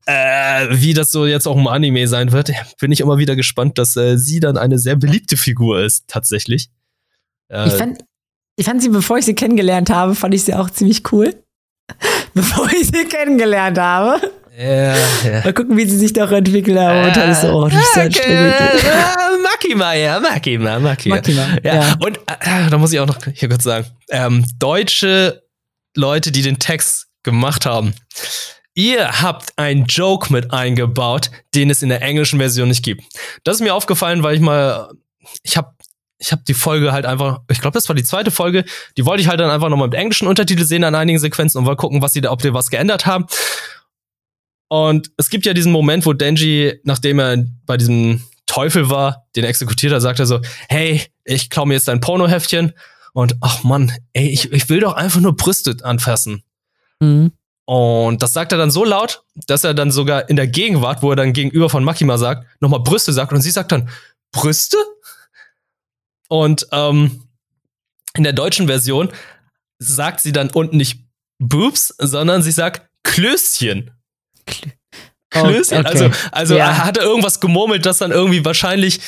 [0.07, 3.77] äh, wie das so jetzt auch im Anime sein wird, bin ich immer wieder gespannt,
[3.77, 6.69] dass äh, sie dann eine sehr beliebte Figur ist, tatsächlich.
[7.51, 7.99] Äh, ich, fand,
[8.55, 11.35] ich fand sie, bevor ich sie kennengelernt habe, fand ich sie auch ziemlich cool.
[12.33, 14.31] bevor ich sie kennengelernt habe.
[14.57, 15.41] Ja, ja.
[15.43, 17.07] Mal gucken, wie sie sich doch entwickelt haben.
[17.07, 18.49] Und dann ist so, oh, das ist okay.
[18.85, 21.15] ja Makima, ja, Makima, Makima.
[21.15, 21.75] Makima ja.
[21.75, 21.95] ja.
[21.99, 25.43] Und äh, da muss ich auch noch hier kurz sagen, ähm, deutsche
[25.95, 27.93] Leute, die den Text gemacht haben,
[28.73, 33.03] ihr habt einen Joke mit eingebaut, den es in der englischen Version nicht gibt.
[33.43, 34.91] Das ist mir aufgefallen, weil ich mal,
[35.43, 35.73] ich habe
[36.21, 38.63] ich habe die Folge halt einfach, ich glaube, das war die zweite Folge,
[38.95, 41.65] die wollte ich halt dann einfach nochmal mit englischen Untertitel sehen an einigen Sequenzen und
[41.65, 43.25] mal gucken, was sie da, ob die was geändert haben.
[44.67, 49.43] Und es gibt ja diesen Moment, wo Denji, nachdem er bei diesem Teufel war, den
[49.43, 52.73] exekutiert hat, sagt er so, hey, ich klau mir jetzt dein Pornoheftchen
[53.13, 56.43] und ach Mann, ey, ich, ich will doch einfach nur Brüste anfassen.
[56.99, 57.31] Mhm.
[57.65, 61.09] Und das sagt er dann so laut, dass er dann sogar in der Gegenwart, wo
[61.09, 63.89] er dann gegenüber von Makima sagt, nochmal Brüste sagt und sie sagt dann,
[64.31, 64.77] Brüste?
[66.31, 67.23] Und ähm,
[68.13, 69.09] in der deutschen Version
[69.79, 71.03] sagt sie dann unten nicht
[71.39, 73.91] Boobs, sondern sie sagt Klößchen.
[74.45, 74.71] Klö
[75.29, 75.85] Klößchen.
[75.85, 75.89] Oh, okay.
[75.89, 76.85] Also, also ja.
[76.85, 79.01] hat er irgendwas gemurmelt, das dann irgendwie wahrscheinlich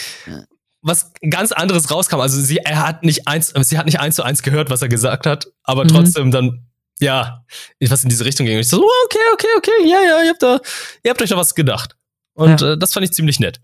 [0.82, 2.20] was ganz anderes rauskam.
[2.20, 4.90] Also sie, er hat nicht eins, sie hat nicht eins zu eins gehört, was er
[4.90, 5.90] gesagt hat, aber mhm.
[5.90, 6.68] trotzdem dann,
[7.00, 7.46] ja,
[7.80, 8.56] was in diese Richtung ging.
[8.56, 10.60] Und ich so, oh, okay, okay, okay, ja, ja, ihr habt da,
[11.04, 11.96] ihr habt euch da was gedacht.
[12.34, 12.74] Und ja.
[12.74, 13.62] äh, das fand ich ziemlich nett.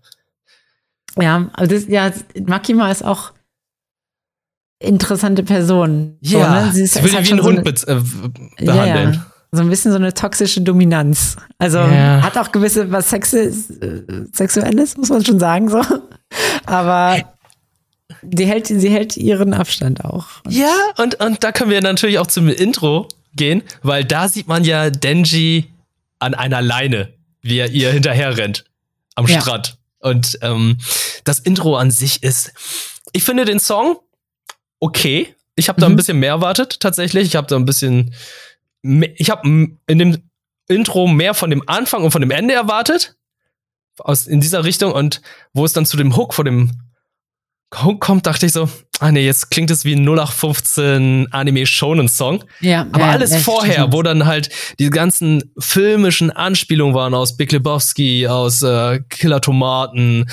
[1.20, 2.10] Ja, also das, ja,
[2.46, 3.34] Makima ist auch,
[4.80, 6.16] interessante Person.
[6.20, 6.72] Ja, so, ne?
[6.72, 9.12] sie, ist, will halt wie ein Hund so eine, äh, behandeln.
[9.14, 9.26] Ja.
[9.52, 11.36] So ein bisschen so eine toxische Dominanz.
[11.58, 12.22] Also ja.
[12.22, 13.52] hat auch gewisse was Sexe,
[14.32, 15.82] Sexuelles, muss man schon sagen, so.
[16.66, 17.16] Aber
[18.22, 20.26] die hält, sie hält ihren Abstand auch.
[20.48, 24.64] Ja, und, und da können wir natürlich auch zum Intro gehen, weil da sieht man
[24.64, 25.72] ja Denji
[26.20, 27.12] an einer Leine,
[27.42, 28.64] wie er ihr hinterher rennt
[29.16, 29.40] am ja.
[29.40, 29.78] Strand.
[29.98, 30.78] Und ähm,
[31.24, 32.52] das Intro an sich ist,
[33.12, 33.98] ich finde den Song
[34.80, 35.34] okay.
[35.54, 35.94] Ich habe da mhm.
[35.94, 37.26] ein bisschen mehr erwartet, tatsächlich.
[37.26, 38.14] Ich habe da ein bisschen.
[38.82, 40.18] Ich habe in dem
[40.68, 43.16] Intro mehr von dem Anfang und von dem Ende erwartet.
[43.98, 44.92] Aus, in dieser Richtung.
[44.92, 45.20] Und
[45.52, 46.70] wo es dann zu dem Hook vor dem
[47.82, 48.68] Hook kommt, dachte ich so,
[49.00, 52.44] ah nee, jetzt klingt es wie ein 0815 Anime Shonen Song.
[52.60, 52.86] Ja.
[52.92, 58.26] Aber ja, alles vorher, wo dann halt die ganzen filmischen Anspielungen waren aus Big Lebowski,
[58.26, 60.30] aus äh, Killer Tomaten,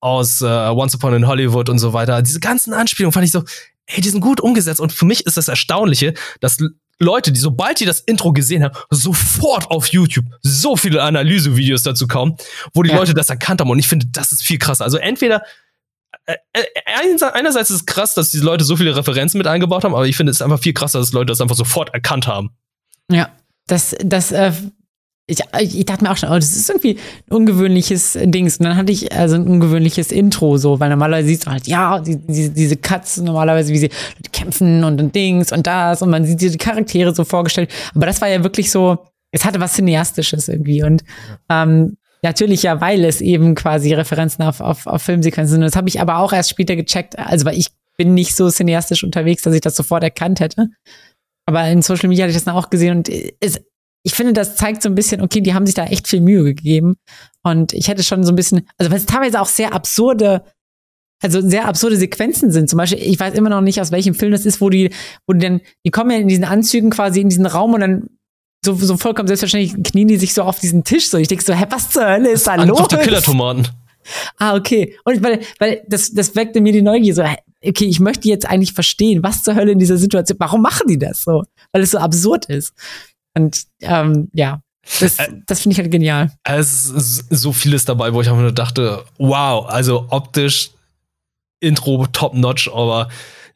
[0.00, 2.22] aus äh, Once Upon in Hollywood und so weiter.
[2.22, 3.42] Diese ganzen Anspielungen fand ich so,
[3.86, 4.80] ey, die sind gut umgesetzt.
[4.80, 6.58] Und für mich ist das Erstaunliche, dass
[6.98, 12.06] Leute, die sobald die das Intro gesehen haben, sofort auf YouTube so viele Analysevideos dazu
[12.06, 12.36] kamen,
[12.72, 12.96] wo die ja.
[12.96, 13.70] Leute das erkannt haben.
[13.70, 14.84] Und ich finde, das ist viel krasser.
[14.84, 15.42] Also entweder
[16.24, 19.94] äh, äh, einerseits ist es krass, dass diese Leute so viele Referenzen mit eingebaut haben,
[19.94, 22.50] aber ich finde es ist einfach viel krasser, dass Leute das einfach sofort erkannt haben.
[23.10, 23.30] Ja,
[23.66, 24.52] das, das äh,
[25.28, 26.98] ich, ich dachte mir auch schon, oh, das ist irgendwie
[27.28, 28.58] ein ungewöhnliches Dings.
[28.58, 31.98] Und dann hatte ich also ein ungewöhnliches Intro so, weil normalerweise siehst du halt, ja,
[31.98, 33.90] die, die, diese Cuts normalerweise, wie sie
[34.32, 37.70] kämpfen und ein Dings und das und man sieht diese Charaktere so vorgestellt.
[37.94, 38.98] Aber das war ja wirklich so,
[39.32, 40.84] es hatte was Cineastisches irgendwie.
[40.84, 41.02] Und
[41.48, 45.62] ähm, natürlich ja, weil es eben quasi Referenzen auf, auf, auf Filmsequenzen sind.
[45.62, 49.02] Das habe ich aber auch erst später gecheckt, also weil ich bin nicht so cineastisch
[49.02, 50.68] unterwegs, dass ich das sofort erkannt hätte.
[51.46, 53.08] Aber in Social Media hatte ich das dann auch gesehen und
[53.40, 53.60] es,
[54.06, 56.44] ich finde, das zeigt so ein bisschen, okay, die haben sich da echt viel Mühe
[56.44, 56.94] gegeben.
[57.42, 60.44] Und ich hätte schon so ein bisschen, also weil es teilweise auch sehr absurde,
[61.20, 62.70] also sehr absurde Sequenzen sind.
[62.70, 64.90] Zum Beispiel, ich weiß immer noch nicht, aus welchem Film das ist, wo die,
[65.26, 68.08] wo die dann, die kommen ja in diesen Anzügen quasi in diesen Raum und dann
[68.64, 71.10] so, so vollkommen selbstverständlich knien die sich so auf diesen Tisch.
[71.10, 72.78] So, ich denke so, hä, was zur Hölle ist da los?
[72.78, 73.66] Auf die Killer-Tomaten.
[74.38, 74.96] Ah, okay.
[75.04, 77.24] Und weil, weil das, das weckte mir die Neugier so,
[77.64, 80.98] okay, ich möchte jetzt eigentlich verstehen, was zur Hölle in dieser Situation, warum machen die
[80.98, 81.42] das so?
[81.72, 82.72] Weil es so absurd ist.
[83.36, 84.60] Und ähm, ja,
[85.00, 86.32] das, das finde ich halt genial.
[86.44, 90.70] Es ist so vieles dabei, wo ich einfach nur dachte, wow, also optisch
[91.60, 93.08] Intro top notch, aber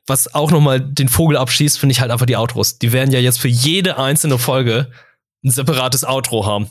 [0.06, 2.78] was auch nochmal den Vogel abschießt, finde ich halt einfach die Outros.
[2.78, 4.90] Die werden ja jetzt für jede einzelne Folge
[5.44, 6.68] ein separates Outro haben.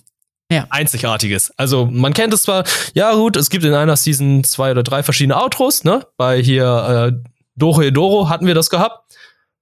[0.52, 0.66] Ja.
[0.70, 1.52] Einzigartiges.
[1.58, 2.64] Also man kennt es zwar,
[2.94, 6.06] ja gut, es gibt in einer Season zwei oder drei verschiedene Outros, ne?
[6.18, 9.09] Bei hier äh, Doro Edoro hatten wir das gehabt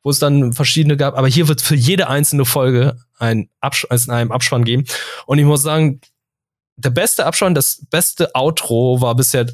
[0.04, 1.18] wo es dann verschiedene gab.
[1.18, 4.86] Aber hier wird für jede einzelne Folge ein Abs also einem Abspann geben.
[5.26, 6.02] Und ich muss sagen,
[6.78, 9.48] der beste Abspann, das beste Outro war bisher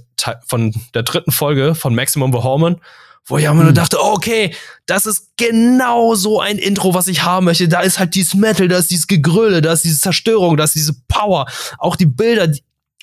[0.45, 2.81] von der dritten Folge von Maximum Behormon,
[3.25, 3.75] wo ich immer nur hm.
[3.75, 4.53] dachte, okay,
[4.85, 7.69] das ist genau so ein Intro, was ich haben möchte.
[7.69, 10.75] Da ist halt dieses Metal, da ist dieses Gegröle, da ist diese Zerstörung, da ist
[10.75, 11.47] diese Power,
[11.77, 12.51] auch die Bilder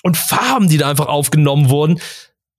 [0.03, 1.99] und Farben, die da einfach aufgenommen wurden.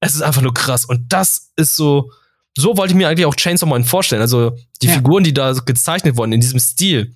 [0.01, 0.85] Es ist einfach nur krass.
[0.85, 2.11] Und das ist so,
[2.57, 4.23] so wollte ich mir eigentlich auch Chainsaw Man vorstellen.
[4.23, 4.95] Also die ja.
[4.95, 7.15] Figuren, die da gezeichnet wurden in diesem Stil.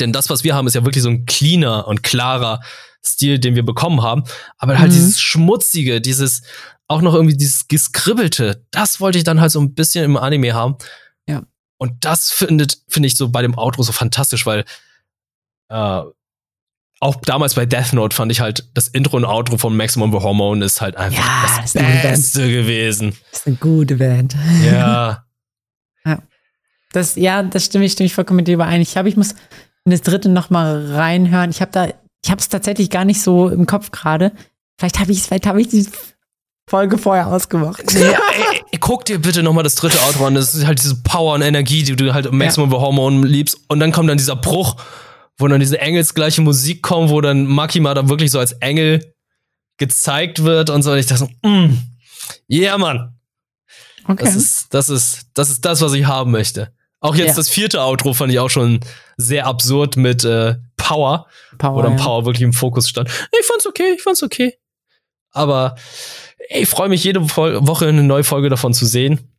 [0.00, 2.60] Denn das, was wir haben, ist ja wirklich so ein cleaner und klarer
[3.04, 4.24] Stil, den wir bekommen haben.
[4.58, 4.94] Aber halt mhm.
[4.94, 6.42] dieses Schmutzige, dieses,
[6.88, 10.54] auch noch irgendwie dieses Geskribbelte, das wollte ich dann halt so ein bisschen im Anime
[10.54, 10.76] haben.
[11.28, 11.42] Ja.
[11.78, 14.64] Und das findet, finde ich so bei dem Outro so fantastisch, weil
[15.68, 16.02] äh,
[17.04, 20.18] auch damals bei Death Note fand ich halt das Intro und Outro von Maximum the
[20.18, 23.14] Hormone ist halt einfach ja, das, das Beste gewesen.
[23.30, 24.34] Das ist eine gute Band.
[24.64, 25.24] Ja.
[26.06, 26.18] ja.
[26.92, 28.80] Das, ja, das stimme ich, stimme ich vollkommen mit dir überein.
[28.80, 29.32] Ich glaube, ich muss
[29.84, 31.50] in das dritte noch mal reinhören.
[31.50, 31.88] Ich habe da,
[32.24, 34.32] ich habe es tatsächlich gar nicht so im Kopf gerade.
[34.78, 35.86] Vielleicht habe ich, vielleicht habe ich die
[36.70, 37.92] Folge vorher ausgemacht.
[37.92, 40.34] Ja, ey, ey, guck dir bitte noch mal das dritte Outro an.
[40.36, 42.78] Das ist halt diese Power und Energie, die du halt im Maximum ja.
[42.78, 43.58] the Hormone liebst.
[43.68, 44.76] Und dann kommt dann dieser Bruch
[45.38, 49.14] wo dann diese engelsgleiche Musik kommt, wo dann Makima dann wirklich so als Engel
[49.78, 50.92] gezeigt wird und so.
[50.92, 51.78] Und ich dachte so, mm,
[52.50, 53.18] yeah, Mann.
[54.06, 54.24] Okay.
[54.24, 56.72] Das ist, das ist, das ist das, was ich haben möchte.
[57.00, 57.34] Auch jetzt ja.
[57.34, 58.80] das vierte Outro fand ich auch schon
[59.16, 61.26] sehr absurd mit äh, Power,
[61.58, 62.04] Power, wo dann ja.
[62.04, 63.08] Power wirklich im Fokus stand.
[63.38, 64.54] Ich fand's okay, ich fand's okay.
[65.30, 65.74] Aber
[66.48, 69.33] ich freue mich jede Woche eine neue Folge davon zu sehen.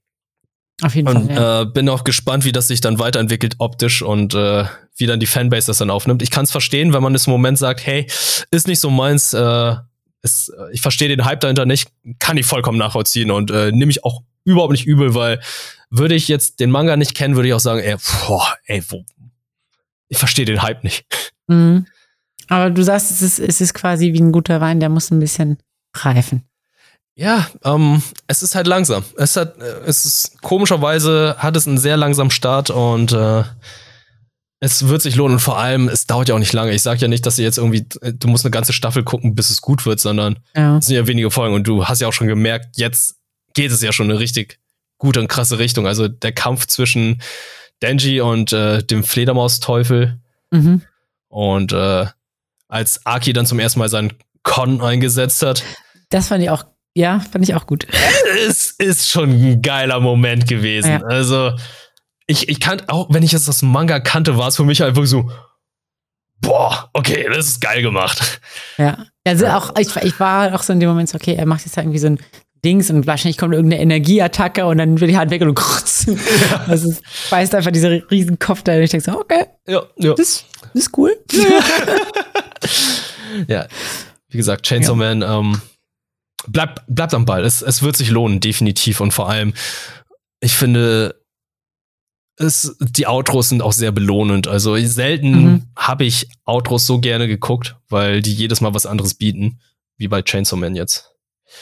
[0.81, 1.35] Auf jeden und, Fall.
[1.35, 1.61] Ja.
[1.61, 4.65] Äh, bin auch gespannt, wie das sich dann weiterentwickelt optisch und äh,
[4.97, 6.21] wie dann die Fanbase das dann aufnimmt.
[6.21, 8.07] Ich kann es verstehen, wenn man es im Moment sagt, hey,
[8.51, 9.75] ist nicht so meins, äh,
[10.21, 11.89] ist, ich verstehe den Hype dahinter nicht,
[12.19, 15.39] kann ich vollkommen nachvollziehen und äh, nehme ich auch überhaupt nicht übel, weil
[15.89, 17.95] würde ich jetzt den Manga nicht kennen, würde ich auch sagen, ey,
[18.27, 19.05] boah, ey, wo,
[20.09, 21.05] ich verstehe den Hype nicht.
[21.47, 21.85] Mhm.
[22.47, 25.19] Aber du sagst, es ist, es ist quasi wie ein guter Wein, der muss ein
[25.19, 25.57] bisschen
[25.95, 26.43] reifen.
[27.15, 29.03] Ja, ähm, es ist halt langsam.
[29.17, 33.43] Es hat, es ist komischerweise hat es einen sehr langsamen Start und äh,
[34.59, 35.35] es wird sich lohnen.
[35.35, 36.73] Und vor allem, es dauert ja auch nicht lange.
[36.73, 39.49] Ich sage ja nicht, dass du jetzt irgendwie, du musst eine ganze Staffel gucken, bis
[39.49, 40.77] es gut wird, sondern ja.
[40.77, 41.55] es sind ja wenige Folgen.
[41.55, 43.15] Und du hast ja auch schon gemerkt, jetzt
[43.53, 44.59] geht es ja schon eine richtig
[44.97, 45.87] gute und krasse Richtung.
[45.87, 47.21] Also der Kampf zwischen
[47.81, 50.19] Denji und äh, dem Fledermausteufel.
[50.51, 50.81] Mhm.
[51.29, 52.07] Und äh,
[52.67, 54.13] als Aki dann zum ersten Mal seinen
[54.43, 55.63] Con eingesetzt hat.
[56.09, 56.65] Das fand ich auch
[56.95, 57.85] ja, fand ich auch gut.
[58.47, 60.91] Es ist schon ein geiler Moment gewesen.
[60.91, 61.01] Ja.
[61.01, 61.51] Also,
[62.25, 64.81] ich, ich kann, auch wenn ich es aus dem Manga kannte, war es für mich
[64.81, 65.29] einfach so,
[66.39, 68.39] boah, okay, das ist geil gemacht.
[68.77, 71.65] Ja, also auch, ich, ich war auch so in dem Moment so, okay, er macht
[71.65, 72.19] jetzt irgendwie so ein
[72.63, 76.05] Dings und wahrscheinlich kommt irgendeine Energieattacke und dann wird die Hand weg und krutz.
[76.07, 76.65] Ja.
[76.67, 80.13] Das ist, beißt einfach dieser riesen Kopf da und ich denke so, okay, ja, ja.
[80.13, 81.15] Das, das ist cool.
[83.47, 83.67] ja,
[84.29, 85.15] wie gesagt, Chainsaw ja.
[85.15, 85.61] Man, ähm,
[86.47, 87.43] bleibt, bleibt am Ball.
[87.43, 89.01] Es, es wird sich lohnen, definitiv.
[89.01, 89.53] Und vor allem,
[90.39, 91.21] ich finde,
[92.37, 94.47] es, die Outros sind auch sehr belohnend.
[94.47, 95.63] Also selten mhm.
[95.75, 99.59] habe ich Outros so gerne geguckt, weil die jedes Mal was anderes bieten,
[99.97, 101.11] wie bei Chainsaw Man jetzt.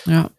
[0.06, 0.32] Ja.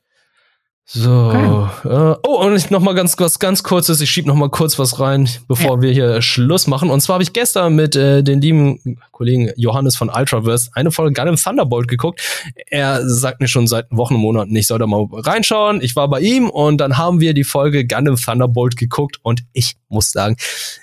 [0.87, 1.11] So.
[1.11, 1.89] Okay.
[1.89, 4.03] Äh, oh, und ich noch mal ganz was ganz kurzes.
[4.03, 5.83] Ich schieb noch mal kurz was rein, bevor ja.
[5.83, 6.91] wir hier Schluss machen.
[6.91, 11.15] Und zwar habe ich gestern mit äh, den lieben Kollegen Johannes von Ultraverse eine Folge
[11.15, 12.21] Gundam Thunderbolt geguckt.
[12.67, 15.81] Er sagt mir schon seit Wochen und Monaten, ich soll da mal reinschauen.
[15.81, 19.77] Ich war bei ihm und dann haben wir die Folge Gundam Thunderbolt geguckt und ich
[19.89, 20.37] muss sagen,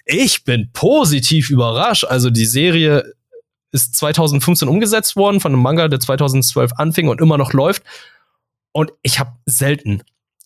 [0.06, 2.06] ich bin positiv überrascht.
[2.06, 3.14] Also die Serie
[3.72, 7.84] ist 2015 umgesetzt worden von einem Manga, der 2012 anfing und immer noch läuft.
[8.74, 10.04] Und ich habe selten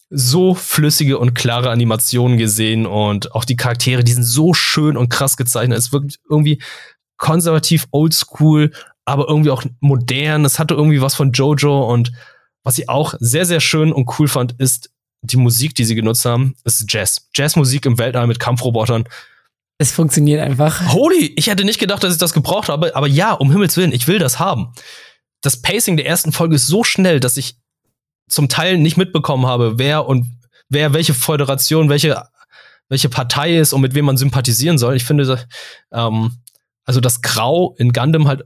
[0.09, 5.09] so flüssige und klare Animationen gesehen und auch die Charaktere, die sind so schön und
[5.09, 5.77] krass gezeichnet.
[5.77, 6.61] Es wirkt irgendwie
[7.17, 8.71] konservativ, oldschool,
[9.05, 10.45] aber irgendwie auch modern.
[10.45, 12.11] Es hatte irgendwie was von Jojo und
[12.63, 14.89] was ich auch sehr, sehr schön und cool fand, ist
[15.21, 17.29] die Musik, die sie genutzt haben, ist Jazz.
[17.33, 19.05] Jazzmusik im Weltall mit Kampfrobotern.
[19.77, 20.93] Es funktioniert einfach.
[20.93, 23.91] Holy, ich hätte nicht gedacht, dass ich das gebraucht habe, aber ja, um Himmels Willen,
[23.91, 24.73] ich will das haben.
[25.41, 27.57] Das Pacing der ersten Folge ist so schnell, dass ich
[28.27, 30.39] zum Teil nicht mitbekommen habe, wer und
[30.69, 32.23] wer welche Föderation, welche,
[32.89, 34.95] welche Partei ist und mit wem man sympathisieren soll.
[34.95, 35.45] Ich finde,
[35.91, 36.37] ähm,
[36.85, 38.43] also das Grau in Gundam halt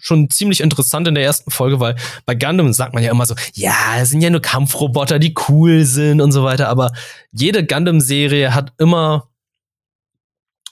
[0.00, 3.34] schon ziemlich interessant in der ersten Folge, weil bei Gundam sagt man ja immer so,
[3.54, 6.92] ja, es sind ja nur Kampfroboter, die cool sind und so weiter, aber
[7.32, 9.28] jede Gundam-Serie hat immer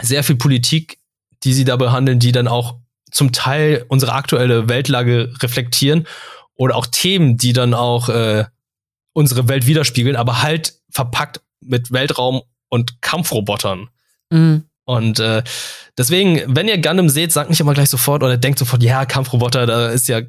[0.00, 0.98] sehr viel Politik,
[1.42, 2.78] die sie da behandeln, die dann auch
[3.10, 6.06] zum Teil unsere aktuelle Weltlage reflektieren
[6.56, 8.44] oder auch Themen, die dann auch äh,
[9.12, 13.88] unsere Welt widerspiegeln, aber halt verpackt mit Weltraum und Kampfrobotern.
[14.30, 14.64] Mhm.
[14.84, 15.42] Und äh,
[15.98, 19.66] deswegen, wenn ihr Gundam seht, sagt nicht immer gleich sofort oder denkt sofort, ja, Kampfroboter,
[19.66, 20.20] da ist ja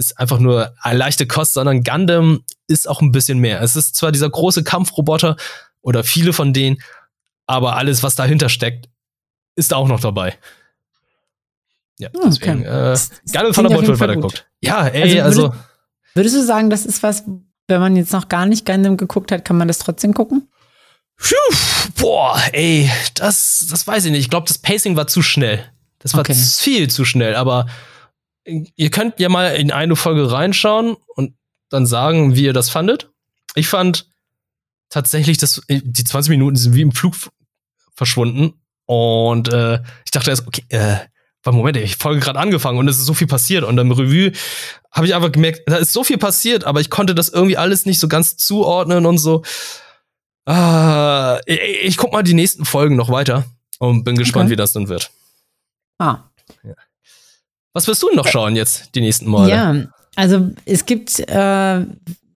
[0.00, 3.60] ist einfach nur eine leichte Kost, sondern Gundam ist auch ein bisschen mehr.
[3.60, 5.36] Es ist zwar dieser große Kampfroboter
[5.82, 6.78] oder viele von denen,
[7.46, 8.88] aber alles, was dahinter steckt,
[9.56, 10.38] ist auch noch dabei.
[12.00, 12.92] Ja, ah, deswegen, okay.
[12.92, 12.98] äh,
[13.32, 14.46] Gundam Thunderbolt wird weitergeguckt.
[14.60, 15.58] Ja, ey, also, also.
[16.14, 17.24] Würdest du sagen, das ist was,
[17.68, 20.48] wenn man jetzt noch gar nicht Gundam geguckt hat, kann man das trotzdem gucken?
[21.16, 24.22] Puh, boah, ey, das, das weiß ich nicht.
[24.22, 25.70] Ich glaube, das Pacing war zu schnell.
[25.98, 26.34] Das war okay.
[26.34, 27.66] viel zu schnell, aber
[28.44, 31.34] ihr könnt ja mal in eine Folge reinschauen und
[31.68, 33.10] dann sagen, wie ihr das fandet.
[33.54, 34.08] Ich fand
[34.88, 37.14] tatsächlich, dass die 20 Minuten sind wie im Flug
[37.94, 38.54] verschwunden
[38.86, 40.96] und äh, ich dachte erst, okay, äh,
[41.46, 44.32] Moment, ich Folge gerade angefangen und es ist so viel passiert und im Revue
[44.92, 47.86] habe ich einfach gemerkt, da ist so viel passiert, aber ich konnte das irgendwie alles
[47.86, 49.42] nicht so ganz zuordnen und so.
[50.46, 53.44] Ah, ich, ich guck mal die nächsten Folgen noch weiter
[53.78, 54.52] und bin gespannt, okay.
[54.52, 55.10] wie das dann wird.
[55.98, 56.18] Ah.
[56.62, 56.74] Ja.
[57.72, 59.50] Was wirst du noch schauen jetzt die nächsten Male?
[59.50, 59.76] Ja,
[60.16, 61.80] also es gibt äh,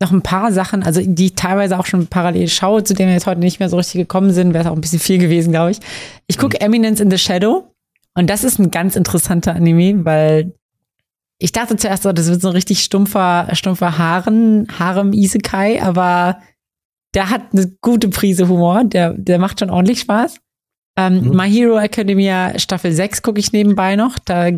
[0.01, 3.15] noch ein paar Sachen, also die ich teilweise auch schon parallel schaue, zu denen wir
[3.15, 5.51] jetzt heute nicht mehr so richtig gekommen sind, wäre es auch ein bisschen viel gewesen,
[5.51, 5.81] glaube ich.
[6.27, 6.67] Ich gucke mhm.
[6.67, 7.74] Eminence in the Shadow.
[8.15, 10.55] Und das ist ein ganz interessanter Anime, weil
[11.39, 16.39] ich dachte zuerst das wird so ein richtig stumpfer, stumpfer Haaren, Harem Isekai, aber
[17.13, 20.37] der hat eine gute Prise Humor, der, der macht schon ordentlich Spaß.
[20.97, 21.37] Ähm, mhm.
[21.37, 24.19] My Hero Academia Staffel 6 gucke ich nebenbei noch.
[24.25, 24.51] Da,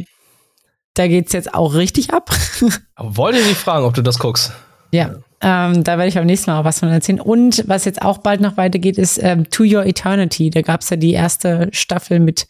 [0.95, 2.31] da geht's jetzt auch richtig ab.
[2.99, 4.53] Wollte ich nicht fragen, ob du das guckst.
[4.93, 7.21] Ja, ähm, da werde ich beim nächsten Mal auch was von erzählen.
[7.21, 10.51] Und was jetzt auch bald noch weitergeht, ist ähm, To Your Eternity.
[10.51, 12.47] Da gab's ja die erste Staffel mit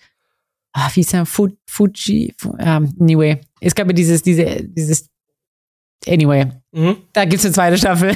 [0.77, 3.41] ah, wie ist der, Fuji, ähm, anyway.
[3.61, 5.09] Es gab ja dieses, diese, dieses,
[6.07, 6.47] anyway.
[6.73, 6.99] Mhm.
[7.13, 8.15] Da gibt's eine zweite Staffel.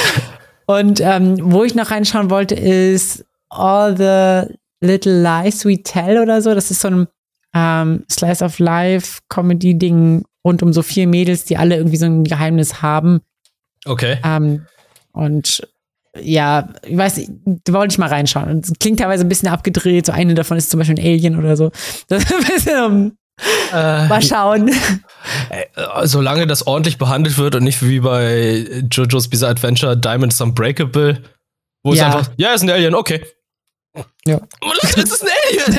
[0.66, 6.42] Und ähm, wo ich noch reinschauen wollte, ist All the Little Lies We Tell oder
[6.42, 6.54] so.
[6.54, 7.08] Das ist so ein
[7.54, 12.24] ähm, Slice of Life Comedy-Ding rund um so vier Mädels, die alle irgendwie so ein
[12.24, 13.20] Geheimnis haben.
[13.84, 14.18] Okay.
[14.24, 14.66] Ähm,
[15.12, 15.68] und
[16.20, 17.30] ja, ich weiß nicht,
[17.64, 18.60] da wollte ich mal reinschauen.
[18.60, 20.06] Es klingt teilweise ein bisschen abgedreht.
[20.06, 21.70] So eine davon ist zum Beispiel ein Alien oder so.
[22.08, 23.16] Das ist ein bisschen, um,
[23.72, 24.68] äh, mal schauen.
[25.48, 25.66] Äh,
[26.04, 31.22] solange das ordentlich behandelt wird und nicht wie bei JoJo's Bizarre Adventure Diamond is Unbreakable,
[31.82, 32.08] wo ja.
[32.08, 33.24] es einfach, ja, ist ein Alien, okay.
[34.26, 34.40] Ja.
[34.62, 35.78] Leute, es ist ein Alien!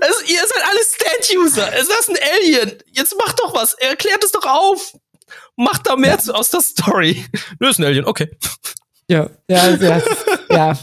[0.00, 1.72] es, ihr seid alle Stand-User.
[1.74, 2.78] Es ist ein Alien.
[2.92, 3.74] Jetzt macht doch was.
[3.74, 4.92] Erklärt es doch auf.
[5.56, 6.34] Macht da mehr ja.
[6.34, 7.24] aus der Story.
[7.60, 8.30] Nö, ist ein Alien, okay.
[9.08, 10.02] Ja, ja, ja.
[10.50, 10.78] ja.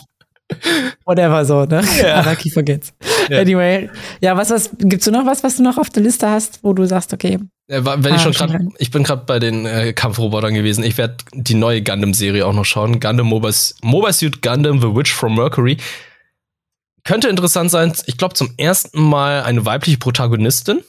[1.05, 1.81] Whatever so, ne?
[2.01, 2.15] Ja.
[2.19, 2.93] Anarchy forgets.
[3.29, 3.39] Ja.
[3.39, 3.89] Anyway,
[4.19, 6.73] ja, was, was, gibt's du noch was, was du noch auf der Liste hast, wo
[6.73, 7.39] du sagst, okay,
[7.69, 10.83] wa- wenn Ah, ich schon gerade, ich bin gerade bei den äh, Kampfrobotern gewesen.
[10.83, 12.99] Ich werde die neue Gundam-Serie auch noch schauen.
[12.99, 15.77] Gundam Mobile, Mobile Suit Gundam The Witch from Mercury.
[17.05, 17.93] Könnte interessant sein.
[18.05, 20.81] Ich glaube zum ersten Mal eine weibliche Protagonistin,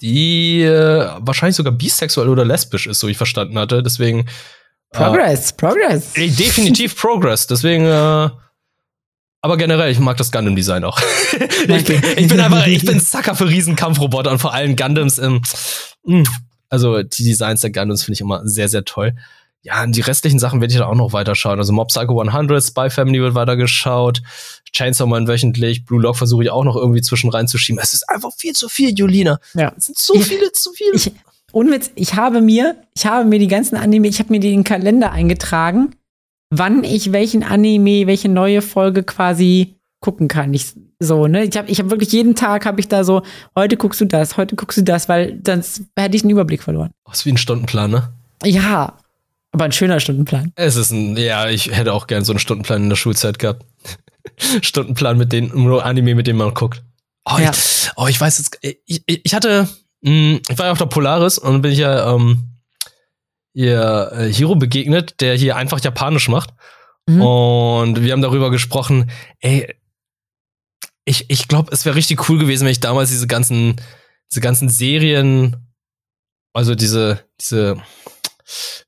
[0.00, 3.82] die äh, wahrscheinlich sogar bisexuell oder lesbisch ist, so ich verstanden hatte.
[3.82, 4.26] Deswegen
[4.94, 6.10] äh, Progress, Progress.
[6.14, 7.46] Ey, definitiv Progress.
[7.46, 8.28] Deswegen, äh,
[9.40, 10.98] aber generell, ich mag das Gundam-Design auch.
[11.68, 15.18] ich, bin, ich bin einfach, ich bin Sucker für Riesenkampfroboter und vor allem Gundams.
[15.18, 15.42] Ähm,
[16.70, 19.14] also die Designs der Gundams finde ich immer sehr, sehr toll.
[19.62, 21.58] Ja, und die restlichen Sachen werde ich dann auch noch weiterschauen.
[21.58, 24.20] Also Mob Psycho 100, Spy Family wird weitergeschaut.
[24.72, 27.80] Chainsaw Man wöchentlich, Blue Lock versuche ich auch noch irgendwie zwischen reinzuschieben.
[27.82, 29.38] Es ist einfach viel zu viel, Julina.
[29.54, 29.72] Ja.
[29.76, 30.96] Es sind so Ich- viele zu viele.
[30.96, 31.12] Ich,
[31.54, 35.12] Unwitz, ich habe mir, ich habe mir die ganzen Anime, ich habe mir den Kalender
[35.12, 35.94] eingetragen,
[36.50, 40.52] wann ich welchen Anime, welche neue Folge quasi gucken kann.
[40.52, 41.44] Ich, so, ne?
[41.44, 43.22] Ich habe ich hab wirklich jeden Tag habe ich da so,
[43.56, 46.90] heute guckst du das, heute guckst du das, weil sonst hätte ich einen Überblick verloren.
[47.06, 48.12] Oh, ist wie ein Stundenplan, ne?
[48.44, 48.98] Ja,
[49.52, 50.52] aber ein schöner Stundenplan.
[50.56, 53.64] Es ist ein, ja, ich hätte auch gern so einen Stundenplan in der Schulzeit gehabt.
[54.60, 56.82] Stundenplan mit den, nur Anime, mit dem man guckt.
[57.24, 57.52] Oh, Ja.
[57.52, 59.68] ich, oh ich weiß jetzt, ich, ich, hatte,
[60.04, 62.54] ich war ja auf der Polaris und bin ich ja, ähm,
[63.54, 66.50] ihr äh, Hiro begegnet, der hier einfach Japanisch macht.
[67.06, 67.22] Mhm.
[67.22, 69.10] Und wir haben darüber gesprochen,
[69.40, 69.74] ey,
[71.06, 73.76] ich, ich glaube, es wäre richtig cool gewesen, wenn ich damals diese ganzen,
[74.30, 75.56] diese ganzen Serien,
[76.52, 77.76] also diese, diese,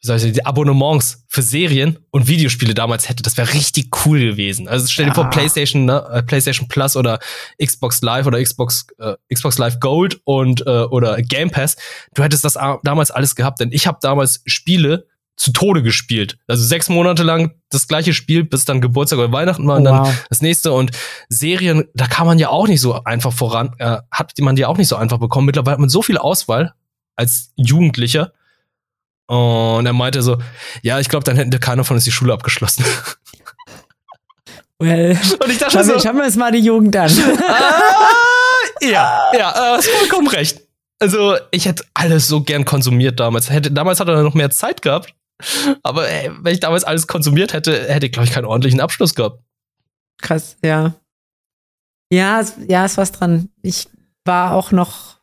[0.00, 3.22] wie soll ich sagen, die Abonnements für Serien und Videospiele damals hätte.
[3.22, 4.68] Das wäre richtig cool gewesen.
[4.68, 5.14] Also stell dir Ja.
[5.14, 7.18] vor, PlayStation, ne, äh, PlayStation Plus oder
[7.62, 11.76] Xbox Live oder Xbox, äh, Xbox Live Gold und äh, oder Game Pass.
[12.14, 15.06] Du hättest das damals alles gehabt, denn ich habe damals Spiele
[15.38, 16.38] zu Tode gespielt.
[16.46, 19.90] Also sechs Monate lang das gleiche Spiel, bis dann Geburtstag oder Weihnachten war und Oh,
[19.90, 20.24] dann wow.
[20.30, 20.72] das nächste.
[20.72, 20.92] Und
[21.28, 24.78] Serien, da kann man ja auch nicht so einfach voran, äh, hat man ja auch
[24.78, 25.44] nicht so einfach bekommen.
[25.46, 26.72] Mittlerweile hat man so viel Auswahl
[27.16, 28.32] als Jugendlicher.
[29.26, 30.38] Und er meinte so,
[30.82, 32.84] ja, ich glaube, dann hätten wir keiner von uns die Schule abgeschlossen.
[34.78, 37.10] Well, Und ich dachte schauen, wir, so, schauen wir uns mal die Jugend an.
[37.48, 40.60] ah, ja, ja, äh, hast vollkommen recht.
[40.98, 43.50] Also, ich hätte alles so gern konsumiert damals.
[43.50, 45.14] Hätte, damals hat er noch mehr Zeit gehabt.
[45.82, 49.14] Aber ey, wenn ich damals alles konsumiert hätte, hätte ich, glaube ich, keinen ordentlichen Abschluss
[49.14, 49.42] gehabt.
[50.20, 50.94] Krass, ja.
[52.10, 53.50] Ja, es, ja, ist was dran.
[53.62, 53.88] Ich
[54.24, 55.15] war auch noch.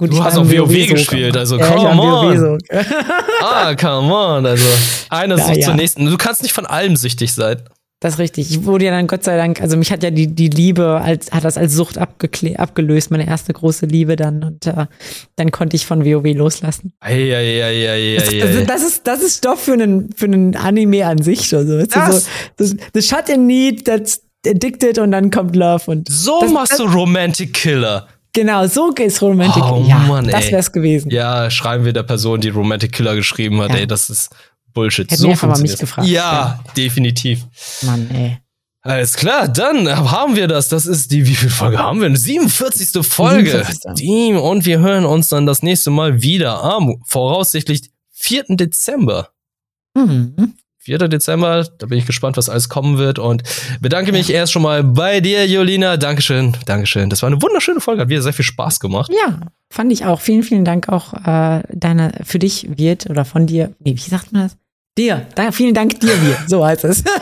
[0.00, 2.58] Gut, Du hast auch WoW gespielt, also ja, come on.
[3.42, 4.46] Ah, come on.
[4.46, 4.64] Also,
[5.10, 5.66] einer Ja, sucht ja.
[5.66, 6.06] zur nächsten.
[6.06, 7.60] Du kannst nicht von allem süchtig sein.
[8.02, 8.50] Das ist richtig.
[8.50, 11.30] Ich wurde ja dann Gott sei Dank, also mich hat ja die, die Liebe als,
[11.32, 14.42] hat das als Sucht abgelöst, meine erste große Liebe dann.
[14.42, 14.86] Und äh,
[15.36, 16.94] dann konnte ich von WoW loslassen.
[16.98, 18.64] Das, Eieieiei.
[18.66, 21.54] das, ist, das ist Stoff für einen, für einen Anime an sich.
[21.54, 25.90] Also, Das- so, das, das Shut in Need, that's addicted und dann kommt Love.
[25.90, 28.06] Und So das, machst du Romantic Killer.
[28.32, 29.62] Genau, so ist Romantic.
[29.62, 31.10] Oh, ja, Mann, das wär's gewesen.
[31.10, 33.76] Ja, schreiben wir der Person, die Romantic Killer geschrieben hat, Ja.
[33.76, 34.30] ey, das ist
[34.72, 35.10] Bullshit.
[35.10, 37.44] Hätten so einfach mal mich gefragt, Ja, definitiv.
[37.82, 38.38] Mann, ey.
[38.82, 40.68] Alles klar, dann haben wir das.
[40.68, 42.06] Das ist die, wie viel Folge haben wir?
[42.06, 43.04] Eine 47.
[43.06, 43.50] Folge.
[43.50, 43.94] 47..
[43.96, 48.44] Die, und wir hören uns dann das nächste Mal wieder am voraussichtlich 4.
[48.50, 49.28] Dezember.
[49.94, 50.54] Mhm.
[50.90, 51.08] 4.
[51.08, 53.44] Dezember, da bin ich gespannt, was alles kommen wird und
[53.80, 55.96] bedanke mich erst schon mal bei dir, Jolina.
[55.96, 57.10] Dankeschön, Dankeschön.
[57.10, 59.08] Das war eine wunderschöne Folge, hat wieder sehr viel Spaß gemacht.
[59.12, 59.38] Ja,
[59.70, 60.20] fand ich auch.
[60.20, 63.72] Vielen, vielen Dank auch äh, deiner, für dich wird oder von dir.
[63.78, 64.56] Nee, wie sagt man das?
[64.98, 65.26] Dir.
[65.36, 66.36] Da, vielen Dank dir, wir.
[66.48, 67.04] So heißt es.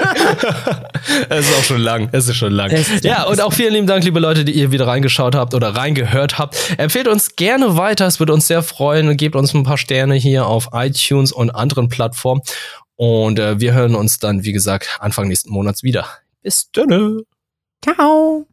[1.30, 2.08] Es ist auch schon lang.
[2.12, 2.70] Es ist schon lang.
[2.70, 3.00] Ist lang.
[3.02, 6.38] Ja, und auch vielen lieben Dank, liebe Leute, die ihr wieder reingeschaut habt oder reingehört
[6.38, 6.56] habt.
[6.76, 8.06] Empfehlt uns gerne weiter.
[8.06, 9.16] Es würde uns sehr freuen.
[9.16, 12.42] Gebt uns ein paar Sterne hier auf iTunes und anderen Plattformen.
[12.98, 16.08] Und äh, wir hören uns dann, wie gesagt, Anfang nächsten Monats wieder.
[16.42, 17.22] Bis dann.
[17.80, 18.47] Ciao.